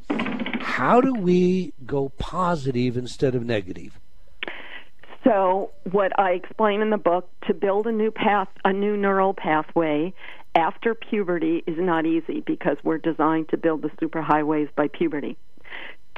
how 0.61 0.99
do 0.99 1.13
we 1.13 1.73
go 1.85 2.09
positive 2.17 2.97
instead 2.97 3.35
of 3.35 3.45
negative? 3.45 3.99
So, 5.23 5.69
what 5.91 6.17
I 6.19 6.31
explain 6.31 6.81
in 6.81 6.89
the 6.89 6.97
book 6.97 7.29
to 7.47 7.53
build 7.53 7.85
a 7.85 7.91
new 7.91 8.09
path, 8.09 8.47
a 8.65 8.73
new 8.73 8.97
neural 8.97 9.35
pathway 9.35 10.11
after 10.55 10.95
puberty 10.95 11.63
is 11.67 11.77
not 11.77 12.07
easy 12.07 12.41
because 12.45 12.77
we're 12.83 12.97
designed 12.97 13.49
to 13.49 13.57
build 13.57 13.83
the 13.83 13.89
superhighways 14.01 14.69
by 14.75 14.87
puberty. 14.87 15.37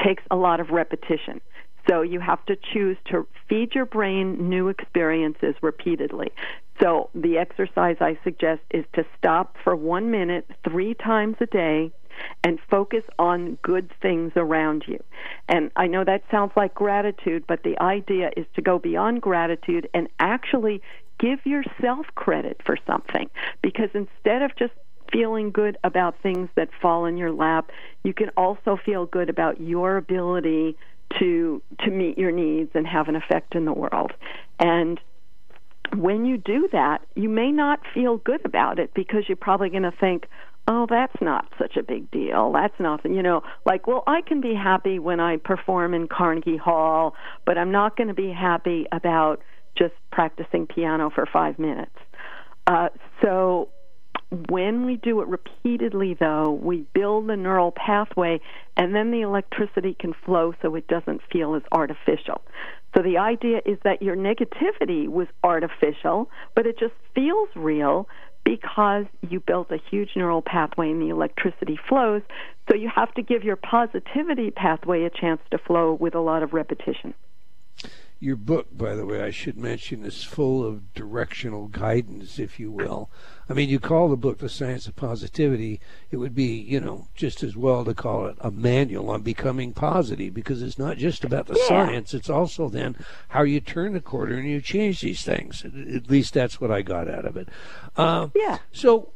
Takes 0.02 0.24
a 0.32 0.38
lot 0.38 0.62
of 0.62 0.70
repetition. 0.70 1.42
So 1.90 2.04
you 2.04 2.20
have 2.22 2.46
to 2.46 2.56
choose 2.56 2.96
to 3.10 3.28
feed 3.50 3.76
your 3.76 3.86
brain 3.86 4.50
new 4.50 4.70
experiences 4.70 5.56
repeatedly. 5.62 6.32
So 6.82 7.10
the 7.14 7.38
exercise 7.38 7.98
I 8.02 8.18
suggest 8.24 8.62
is 8.72 8.86
to 8.94 9.06
stop 9.18 9.56
for 9.64 9.76
1 9.76 10.10
minute 10.10 10.50
3 10.68 10.94
times 10.96 11.36
a 11.40 11.46
day 11.46 11.92
and 12.44 12.60
focus 12.70 13.04
on 13.20 13.58
good 13.62 13.92
things 14.02 14.32
around 14.36 14.84
you. 14.88 15.02
And 15.48 15.72
I 15.76 15.88
know 15.88 16.04
that 16.04 16.24
sounds 16.32 16.52
like 16.56 16.74
gratitude, 16.74 17.46
but 17.48 17.64
the 17.64 17.80
idea 17.80 18.32
is 18.36 18.46
to 18.56 18.62
go 18.62 18.80
beyond 18.80 19.22
gratitude 19.22 19.88
and 19.94 20.08
actually 20.20 20.82
give 21.20 21.46
yourself 21.46 22.08
credit 22.16 22.62
for 22.66 22.78
something. 22.88 23.30
Because 23.62 23.90
instead 23.94 24.42
of 24.42 24.56
just 24.58 24.74
feeling 25.12 25.52
good 25.52 25.78
about 25.84 26.16
things 26.22 26.50
that 26.56 26.70
fall 26.82 27.06
in 27.06 27.18
your 27.18 27.32
lap, 27.32 27.72
you 28.04 28.14
can 28.14 28.30
also 28.38 28.78
feel 28.84 29.06
good 29.06 29.30
about 29.30 29.62
your 29.62 29.98
ability 29.98 30.76
to 31.20 31.62
to 31.80 31.92
meet 31.92 32.18
your 32.18 32.32
needs 32.32 32.72
and 32.74 32.88
have 32.88 33.10
an 33.10 33.16
effect 33.16 33.54
in 33.56 33.66
the 33.66 33.74
world. 33.74 34.14
And 34.60 35.00
when 35.96 36.26
you 36.26 36.38
do 36.38 36.70
that, 36.72 37.02
you 37.16 37.30
may 37.30 37.52
not 37.52 37.80
feel 37.94 38.18
good 38.18 38.46
about 38.46 38.80
it 38.80 38.94
because 38.94 39.24
you're 39.28 39.36
probably 39.36 39.70
going 39.70 39.84
to 39.84 39.94
think, 40.00 40.26
oh, 40.68 40.86
that's 40.89 41.16
not 41.22 41.46
such 41.58 41.76
a 41.76 41.84
big 41.84 42.10
deal. 42.12 42.52
That's 42.52 42.80
nothing, 42.80 43.14
you 43.14 43.24
know, 43.24 43.42
like, 43.66 43.88
well, 43.88 44.04
I 44.08 44.22
can 44.22 44.42
be 44.42 44.54
happy 44.54 45.00
when 45.00 45.20
I 45.20 45.38
perform 45.38 45.94
in 45.94 46.08
Carnegie 46.08 46.58
Hall, 46.58 47.16
but 47.46 47.58
I'm 47.58 47.72
not 47.72 47.98
going 47.98 48.10
to 48.10 48.14
be 48.14 48.32
happy 48.32 48.86
about 48.92 49.42
just 49.78 49.94
practicing 50.12 50.68
piano 50.68 51.10
for 51.10 51.26
five 51.32 51.58
minutes. 51.58 51.96
Uh, 52.68 52.89
so 53.22 53.70
when 54.50 54.86
we 54.86 54.96
do 54.98 55.22
it 55.22 55.28
repeatedly, 55.28 56.16
though, 56.18 56.52
we 56.52 56.86
build 56.94 57.28
the 57.28 57.36
neural 57.36 57.72
pathway, 57.72 58.39
and 58.78 58.96
then 58.96 59.12
the 59.12 59.22
electricity 59.22 59.96
can 60.00 60.14
flow 60.26 60.54
so 60.62 60.76
it 60.76 60.88
doesn't 60.88 61.22
feel 61.32 61.56
as 61.56 61.64
artificial. 61.72 62.42
So 62.96 63.02
the 63.02 63.18
idea 63.18 63.62
is 63.66 63.78
that 63.84 64.02
your 64.02 64.16
negativity 64.16 65.08
was 65.08 65.28
artificial, 65.44 66.30
but 66.56 66.66
it 66.66 66.78
just 66.78 66.94
feels 67.16 67.50
real 67.56 68.08
because 68.44 69.06
you 69.30 69.39
built 69.39 69.72
a 69.72 69.78
huge 69.89 70.10
neural 70.16 70.42
pathway 70.42 70.89
and 70.89 71.02
the 71.02 71.10
electricity 71.10 71.80
flows. 71.88 72.22
So 72.70 72.76
you 72.76 72.89
have 72.94 73.14
to 73.14 73.22
give 73.22 73.44
your 73.44 73.56
positivity 73.56 74.52
pathway 74.52 75.04
a 75.04 75.10
chance 75.10 75.42
to 75.52 75.58
flow 75.58 75.94
with 75.94 76.16
a 76.16 76.20
lot 76.20 76.44
of 76.44 76.54
repetition. 76.54 77.14
Your 78.20 78.36
book, 78.36 78.68
by 78.72 78.94
the 78.96 79.06
way, 79.06 79.22
I 79.22 79.32
should 79.32 79.58
mention, 79.58 80.06
is 80.06 80.24
full 80.24 80.64
of 80.64 80.94
directional 80.94 81.68
guidance, 81.68 82.38
if 82.38 82.60
you 82.60 82.72
will. 82.72 83.10
I 83.52 83.54
mean, 83.54 83.68
you 83.68 83.82
call 83.82 84.08
the 84.08 84.16
book 84.16 84.38
The 84.38 84.47
Science 84.47 84.88
of 84.88 84.95
Positivity. 84.95 85.82
It 86.10 86.16
would 86.16 86.34
be, 86.34 86.45
you 86.45 86.80
know, 86.80 87.10
just 87.14 87.43
as 87.43 87.54
well 87.54 87.84
to 87.84 87.93
call 87.93 88.28
it 88.28 88.38
a 88.39 88.49
manual 88.49 89.10
on 89.10 89.24
becoming 89.24 89.74
positive 89.74 90.34
because 90.34 90.62
it's 90.62 90.80
not 90.80 90.95
just 90.95 91.26
about 91.26 91.47
the 91.47 91.58
yeah. 91.60 91.68
science, 91.68 92.14
it's 92.14 92.30
also 92.30 92.70
then 92.70 92.95
how 93.28 93.43
you 93.43 93.60
turn 93.60 93.91
the 93.91 93.99
corner 93.99 94.38
and 94.38 94.47
you 94.47 94.62
change 94.62 95.02
these 95.02 95.26
things. 95.26 95.66
At 95.66 96.10
least 96.10 96.34
that's 96.34 96.62
what 96.62 96.72
I 96.72 96.82
got 96.82 97.10
out 97.10 97.26
of 97.26 97.36
it. 97.36 97.49
Uh, 97.97 98.30
yeah. 98.34 98.60
So, 98.72 99.12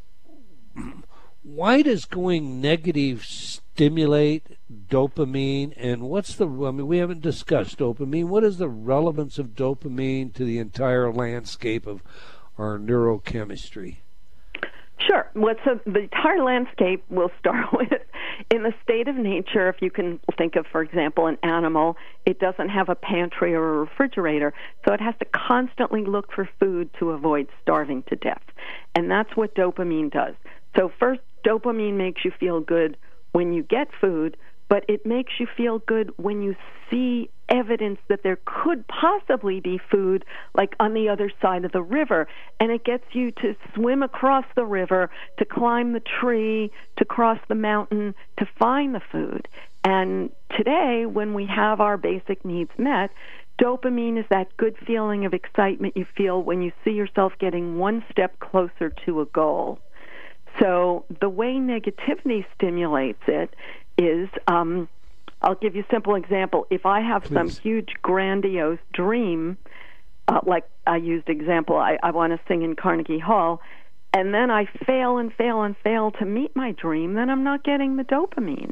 why 1.42 1.82
does 1.82 2.04
going 2.04 2.60
negative 2.60 3.24
stimulate 3.24 4.58
dopamine 4.90 5.72
and 5.78 6.02
what's 6.02 6.36
the 6.36 6.46
I 6.46 6.72
mean 6.72 6.88
we 6.88 6.98
haven't 6.98 7.22
discussed 7.22 7.78
dopamine 7.78 8.26
what 8.26 8.44
is 8.44 8.58
the 8.58 8.70
relevance 8.70 9.38
of 9.38 9.56
dopamine 9.56 10.34
to 10.34 10.44
the 10.44 10.58
entire 10.58 11.12
landscape 11.12 11.86
of 11.86 12.02
our 12.58 12.80
neurochemistry 12.80 13.98
Sure. 14.98 15.30
What's 15.34 15.60
a, 15.66 15.80
the 15.90 16.04
entire 16.04 16.42
landscape 16.44 17.04
we'll 17.10 17.32
start 17.40 17.68
with 17.74 18.02
in 18.50 18.64
the 18.64 18.74
state 18.84 19.08
of 19.08 19.16
nature. 19.16 19.70
If 19.70 19.82
you 19.82 19.92
can 19.92 20.20
think 20.38 20.56
of, 20.56 20.66
for 20.72 20.82
example, 20.82 21.28
an 21.28 21.38
animal, 21.44 21.98
it 22.26 22.40
doesn't 22.40 22.70
have 22.70 22.90
a 22.90 22.96
pantry 22.96 23.54
or 23.54 23.76
a 23.76 23.78
refrigerator, 23.80 24.54
so 24.86 24.94
it 24.94 25.02
has 25.02 25.16
to 25.20 25.26
constantly 25.26 26.06
look 26.06 26.32
for 26.32 26.50
food 26.60 26.90
to 27.00 27.12
avoid 27.12 27.48
starving 27.62 28.04
to 28.04 28.16
death. 28.16 28.44
And 28.96 29.12
that's 29.12 29.36
what 29.36 29.56
dopamine 29.56 30.12
does. 30.12 30.36
So, 30.76 30.92
first, 31.00 31.22
dopamine 31.46 31.96
makes 31.96 32.24
you 32.26 32.32
feel 32.40 32.62
good 32.62 32.98
when 33.32 33.54
you 33.54 33.64
get 33.64 33.90
food, 34.00 34.38
but 34.68 34.84
it 34.88 35.06
makes 35.06 35.34
you 35.40 35.48
feel 35.58 35.80
good 35.80 36.12
when 36.18 36.42
you 36.42 36.56
see 36.90 37.30
evidence 37.50 38.00
that 38.08 38.24
there 38.24 38.40
could 38.46 38.86
possibly 38.88 39.60
be 39.60 39.80
food 39.92 40.26
like 40.56 40.76
on 40.80 40.94
the 40.94 41.10
other 41.10 41.32
side 41.42 41.64
of 41.64 41.72
the 41.72 41.82
river. 41.82 42.28
And 42.60 42.72
it 42.72 42.84
gets 42.84 43.04
you 43.14 43.32
to 43.32 43.56
swim 43.76 44.02
across 44.02 44.46
the 44.56 44.66
river 44.66 45.10
to 45.38 45.46
climb 45.46 45.94
the 45.94 46.02
tree 46.02 46.72
to 46.98 47.06
cross 47.06 47.40
the 47.48 47.56
mountain 47.56 48.16
to 48.40 48.48
find 48.58 48.96
the 48.96 49.02
food. 49.12 49.48
And 49.84 50.32
today 50.58 51.06
when 51.06 51.34
we 51.36 51.46
have 51.46 51.80
our 51.80 51.98
basic 51.98 52.44
needs 52.44 52.72
met 52.78 53.12
dopamine 53.62 54.20
is 54.20 54.26
that 54.30 54.56
good 54.58 54.76
feeling 54.86 55.26
of 55.26 55.34
excitement 55.34 55.96
you 55.96 56.06
feel 56.18 56.42
when 56.42 56.62
you 56.62 56.72
see 56.84 56.92
yourself 56.92 57.34
getting 57.40 57.78
one 57.78 58.04
step 58.12 58.38
closer 58.40 58.94
to 59.06 59.22
a 59.22 59.26
goal. 59.26 59.80
So 60.60 61.06
the 61.22 61.30
way 61.30 61.54
negativity 61.54 62.46
stimulates 62.56 63.22
it 63.28 63.54
is 63.98 64.30
um, 64.48 64.88
I'll 65.42 65.56
give 65.56 65.76
you 65.76 65.84
a 65.84 65.94
simple 65.94 66.16
example. 66.16 66.68
If 66.70 66.86
I 66.86 67.02
have 67.02 67.24
Please. 67.24 67.34
some 67.34 67.50
huge, 67.50 67.94
grandiose 68.02 68.80
dream, 68.94 69.58
uh, 70.28 70.40
like 70.46 70.68
I 70.88 70.98
used 70.98 71.30
example, 71.30 71.78
I, 71.78 71.98
I 72.02 72.12
want 72.12 72.34
to 72.34 72.40
sing 72.48 72.64
in 72.64 72.76
Carnegie 72.76 73.20
Hall, 73.20 73.62
and 74.16 74.34
then 74.34 74.50
I 74.50 74.66
fail 74.86 75.18
and 75.18 75.34
fail 75.34 75.62
and 75.62 75.76
fail 75.84 76.12
to 76.12 76.26
meet 76.26 76.56
my 76.56 76.72
dream, 76.72 77.16
then 77.16 77.30
I'm 77.30 77.44
not 77.44 77.66
getting 77.66 77.98
the 77.98 78.04
dopamine. 78.04 78.72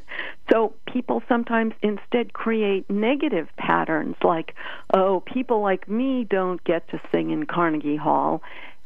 So 0.49 0.73
people 0.87 1.21
sometimes 1.27 1.73
instead 1.81 2.31
create 2.31 2.89
negative 2.89 3.49
patterns 3.57 4.15
like, 4.23 4.55
oh, 4.93 5.21
people 5.25 5.61
like 5.61 5.89
me 5.89 6.25
don't 6.29 6.63
get 6.63 6.87
to 6.91 7.01
sing 7.11 7.31
in 7.31 7.45
Carnegie 7.45 7.97
Hall. 7.97 8.41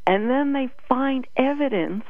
And 0.08 0.32
then 0.32 0.54
they 0.54 0.70
find 0.90 1.28
evidence 1.38 2.06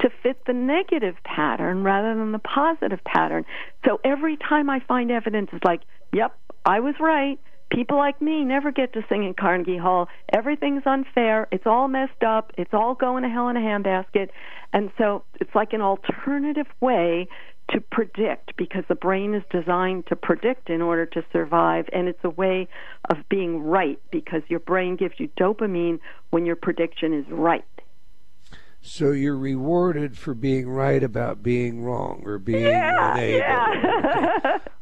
to 0.00 0.10
fit 0.22 0.44
the 0.46 0.52
negative 0.52 1.16
pattern 1.24 1.82
rather 1.82 2.14
than 2.14 2.32
the 2.32 2.38
positive 2.38 3.02
pattern. 3.04 3.44
So 3.84 4.00
every 4.04 4.36
time 4.36 4.70
I 4.70 4.80
find 4.80 5.10
evidence, 5.10 5.50
it's 5.52 5.64
like, 5.64 5.82
yep, 6.12 6.36
I 6.64 6.80
was 6.80 6.94
right. 7.00 7.38
People 7.70 7.98
like 7.98 8.22
me 8.22 8.44
never 8.44 8.70
get 8.70 8.94
to 8.94 9.04
sing 9.08 9.24
in 9.24 9.34
Carnegie 9.34 9.76
Hall. 9.76 10.08
Everything's 10.32 10.84
unfair. 10.86 11.48
It's 11.52 11.66
all 11.66 11.88
messed 11.88 12.22
up. 12.26 12.52
It's 12.56 12.72
all 12.72 12.94
going 12.94 13.24
to 13.24 13.28
hell 13.28 13.48
in 13.48 13.56
a 13.56 13.60
handbasket. 13.60 14.28
And 14.72 14.90
so 14.96 15.24
it's 15.40 15.54
like 15.54 15.72
an 15.72 15.82
alternative 15.82 16.66
way 16.80 17.28
to 17.72 17.80
predict 17.80 18.56
because 18.56 18.84
the 18.88 18.94
brain 18.94 19.34
is 19.34 19.42
designed 19.50 20.06
to 20.06 20.16
predict 20.16 20.70
in 20.70 20.80
order 20.80 21.04
to 21.04 21.22
survive. 21.32 21.84
And 21.92 22.08
it's 22.08 22.24
a 22.24 22.30
way 22.30 22.68
of 23.10 23.18
being 23.28 23.62
right 23.62 24.00
because 24.10 24.42
your 24.48 24.60
brain 24.60 24.96
gives 24.96 25.14
you 25.18 25.28
dopamine 25.38 25.98
when 26.30 26.46
your 26.46 26.56
prediction 26.56 27.12
is 27.12 27.26
right. 27.30 27.64
So 28.88 29.12
you're 29.12 29.36
rewarded 29.36 30.16
for 30.16 30.34
being 30.34 30.68
right 30.68 31.02
about 31.02 31.42
being 31.42 31.82
wrong 31.82 32.22
or 32.24 32.38
being 32.38 32.64
yeah, 32.64 33.14
unable. 33.14 33.38
Yeah. 33.38 34.40
Okay. 34.44 34.64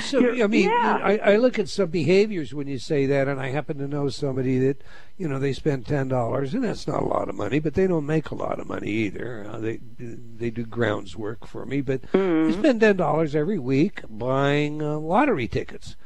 So 0.00 0.44
I 0.44 0.46
mean, 0.46 0.68
yeah. 0.70 1.00
I, 1.02 1.18
I 1.18 1.36
look 1.38 1.58
at 1.58 1.68
some 1.68 1.88
behaviors 1.88 2.54
when 2.54 2.68
you 2.68 2.78
say 2.78 3.04
that, 3.06 3.26
and 3.26 3.40
I 3.40 3.50
happen 3.50 3.78
to 3.78 3.88
know 3.88 4.08
somebody 4.08 4.60
that 4.60 4.80
you 5.16 5.26
know 5.26 5.40
they 5.40 5.52
spend 5.52 5.86
ten 5.86 6.06
dollars, 6.06 6.54
and 6.54 6.62
that's 6.62 6.86
not 6.86 7.02
a 7.02 7.06
lot 7.06 7.28
of 7.28 7.34
money, 7.34 7.58
but 7.58 7.74
they 7.74 7.88
don't 7.88 8.06
make 8.06 8.30
a 8.30 8.36
lot 8.36 8.60
of 8.60 8.68
money 8.68 8.90
either. 8.90 9.44
Uh, 9.50 9.58
they 9.58 9.80
they 9.98 10.50
do 10.50 10.64
grounds 10.64 11.16
work 11.16 11.48
for 11.48 11.66
me, 11.66 11.80
but 11.80 12.02
mm-hmm. 12.12 12.46
they 12.48 12.56
spend 12.56 12.80
ten 12.80 12.96
dollars 12.96 13.34
every 13.34 13.58
week 13.58 14.02
buying 14.08 14.80
uh, 14.82 14.98
lottery 14.98 15.48
tickets. 15.48 15.96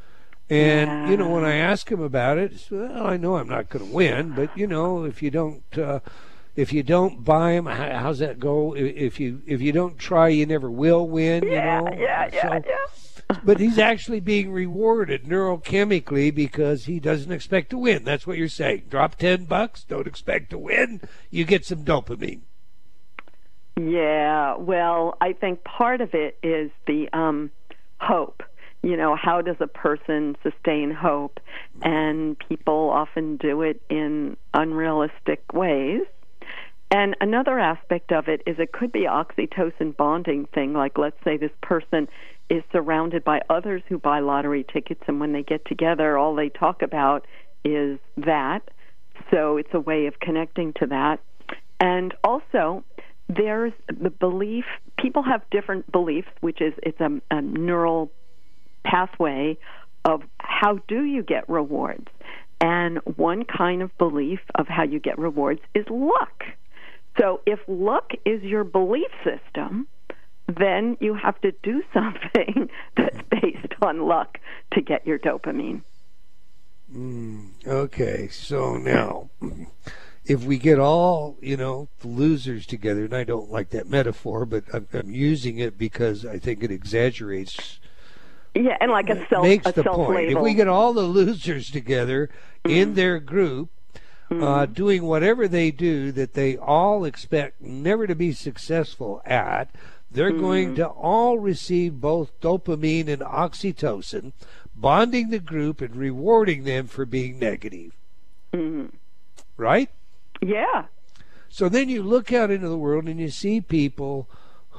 And 0.48 0.90
yeah. 0.90 1.10
you 1.10 1.16
know, 1.18 1.28
when 1.28 1.44
I 1.44 1.56
ask 1.56 1.90
him 1.92 2.00
about 2.00 2.38
it, 2.38 2.66
well, 2.70 3.06
I 3.06 3.18
know 3.18 3.36
I'm 3.36 3.48
not 3.48 3.68
going 3.68 3.86
to 3.86 3.92
win, 3.92 4.30
but 4.30 4.56
you 4.56 4.66
know, 4.66 5.04
if 5.04 5.22
you 5.22 5.30
don't. 5.30 5.62
Uh, 5.76 6.00
if 6.56 6.72
you 6.72 6.82
don't 6.82 7.24
buy 7.24 7.52
them, 7.52 7.66
how's 7.66 8.18
that 8.18 8.38
go? 8.38 8.74
If 8.74 9.20
you 9.20 9.42
if 9.46 9.60
you 9.60 9.72
don't 9.72 9.98
try, 9.98 10.28
you 10.28 10.46
never 10.46 10.70
will 10.70 11.08
win. 11.08 11.44
Yeah, 11.44 11.78
you 11.78 11.84
know? 11.84 11.96
yeah, 11.96 12.30
yeah, 12.32 12.42
so, 12.42 12.62
yeah. 12.66 13.36
but 13.44 13.60
he's 13.60 13.78
actually 13.78 14.20
being 14.20 14.50
rewarded 14.50 15.24
neurochemically 15.24 16.34
because 16.34 16.84
he 16.84 16.98
doesn't 16.98 17.32
expect 17.32 17.70
to 17.70 17.78
win. 17.78 18.04
That's 18.04 18.26
what 18.26 18.36
you're 18.36 18.48
saying. 18.48 18.84
Drop 18.88 19.14
ten 19.16 19.44
bucks, 19.44 19.84
don't 19.84 20.06
expect 20.06 20.50
to 20.50 20.58
win. 20.58 21.00
You 21.30 21.44
get 21.44 21.64
some 21.64 21.84
dopamine. 21.84 22.40
Yeah, 23.78 24.56
well, 24.56 25.16
I 25.20 25.32
think 25.32 25.64
part 25.64 26.00
of 26.00 26.12
it 26.12 26.38
is 26.42 26.70
the 26.86 27.08
um, 27.12 27.50
hope. 28.00 28.42
You 28.82 28.96
know, 28.96 29.14
how 29.14 29.42
does 29.42 29.56
a 29.60 29.66
person 29.66 30.36
sustain 30.42 30.90
hope? 30.90 31.38
And 31.82 32.38
people 32.38 32.90
often 32.90 33.36
do 33.36 33.62
it 33.62 33.80
in 33.88 34.36
unrealistic 34.54 35.44
ways. 35.52 36.02
And 36.90 37.16
another 37.20 37.58
aspect 37.58 38.10
of 38.10 38.28
it 38.28 38.42
is 38.46 38.58
it 38.58 38.72
could 38.72 38.90
be 38.90 39.06
oxytocin 39.06 39.96
bonding 39.96 40.46
thing. 40.46 40.72
Like, 40.72 40.98
let's 40.98 41.16
say 41.22 41.36
this 41.36 41.52
person 41.62 42.08
is 42.48 42.64
surrounded 42.72 43.22
by 43.22 43.40
others 43.48 43.82
who 43.88 43.98
buy 43.98 44.18
lottery 44.20 44.64
tickets, 44.72 45.02
and 45.06 45.20
when 45.20 45.32
they 45.32 45.44
get 45.44 45.64
together, 45.66 46.18
all 46.18 46.34
they 46.34 46.48
talk 46.48 46.82
about 46.82 47.26
is 47.64 47.98
that. 48.16 48.60
So 49.30 49.56
it's 49.56 49.72
a 49.72 49.80
way 49.80 50.06
of 50.06 50.18
connecting 50.18 50.72
to 50.74 50.86
that. 50.86 51.20
And 51.78 52.12
also, 52.24 52.84
there's 53.28 53.72
the 53.86 54.10
belief. 54.10 54.64
People 54.98 55.22
have 55.22 55.42
different 55.50 55.90
beliefs, 55.92 56.28
which 56.40 56.60
is 56.60 56.74
it's 56.82 57.00
a, 57.00 57.20
a 57.30 57.40
neural 57.40 58.10
pathway 58.84 59.56
of 60.04 60.22
how 60.38 60.80
do 60.88 61.04
you 61.04 61.22
get 61.22 61.48
rewards. 61.48 62.08
And 62.60 62.98
one 63.16 63.44
kind 63.44 63.80
of 63.80 63.96
belief 63.96 64.40
of 64.56 64.66
how 64.66 64.82
you 64.82 64.98
get 64.98 65.18
rewards 65.18 65.60
is 65.74 65.86
luck. 65.88 66.44
So 67.18 67.40
if 67.46 67.60
luck 67.66 68.12
is 68.24 68.42
your 68.42 68.64
belief 68.64 69.10
system, 69.24 69.88
then 70.46 70.96
you 71.00 71.14
have 71.14 71.40
to 71.42 71.52
do 71.62 71.82
something 71.94 72.70
that's 72.96 73.18
based 73.30 73.74
on 73.82 74.06
luck 74.06 74.38
to 74.72 74.80
get 74.80 75.06
your 75.06 75.18
dopamine. 75.18 75.82
Mm, 76.92 77.50
okay, 77.66 78.28
so 78.28 78.76
now 78.76 79.30
if 80.30 80.44
we 80.44 80.58
get 80.58 80.78
all 80.78 81.36
you 81.40 81.56
know 81.56 81.88
the 82.00 82.08
losers 82.08 82.66
together, 82.66 83.04
and 83.04 83.14
I 83.14 83.24
don't 83.24 83.50
like 83.50 83.70
that 83.70 83.88
metaphor, 83.88 84.46
but 84.46 84.64
I'm, 84.72 84.86
I'm 84.92 85.10
using 85.10 85.58
it 85.58 85.78
because 85.78 86.24
I 86.24 86.38
think 86.38 86.62
it 86.62 86.70
exaggerates. 86.70 87.80
Yeah, 88.54 88.76
and 88.80 88.90
like 88.90 89.08
a 89.08 89.26
self 89.28 89.44
makes 89.44 89.66
a 89.66 89.72
the 89.72 89.84
point. 89.84 90.30
If 90.30 90.38
we 90.38 90.54
get 90.54 90.68
all 90.68 90.92
the 90.92 91.02
losers 91.02 91.70
together 91.70 92.30
mm-hmm. 92.64 92.76
in 92.76 92.94
their 92.94 93.18
group, 93.18 93.70
uh, 94.30 94.66
doing 94.66 95.04
whatever 95.04 95.48
they 95.48 95.70
do 95.70 96.12
that 96.12 96.34
they 96.34 96.56
all 96.56 97.04
expect 97.04 97.60
never 97.60 98.06
to 98.06 98.14
be 98.14 98.32
successful 98.32 99.20
at. 99.24 99.70
They're 100.12 100.32
going 100.32 100.74
to 100.74 100.88
all 100.88 101.38
receive 101.38 102.00
both 102.00 102.38
dopamine 102.40 103.08
and 103.08 103.22
oxytocin, 103.22 104.32
bonding 104.74 105.30
the 105.30 105.38
group 105.38 105.80
and 105.80 105.94
rewarding 105.94 106.64
them 106.64 106.88
for 106.88 107.04
being 107.04 107.38
negative. 107.38 107.92
Right? 109.56 109.90
Yeah. 110.40 110.86
So 111.48 111.68
then 111.68 111.88
you 111.88 112.02
look 112.02 112.32
out 112.32 112.50
into 112.50 112.68
the 112.68 112.78
world 112.78 113.04
and 113.04 113.20
you 113.20 113.30
see 113.30 113.60
people 113.60 114.28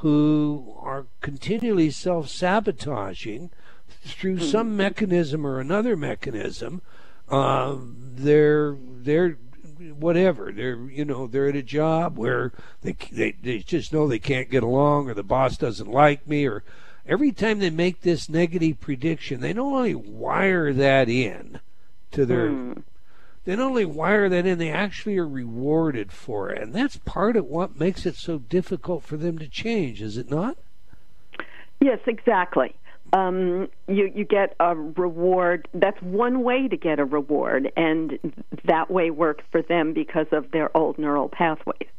who 0.01 0.75
are 0.79 1.05
continually 1.21 1.91
self 1.91 2.27
sabotaging 2.27 3.51
through 4.03 4.39
some 4.39 4.75
mechanism 4.75 5.45
or 5.45 5.59
another 5.59 5.95
mechanism. 5.95 6.81
Um, 7.29 7.95
they're 8.15 8.75
they're 9.05 9.37
whatever 9.97 10.51
they're 10.51 10.77
you 10.89 11.03
know 11.03 11.27
they're 11.27 11.47
at 11.47 11.55
a 11.55 11.63
job 11.63 12.17
where 12.17 12.51
they, 12.81 12.95
they 13.11 13.31
they 13.43 13.59
just 13.59 13.91
know 13.91 14.07
they 14.07 14.19
can't 14.19 14.51
get 14.51 14.63
along 14.63 15.09
or 15.09 15.13
the 15.13 15.23
boss 15.23 15.57
doesn't 15.57 15.89
like 15.89 16.27
me 16.27 16.45
or 16.45 16.63
every 17.07 17.31
time 17.31 17.59
they 17.59 17.69
make 17.69 18.01
this 18.01 18.29
negative 18.29 18.79
prediction 18.79 19.41
they 19.41 19.53
not 19.53 19.63
only 19.63 19.95
wire 19.95 20.71
that 20.71 21.09
in 21.09 21.59
to 22.11 22.25
their 22.25 22.49
hmm. 22.49 22.73
they 23.45 23.55
not 23.55 23.67
only 23.67 23.85
wire 23.85 24.29
that 24.29 24.45
in, 24.45 24.59
they 24.59 24.69
actually 24.69 25.17
are 25.17 25.27
rewarded 25.27 26.11
for 26.11 26.51
it. 26.51 26.61
And 26.61 26.73
that's 26.73 26.97
part 26.97 27.35
of 27.35 27.45
what 27.45 27.79
makes 27.79 28.05
it 28.05 28.15
so 28.15 28.37
difficult 28.37 29.03
for 29.03 29.17
them 29.17 29.39
to 29.39 29.47
change, 29.47 30.01
is 30.01 30.17
it 30.17 30.29
not? 30.29 30.57
Yes, 31.79 31.99
exactly. 32.05 32.75
Um, 33.13 33.67
you 33.87 34.09
you 34.15 34.23
get 34.23 34.55
a 34.59 34.75
reward. 34.75 35.67
That's 35.73 36.01
one 36.01 36.43
way 36.43 36.67
to 36.67 36.77
get 36.77 36.99
a 36.99 37.05
reward, 37.05 37.71
and 37.75 38.17
that 38.65 38.89
way 38.89 39.11
works 39.11 39.43
for 39.51 39.61
them 39.61 39.93
because 39.93 40.27
of 40.31 40.51
their 40.51 40.75
old 40.75 40.97
neural 40.97 41.27
pathways. 41.27 41.89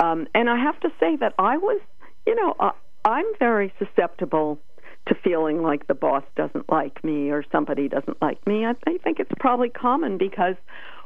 Um, 0.00 0.26
and 0.34 0.50
I 0.50 0.56
have 0.58 0.80
to 0.80 0.88
say 0.98 1.16
that 1.16 1.34
I 1.38 1.56
was, 1.56 1.80
you 2.26 2.34
know, 2.34 2.54
uh, 2.58 2.72
I'm 3.04 3.26
very 3.38 3.72
susceptible 3.78 4.58
to 5.06 5.14
feeling 5.14 5.62
like 5.62 5.86
the 5.86 5.94
boss 5.94 6.24
doesn't 6.36 6.70
like 6.70 7.02
me 7.04 7.30
or 7.30 7.44
somebody 7.52 7.88
doesn't 7.88 8.20
like 8.20 8.44
me. 8.46 8.64
I, 8.64 8.74
I 8.86 8.98
think 9.04 9.20
it's 9.20 9.30
probably 9.38 9.68
common 9.68 10.18
because 10.18 10.56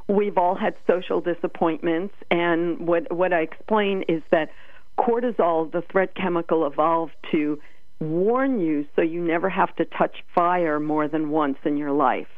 we've 0.08 0.36
all 0.36 0.54
had 0.54 0.74
social 0.86 1.20
disappointments, 1.20 2.14
and 2.30 2.86
what 2.86 3.12
what 3.12 3.32
I 3.32 3.40
explain 3.40 4.04
is 4.08 4.22
that 4.30 4.50
cortisol, 4.98 5.70
the 5.70 5.82
threat 5.90 6.14
chemical, 6.14 6.66
evolved 6.66 7.14
to 7.32 7.58
warn 8.10 8.60
you 8.60 8.86
so 8.96 9.02
you 9.02 9.20
never 9.20 9.48
have 9.48 9.74
to 9.76 9.84
touch 9.84 10.16
fire 10.34 10.80
more 10.80 11.08
than 11.08 11.30
once 11.30 11.58
in 11.64 11.76
your 11.76 11.92
life. 11.92 12.28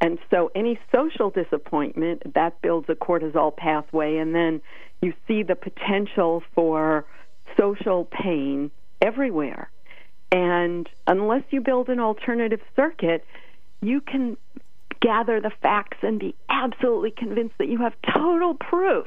And 0.00 0.18
so 0.30 0.50
any 0.54 0.80
social 0.90 1.30
disappointment 1.30 2.34
that 2.34 2.60
builds 2.60 2.88
a 2.88 2.94
cortisol 2.94 3.56
pathway 3.56 4.16
and 4.16 4.34
then 4.34 4.60
you 5.00 5.12
see 5.28 5.42
the 5.42 5.54
potential 5.54 6.42
for 6.54 7.04
social 7.56 8.04
pain 8.04 8.70
everywhere. 9.00 9.70
And 10.32 10.88
unless 11.06 11.42
you 11.50 11.60
build 11.60 11.88
an 11.88 12.00
alternative 12.00 12.60
circuit, 12.74 13.24
you 13.80 14.00
can 14.00 14.36
gather 15.00 15.40
the 15.40 15.50
facts 15.60 15.98
and 16.02 16.18
be 16.18 16.34
absolutely 16.48 17.10
convinced 17.10 17.56
that 17.58 17.68
you 17.68 17.78
have 17.78 17.92
total 18.14 18.54
proof 18.54 19.06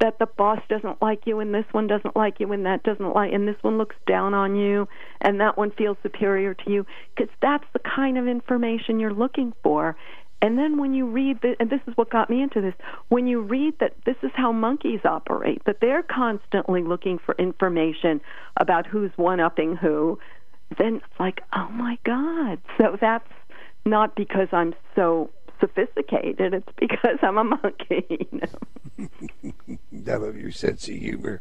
that 0.00 0.18
the 0.18 0.26
boss 0.26 0.60
doesn't 0.68 1.00
like 1.02 1.26
you 1.26 1.40
and 1.40 1.54
this 1.54 1.66
one 1.72 1.86
doesn't 1.86 2.16
like 2.16 2.40
you 2.40 2.50
and 2.52 2.64
that 2.66 2.82
doesn't 2.82 3.14
like 3.14 3.32
and 3.32 3.46
this 3.46 3.56
one 3.62 3.78
looks 3.78 3.96
down 4.06 4.34
on 4.34 4.56
you 4.56 4.88
and 5.20 5.40
that 5.40 5.56
one 5.56 5.70
feels 5.70 5.96
superior 6.02 6.54
to 6.54 6.70
you. 6.70 6.86
Because 7.14 7.32
that's 7.40 7.64
the 7.72 7.80
kind 7.80 8.18
of 8.18 8.26
information 8.26 8.98
you're 8.98 9.12
looking 9.12 9.52
for. 9.62 9.96
And 10.42 10.58
then 10.58 10.78
when 10.78 10.94
you 10.94 11.06
read 11.06 11.40
the, 11.42 11.54
and 11.60 11.68
this 11.68 11.82
is 11.86 11.94
what 11.96 12.08
got 12.10 12.30
me 12.30 12.42
into 12.42 12.62
this 12.62 12.72
when 13.08 13.26
you 13.26 13.42
read 13.42 13.78
that 13.80 13.94
this 14.06 14.16
is 14.22 14.30
how 14.34 14.52
monkeys 14.52 15.00
operate 15.04 15.62
that 15.66 15.80
they're 15.82 16.02
constantly 16.02 16.82
looking 16.82 17.18
for 17.18 17.34
information 17.38 18.22
about 18.56 18.86
who's 18.86 19.10
one 19.16 19.38
upping 19.38 19.76
who 19.76 20.18
then 20.78 20.96
it's 20.96 21.20
like 21.20 21.42
oh 21.54 21.68
my 21.68 21.98
god. 22.04 22.58
So 22.78 22.96
that's 22.98 23.28
not 23.86 24.14
because 24.14 24.48
i'm 24.52 24.74
so 24.94 25.30
sophisticated 25.60 26.54
it's 26.54 26.68
because 26.78 27.18
i'm 27.22 27.38
a 27.38 27.44
monkey 27.44 28.04
you 28.10 28.26
know? 28.32 29.08
I 30.12 30.16
love 30.16 30.36
your 30.36 30.50
sense 30.50 30.88
of 30.88 30.94
humor. 30.94 31.40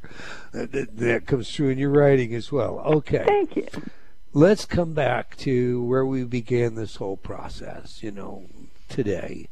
That, 0.53 0.71
that, 0.73 0.97
that 0.97 1.25
comes 1.25 1.53
through 1.53 1.69
in 1.69 1.77
your 1.77 1.89
writing 1.89 2.33
as 2.33 2.51
well. 2.51 2.79
Okay. 2.79 3.23
thank 3.25 3.55
you 3.55 3.67
Let's 4.31 4.65
come 4.65 4.93
back 4.93 5.35
to 5.37 5.83
where 5.83 6.05
we 6.05 6.23
began 6.23 6.75
this 6.75 6.97
whole 6.97 7.17
process, 7.17 8.03
you 8.03 8.11
know, 8.11 8.45
today. 8.87 9.47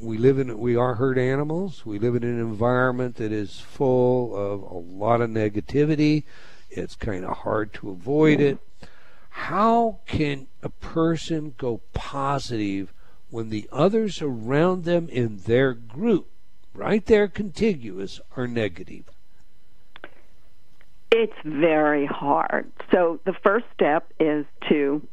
We 0.00 0.16
live 0.16 0.38
in 0.38 0.58
we 0.58 0.76
are 0.76 0.94
herd 0.94 1.18
animals. 1.18 1.84
We 1.84 1.98
live 1.98 2.14
in 2.14 2.24
an 2.24 2.40
environment 2.40 3.16
that 3.16 3.32
is 3.32 3.60
full 3.60 4.34
of 4.34 4.62
a 4.62 4.78
lot 4.78 5.20
of 5.20 5.28
negativity. 5.28 6.24
It's 6.70 6.96
kind 6.96 7.22
of 7.22 7.38
hard 7.38 7.74
to 7.74 7.90
avoid 7.90 8.40
it. 8.40 8.58
How 9.28 9.98
can 10.06 10.46
a 10.62 10.70
person 10.70 11.54
go 11.58 11.82
positive 11.92 12.94
when 13.30 13.50
the 13.50 13.68
others 13.72 14.22
around 14.22 14.84
them 14.84 15.08
in 15.08 15.38
their 15.38 15.74
group, 15.74 16.28
right 16.74 17.04
there 17.06 17.28
contiguous, 17.28 18.20
are 18.36 18.46
negative? 18.46 19.04
It's 21.10 21.36
very 21.44 22.06
hard. 22.06 22.70
So 22.92 23.20
the 23.24 23.34
first 23.42 23.64
step 23.74 24.12
is 24.20 24.44
to 24.68 25.06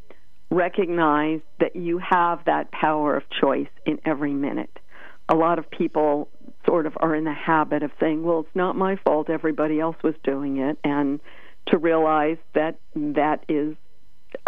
recognize 0.49 1.41
that 1.59 1.76
you 1.76 1.97
have 1.99 2.45
that 2.45 2.72
power 2.72 3.16
of 3.16 3.24
choice 3.30 3.70
in 3.86 3.99
every 4.05 4.34
minute. 4.34 4.80
A 5.28 5.36
lot 5.36 5.57
of 5.57 5.70
people 5.70 6.30
sort 6.66 6.86
of 6.86 6.97
are 6.99 7.16
in 7.16 7.24
the 7.24 7.34
habit 7.34 7.84
of 7.84 7.91
saying, 7.99 8.24
well, 8.24 8.41
it's 8.41 8.55
not 8.55 8.76
my 8.76 8.95
fault, 8.97 9.30
everybody 9.30 9.80
else 9.80 9.95
was 10.03 10.16
doing 10.24 10.57
it, 10.57 10.78
and 10.84 11.20
to 11.68 11.78
realize 11.78 12.38
that 12.53 12.78
that 12.95 13.43
is 13.49 13.76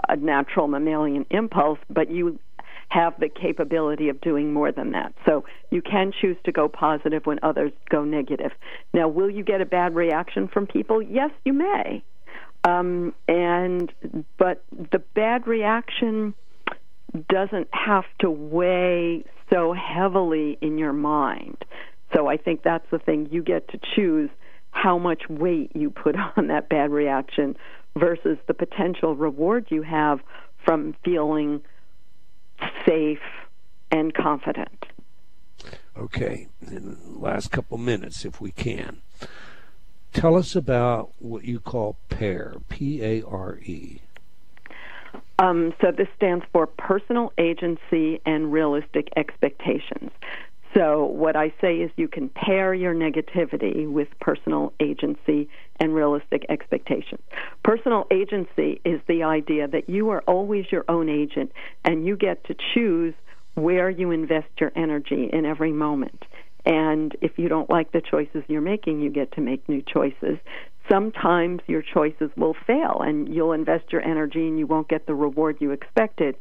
a 0.07 0.15
natural 0.15 0.68
mammalian 0.68 1.26
impulse, 1.30 1.80
but 1.89 2.11
you 2.11 2.39
have 2.89 3.13
the 3.19 3.29
capability 3.29 4.09
of 4.09 4.21
doing 4.21 4.53
more 4.53 4.71
than 4.71 4.91
that. 4.91 5.13
So 5.25 5.43
you 5.71 5.81
can 5.81 6.13
choose 6.21 6.38
to 6.45 6.51
go 6.51 6.67
positive 6.69 7.25
when 7.25 7.39
others 7.43 7.71
go 7.89 8.03
negative. 8.05 8.51
Now, 8.93 9.07
will 9.07 9.29
you 9.29 9.43
get 9.43 9.61
a 9.61 9.65
bad 9.65 9.93
reaction 9.93 10.47
from 10.47 10.67
people? 10.67 11.01
Yes, 11.01 11.31
you 11.43 11.53
may. 11.53 12.03
Um, 12.63 13.13
and 13.27 13.91
but 14.38 14.63
the 14.71 14.99
bad 15.15 15.47
reaction 15.47 16.33
doesn't 17.29 17.67
have 17.71 18.05
to 18.19 18.29
weigh 18.29 19.23
so 19.49 19.73
heavily 19.73 20.57
in 20.61 20.77
your 20.77 20.93
mind. 20.93 21.57
So 22.15 22.27
I 22.27 22.38
think 22.38 22.63
that's 22.63 22.89
the 22.91 22.99
thing 22.99 23.29
you 23.31 23.43
get 23.43 23.67
to 23.69 23.79
choose 23.95 24.29
how 24.71 24.97
much 24.97 25.23
weight 25.29 25.71
you 25.75 25.89
put 25.89 26.15
on 26.38 26.47
that 26.47 26.69
bad 26.69 26.91
reaction 26.91 27.55
versus 27.97 28.38
the 28.47 28.53
potential 28.53 29.15
reward 29.15 29.67
you 29.69 29.81
have 29.81 30.19
from 30.65 30.95
feeling 31.03 31.61
safe 32.85 33.19
and 33.91 34.13
confident. 34.13 34.85
Okay, 35.97 36.47
in 36.61 36.97
the 37.13 37.19
last 37.19 37.51
couple 37.51 37.77
minutes, 37.77 38.23
if 38.23 38.39
we 38.39 38.51
can, 38.51 39.01
tell 40.13 40.35
us 40.35 40.55
about 40.55 41.09
what 41.19 41.43
you 41.43 41.59
call 41.59 41.97
PARE, 42.09 42.57
P 42.69 43.03
A 43.03 43.23
R 43.23 43.57
E. 43.63 44.01
Um, 45.39 45.73
so 45.81 45.91
this 45.91 46.07
stands 46.15 46.43
for 46.51 46.65
personal 46.65 47.31
agency 47.37 48.19
and 48.25 48.51
realistic 48.51 49.09
expectations. 49.15 50.11
So 50.76 51.05
what 51.05 51.36
I 51.36 51.53
say 51.61 51.78
is 51.78 51.91
you 51.95 52.07
can 52.07 52.30
pair 52.30 52.74
your 52.74 52.93
negativity 52.93 53.89
with 53.89 54.07
personal 54.20 54.74
agency 54.80 55.49
and 55.80 55.93
realistic 55.93 56.45
expectations. 56.49 57.22
Personal 57.63 58.05
agency 58.11 58.82
is 58.84 58.99
the 59.07 59.24
idea 59.24 59.68
that 59.68 59.89
you 59.89 60.09
are 60.09 60.22
always 60.28 60.65
your 60.72 60.86
own 60.88 61.09
agent 61.09 61.51
and 61.86 62.05
you 62.05 62.18
get 62.18 62.43
to 62.45 62.55
choose 62.74 63.13
where 63.55 63.89
you 63.89 64.11
invest 64.11 64.47
your 64.59 64.72
energy 64.76 65.30
in 65.32 65.45
every 65.45 65.72
moment. 65.72 66.26
And 66.65 67.15
if 67.22 67.39
you 67.39 67.47
don't 67.47 67.70
like 67.70 67.91
the 67.91 68.01
choices 68.01 68.43
you're 68.47 68.61
making, 68.61 68.99
you 69.01 69.09
get 69.09 69.32
to 69.34 69.41
make 69.41 69.68
new 69.70 69.82
choices. 69.82 70.38
Sometimes 70.89 71.61
your 71.68 71.82
choices 71.82 72.30
will 72.36 72.55
fail 72.65 73.01
and 73.01 73.34
you'll 73.34 73.53
invest 73.53 73.91
your 73.91 74.01
energy 74.01 74.47
and 74.47 74.59
you 74.59 74.68
won't 74.68 74.89
get 74.89 75.07
the 75.07 75.15
reward 75.15 75.57
you 75.59 75.72
expected. 75.72 76.36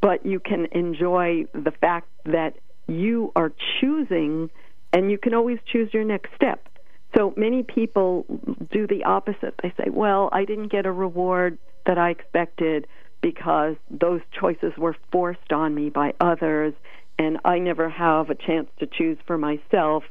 But 0.00 0.24
you 0.24 0.40
can 0.40 0.66
enjoy 0.72 1.46
the 1.52 1.72
fact 1.72 2.08
that 2.26 2.56
you 2.86 3.32
are 3.36 3.52
choosing 3.80 4.50
and 4.92 5.10
you 5.10 5.18
can 5.18 5.34
always 5.34 5.58
choose 5.70 5.92
your 5.92 6.04
next 6.04 6.30
step. 6.34 6.68
So 7.16 7.32
many 7.36 7.62
people 7.62 8.24
do 8.70 8.86
the 8.86 9.04
opposite. 9.04 9.54
They 9.62 9.72
say, 9.76 9.90
well, 9.90 10.28
I 10.32 10.44
didn't 10.44 10.68
get 10.68 10.86
a 10.86 10.92
reward 10.92 11.58
that 11.86 11.98
I 11.98 12.10
expected 12.10 12.86
because 13.22 13.76
those 13.90 14.20
choices 14.38 14.72
were 14.76 14.96
forced 15.10 15.52
on 15.52 15.74
me 15.74 15.88
by 15.88 16.12
others 16.20 16.74
and 17.18 17.38
I 17.44 17.58
never 17.58 17.88
have 17.88 18.30
a 18.30 18.34
chance 18.34 18.68
to 18.78 18.86
choose 18.86 19.18
for 19.26 19.38
myself, 19.38 20.04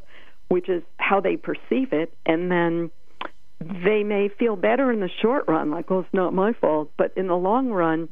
which 0.47 0.69
is 0.69 0.83
how 0.97 1.19
they 1.19 1.37
perceive 1.37 1.93
it. 1.93 2.13
And 2.25 2.51
then 2.51 2.89
they 3.59 4.03
may 4.03 4.29
feel 4.39 4.55
better 4.55 4.91
in 4.91 4.99
the 4.99 5.09
short 5.21 5.45
run, 5.47 5.71
like, 5.71 5.89
well, 5.89 6.01
it's 6.01 6.13
not 6.13 6.33
my 6.33 6.53
fault. 6.53 6.91
But 6.97 7.13
in 7.15 7.27
the 7.27 7.37
long 7.37 7.69
run, 7.69 8.09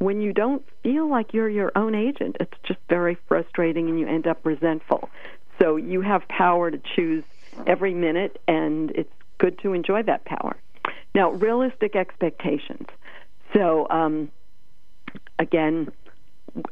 when 0.00 0.22
you 0.22 0.32
don't 0.32 0.64
feel 0.82 1.08
like 1.08 1.32
you're 1.34 1.48
your 1.48 1.70
own 1.76 1.94
agent, 1.94 2.36
it's 2.40 2.56
just 2.64 2.80
very 2.88 3.16
frustrating 3.28 3.88
and 3.88 4.00
you 4.00 4.08
end 4.08 4.26
up 4.26 4.44
resentful. 4.44 5.10
So 5.60 5.76
you 5.76 6.00
have 6.00 6.26
power 6.28 6.70
to 6.70 6.80
choose 6.96 7.22
every 7.66 7.92
minute, 7.92 8.40
and 8.48 8.90
it's 8.92 9.12
good 9.38 9.58
to 9.58 9.74
enjoy 9.74 10.02
that 10.04 10.24
power. 10.24 10.56
Now, 11.14 11.32
realistic 11.32 11.96
expectations. 11.96 12.86
So, 13.52 13.86
um, 13.90 14.30
again, 15.38 15.92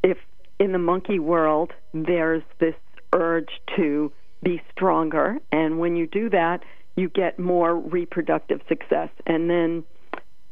if 0.03 0.17
in 0.59 0.73
the 0.73 0.79
monkey 0.79 1.19
world 1.19 1.73
there's 1.93 2.43
this 2.59 2.75
urge 3.13 3.61
to 3.77 4.11
be 4.43 4.63
stronger, 4.73 5.37
and 5.53 5.79
when 5.79 5.97
you 5.97 6.07
do 6.07 6.31
that, 6.31 6.63
you 6.97 7.11
get 7.11 7.39
more 7.39 7.77
reproductive 7.77 8.63
success, 8.69 9.11
and 9.27 9.51
then 9.51 9.85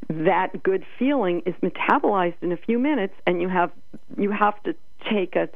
that 0.09 0.63
good 0.63 0.85
feeling 0.99 1.43
is 1.47 1.55
metabolized 1.63 2.43
in 2.43 2.53
a 2.53 2.57
few 2.57 2.79
minutes, 2.79 3.15
and 3.27 3.41
you 3.41 3.49
have 3.49 3.71
you 4.17 4.31
have 4.31 4.63
to 4.65 4.75
take 5.11 5.37
a 5.37 5.49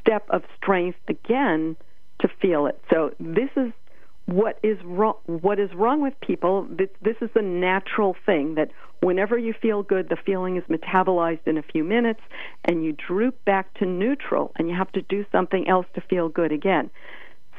step 0.00 0.26
of 0.30 0.42
strength 0.56 0.98
again 1.08 1.76
to 2.20 2.28
feel 2.40 2.66
it. 2.66 2.80
So 2.90 3.12
this 3.20 3.50
is 3.56 3.72
what 4.26 4.58
is 4.62 4.78
wrong 4.84 5.16
what 5.26 5.58
is 5.58 5.72
wrong 5.74 6.00
with 6.00 6.14
people. 6.20 6.66
This, 6.70 6.88
this 7.02 7.16
is 7.20 7.30
the 7.34 7.42
natural 7.42 8.16
thing 8.24 8.54
that 8.54 8.70
whenever 9.00 9.36
you 9.36 9.52
feel 9.52 9.82
good 9.82 10.08
the 10.08 10.16
feeling 10.16 10.56
is 10.56 10.64
metabolized 10.64 11.46
in 11.46 11.58
a 11.58 11.62
few 11.62 11.84
minutes 11.84 12.20
and 12.64 12.84
you 12.84 12.92
droop 12.92 13.44
back 13.44 13.74
to 13.74 13.86
neutral 13.86 14.52
and 14.56 14.68
you 14.68 14.74
have 14.74 14.90
to 14.92 15.02
do 15.02 15.26
something 15.30 15.68
else 15.68 15.86
to 15.94 16.00
feel 16.00 16.28
good 16.28 16.52
again. 16.52 16.90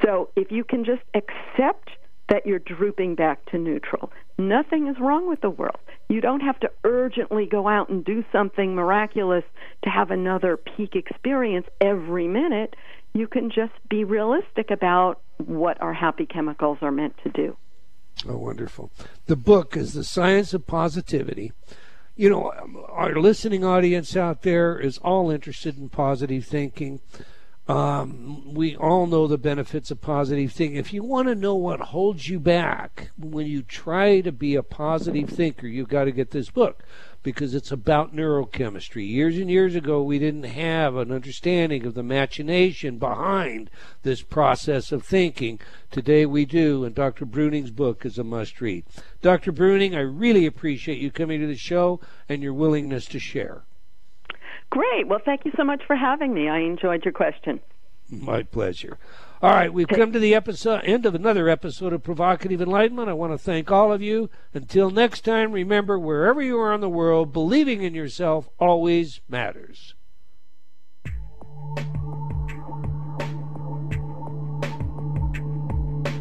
So 0.04 0.28
if 0.34 0.50
you 0.50 0.64
can 0.64 0.84
just 0.84 1.02
accept 1.14 1.90
that 2.28 2.44
you're 2.44 2.58
drooping 2.58 3.14
back 3.14 3.44
to 3.46 3.58
neutral 3.58 4.10
nothing 4.36 4.88
is 4.88 4.96
wrong 5.00 5.28
with 5.28 5.40
the 5.40 5.50
world 5.50 5.78
you 6.08 6.20
don't 6.20 6.40
have 6.40 6.58
to 6.60 6.70
urgently 6.84 7.46
go 7.46 7.66
out 7.66 7.88
and 7.88 8.04
do 8.04 8.24
something 8.30 8.74
miraculous 8.74 9.44
to 9.82 9.90
have 9.90 10.10
another 10.10 10.56
peak 10.56 10.94
experience 10.94 11.66
every 11.80 12.28
minute 12.28 12.74
you 13.16 13.26
can 13.26 13.50
just 13.50 13.72
be 13.88 14.04
realistic 14.04 14.70
about 14.70 15.20
what 15.38 15.80
our 15.80 15.94
happy 15.94 16.26
chemicals 16.26 16.78
are 16.82 16.92
meant 16.92 17.14
to 17.24 17.30
do. 17.30 17.56
Oh, 18.28 18.36
wonderful. 18.36 18.90
The 19.26 19.36
book 19.36 19.76
is 19.76 19.94
The 19.94 20.04
Science 20.04 20.54
of 20.54 20.66
Positivity. 20.66 21.52
You 22.14 22.30
know, 22.30 22.52
our 22.88 23.14
listening 23.14 23.64
audience 23.64 24.16
out 24.16 24.42
there 24.42 24.78
is 24.78 24.98
all 24.98 25.30
interested 25.30 25.76
in 25.78 25.88
positive 25.88 26.44
thinking. 26.44 27.00
Um, 27.68 28.54
we 28.54 28.76
all 28.76 29.06
know 29.06 29.26
the 29.26 29.38
benefits 29.38 29.90
of 29.90 30.00
positive 30.00 30.52
thinking. 30.52 30.76
If 30.76 30.92
you 30.92 31.02
want 31.02 31.26
to 31.26 31.34
know 31.34 31.56
what 31.56 31.80
holds 31.80 32.28
you 32.28 32.38
back 32.38 33.10
when 33.18 33.48
you 33.48 33.62
try 33.62 34.20
to 34.20 34.30
be 34.30 34.54
a 34.54 34.62
positive 34.62 35.28
thinker, 35.28 35.66
you've 35.66 35.88
got 35.88 36.04
to 36.04 36.12
get 36.12 36.30
this 36.30 36.48
book 36.48 36.84
because 37.24 37.56
it's 37.56 37.72
about 37.72 38.14
neurochemistry. 38.14 39.08
Years 39.08 39.36
and 39.36 39.50
years 39.50 39.74
ago, 39.74 40.00
we 40.00 40.20
didn't 40.20 40.44
have 40.44 40.94
an 40.94 41.10
understanding 41.10 41.84
of 41.84 41.94
the 41.94 42.04
machination 42.04 42.98
behind 42.98 43.68
this 44.04 44.22
process 44.22 44.92
of 44.92 45.02
thinking. 45.04 45.58
Today 45.90 46.24
we 46.24 46.44
do, 46.44 46.84
and 46.84 46.94
Dr. 46.94 47.26
Breuning's 47.26 47.72
book 47.72 48.06
is 48.06 48.16
a 48.16 48.22
must 48.22 48.60
read. 48.60 48.84
Dr. 49.22 49.52
Breuning, 49.52 49.96
I 49.96 50.02
really 50.02 50.46
appreciate 50.46 50.98
you 50.98 51.10
coming 51.10 51.40
to 51.40 51.48
the 51.48 51.56
show 51.56 51.98
and 52.28 52.44
your 52.44 52.54
willingness 52.54 53.06
to 53.06 53.18
share. 53.18 53.64
Great. 54.70 55.06
Well, 55.06 55.20
thank 55.24 55.44
you 55.44 55.52
so 55.56 55.64
much 55.64 55.82
for 55.86 55.96
having 55.96 56.34
me. 56.34 56.48
I 56.48 56.58
enjoyed 56.58 57.04
your 57.04 57.12
question. 57.12 57.60
My 58.10 58.42
pleasure. 58.42 58.98
All 59.42 59.50
right, 59.50 59.72
we've 59.72 59.88
come 59.88 60.12
to 60.12 60.18
the 60.18 60.34
episode 60.34 60.82
end 60.84 61.04
of 61.04 61.14
another 61.14 61.48
episode 61.48 61.92
of 61.92 62.02
Provocative 62.02 62.62
Enlightenment. 62.62 63.08
I 63.08 63.12
want 63.12 63.32
to 63.32 63.38
thank 63.38 63.70
all 63.70 63.92
of 63.92 64.00
you. 64.00 64.30
Until 64.54 64.90
next 64.90 65.24
time, 65.24 65.52
remember 65.52 65.98
wherever 65.98 66.40
you 66.40 66.58
are 66.58 66.72
in 66.72 66.80
the 66.80 66.88
world, 66.88 67.32
believing 67.32 67.82
in 67.82 67.94
yourself 67.94 68.48
always 68.58 69.20
matters. 69.28 69.94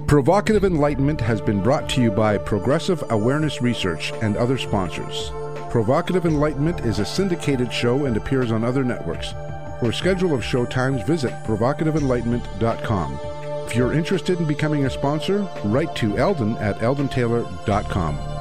Provocative 0.08 0.64
Enlightenment 0.64 1.22
has 1.22 1.42
been 1.42 1.64
brought 1.64 1.90
to 1.90 2.02
you 2.02 2.12
by 2.12 2.38
Progressive 2.38 3.04
Awareness 3.10 3.62
Research 3.62 4.12
and 4.22 4.38
other 4.38 4.58
sponsors. 4.58 5.32
Provocative 5.76 6.26
Enlightenment 6.26 6.86
is 6.86 7.00
a 7.00 7.06
syndicated 7.06 7.70
show 7.70 8.06
and 8.06 8.16
appears 8.16 8.50
on 8.50 8.64
other 8.64 8.86
networks. 8.86 9.34
For 9.82 9.90
a 9.90 9.94
schedule 9.94 10.34
of 10.34 10.42
show 10.42 10.64
times, 10.64 11.02
visit 11.04 11.34
provocativeenlightenment.com. 11.44 13.20
If 13.66 13.76
you're 13.76 13.92
interested 13.92 14.40
in 14.40 14.48
becoming 14.48 14.86
a 14.86 14.90
sponsor, 14.90 15.46
write 15.66 15.94
to 15.98 16.18
Eldon 16.18 16.56
at 16.60 16.80
eldontaylor.com. 16.80 18.35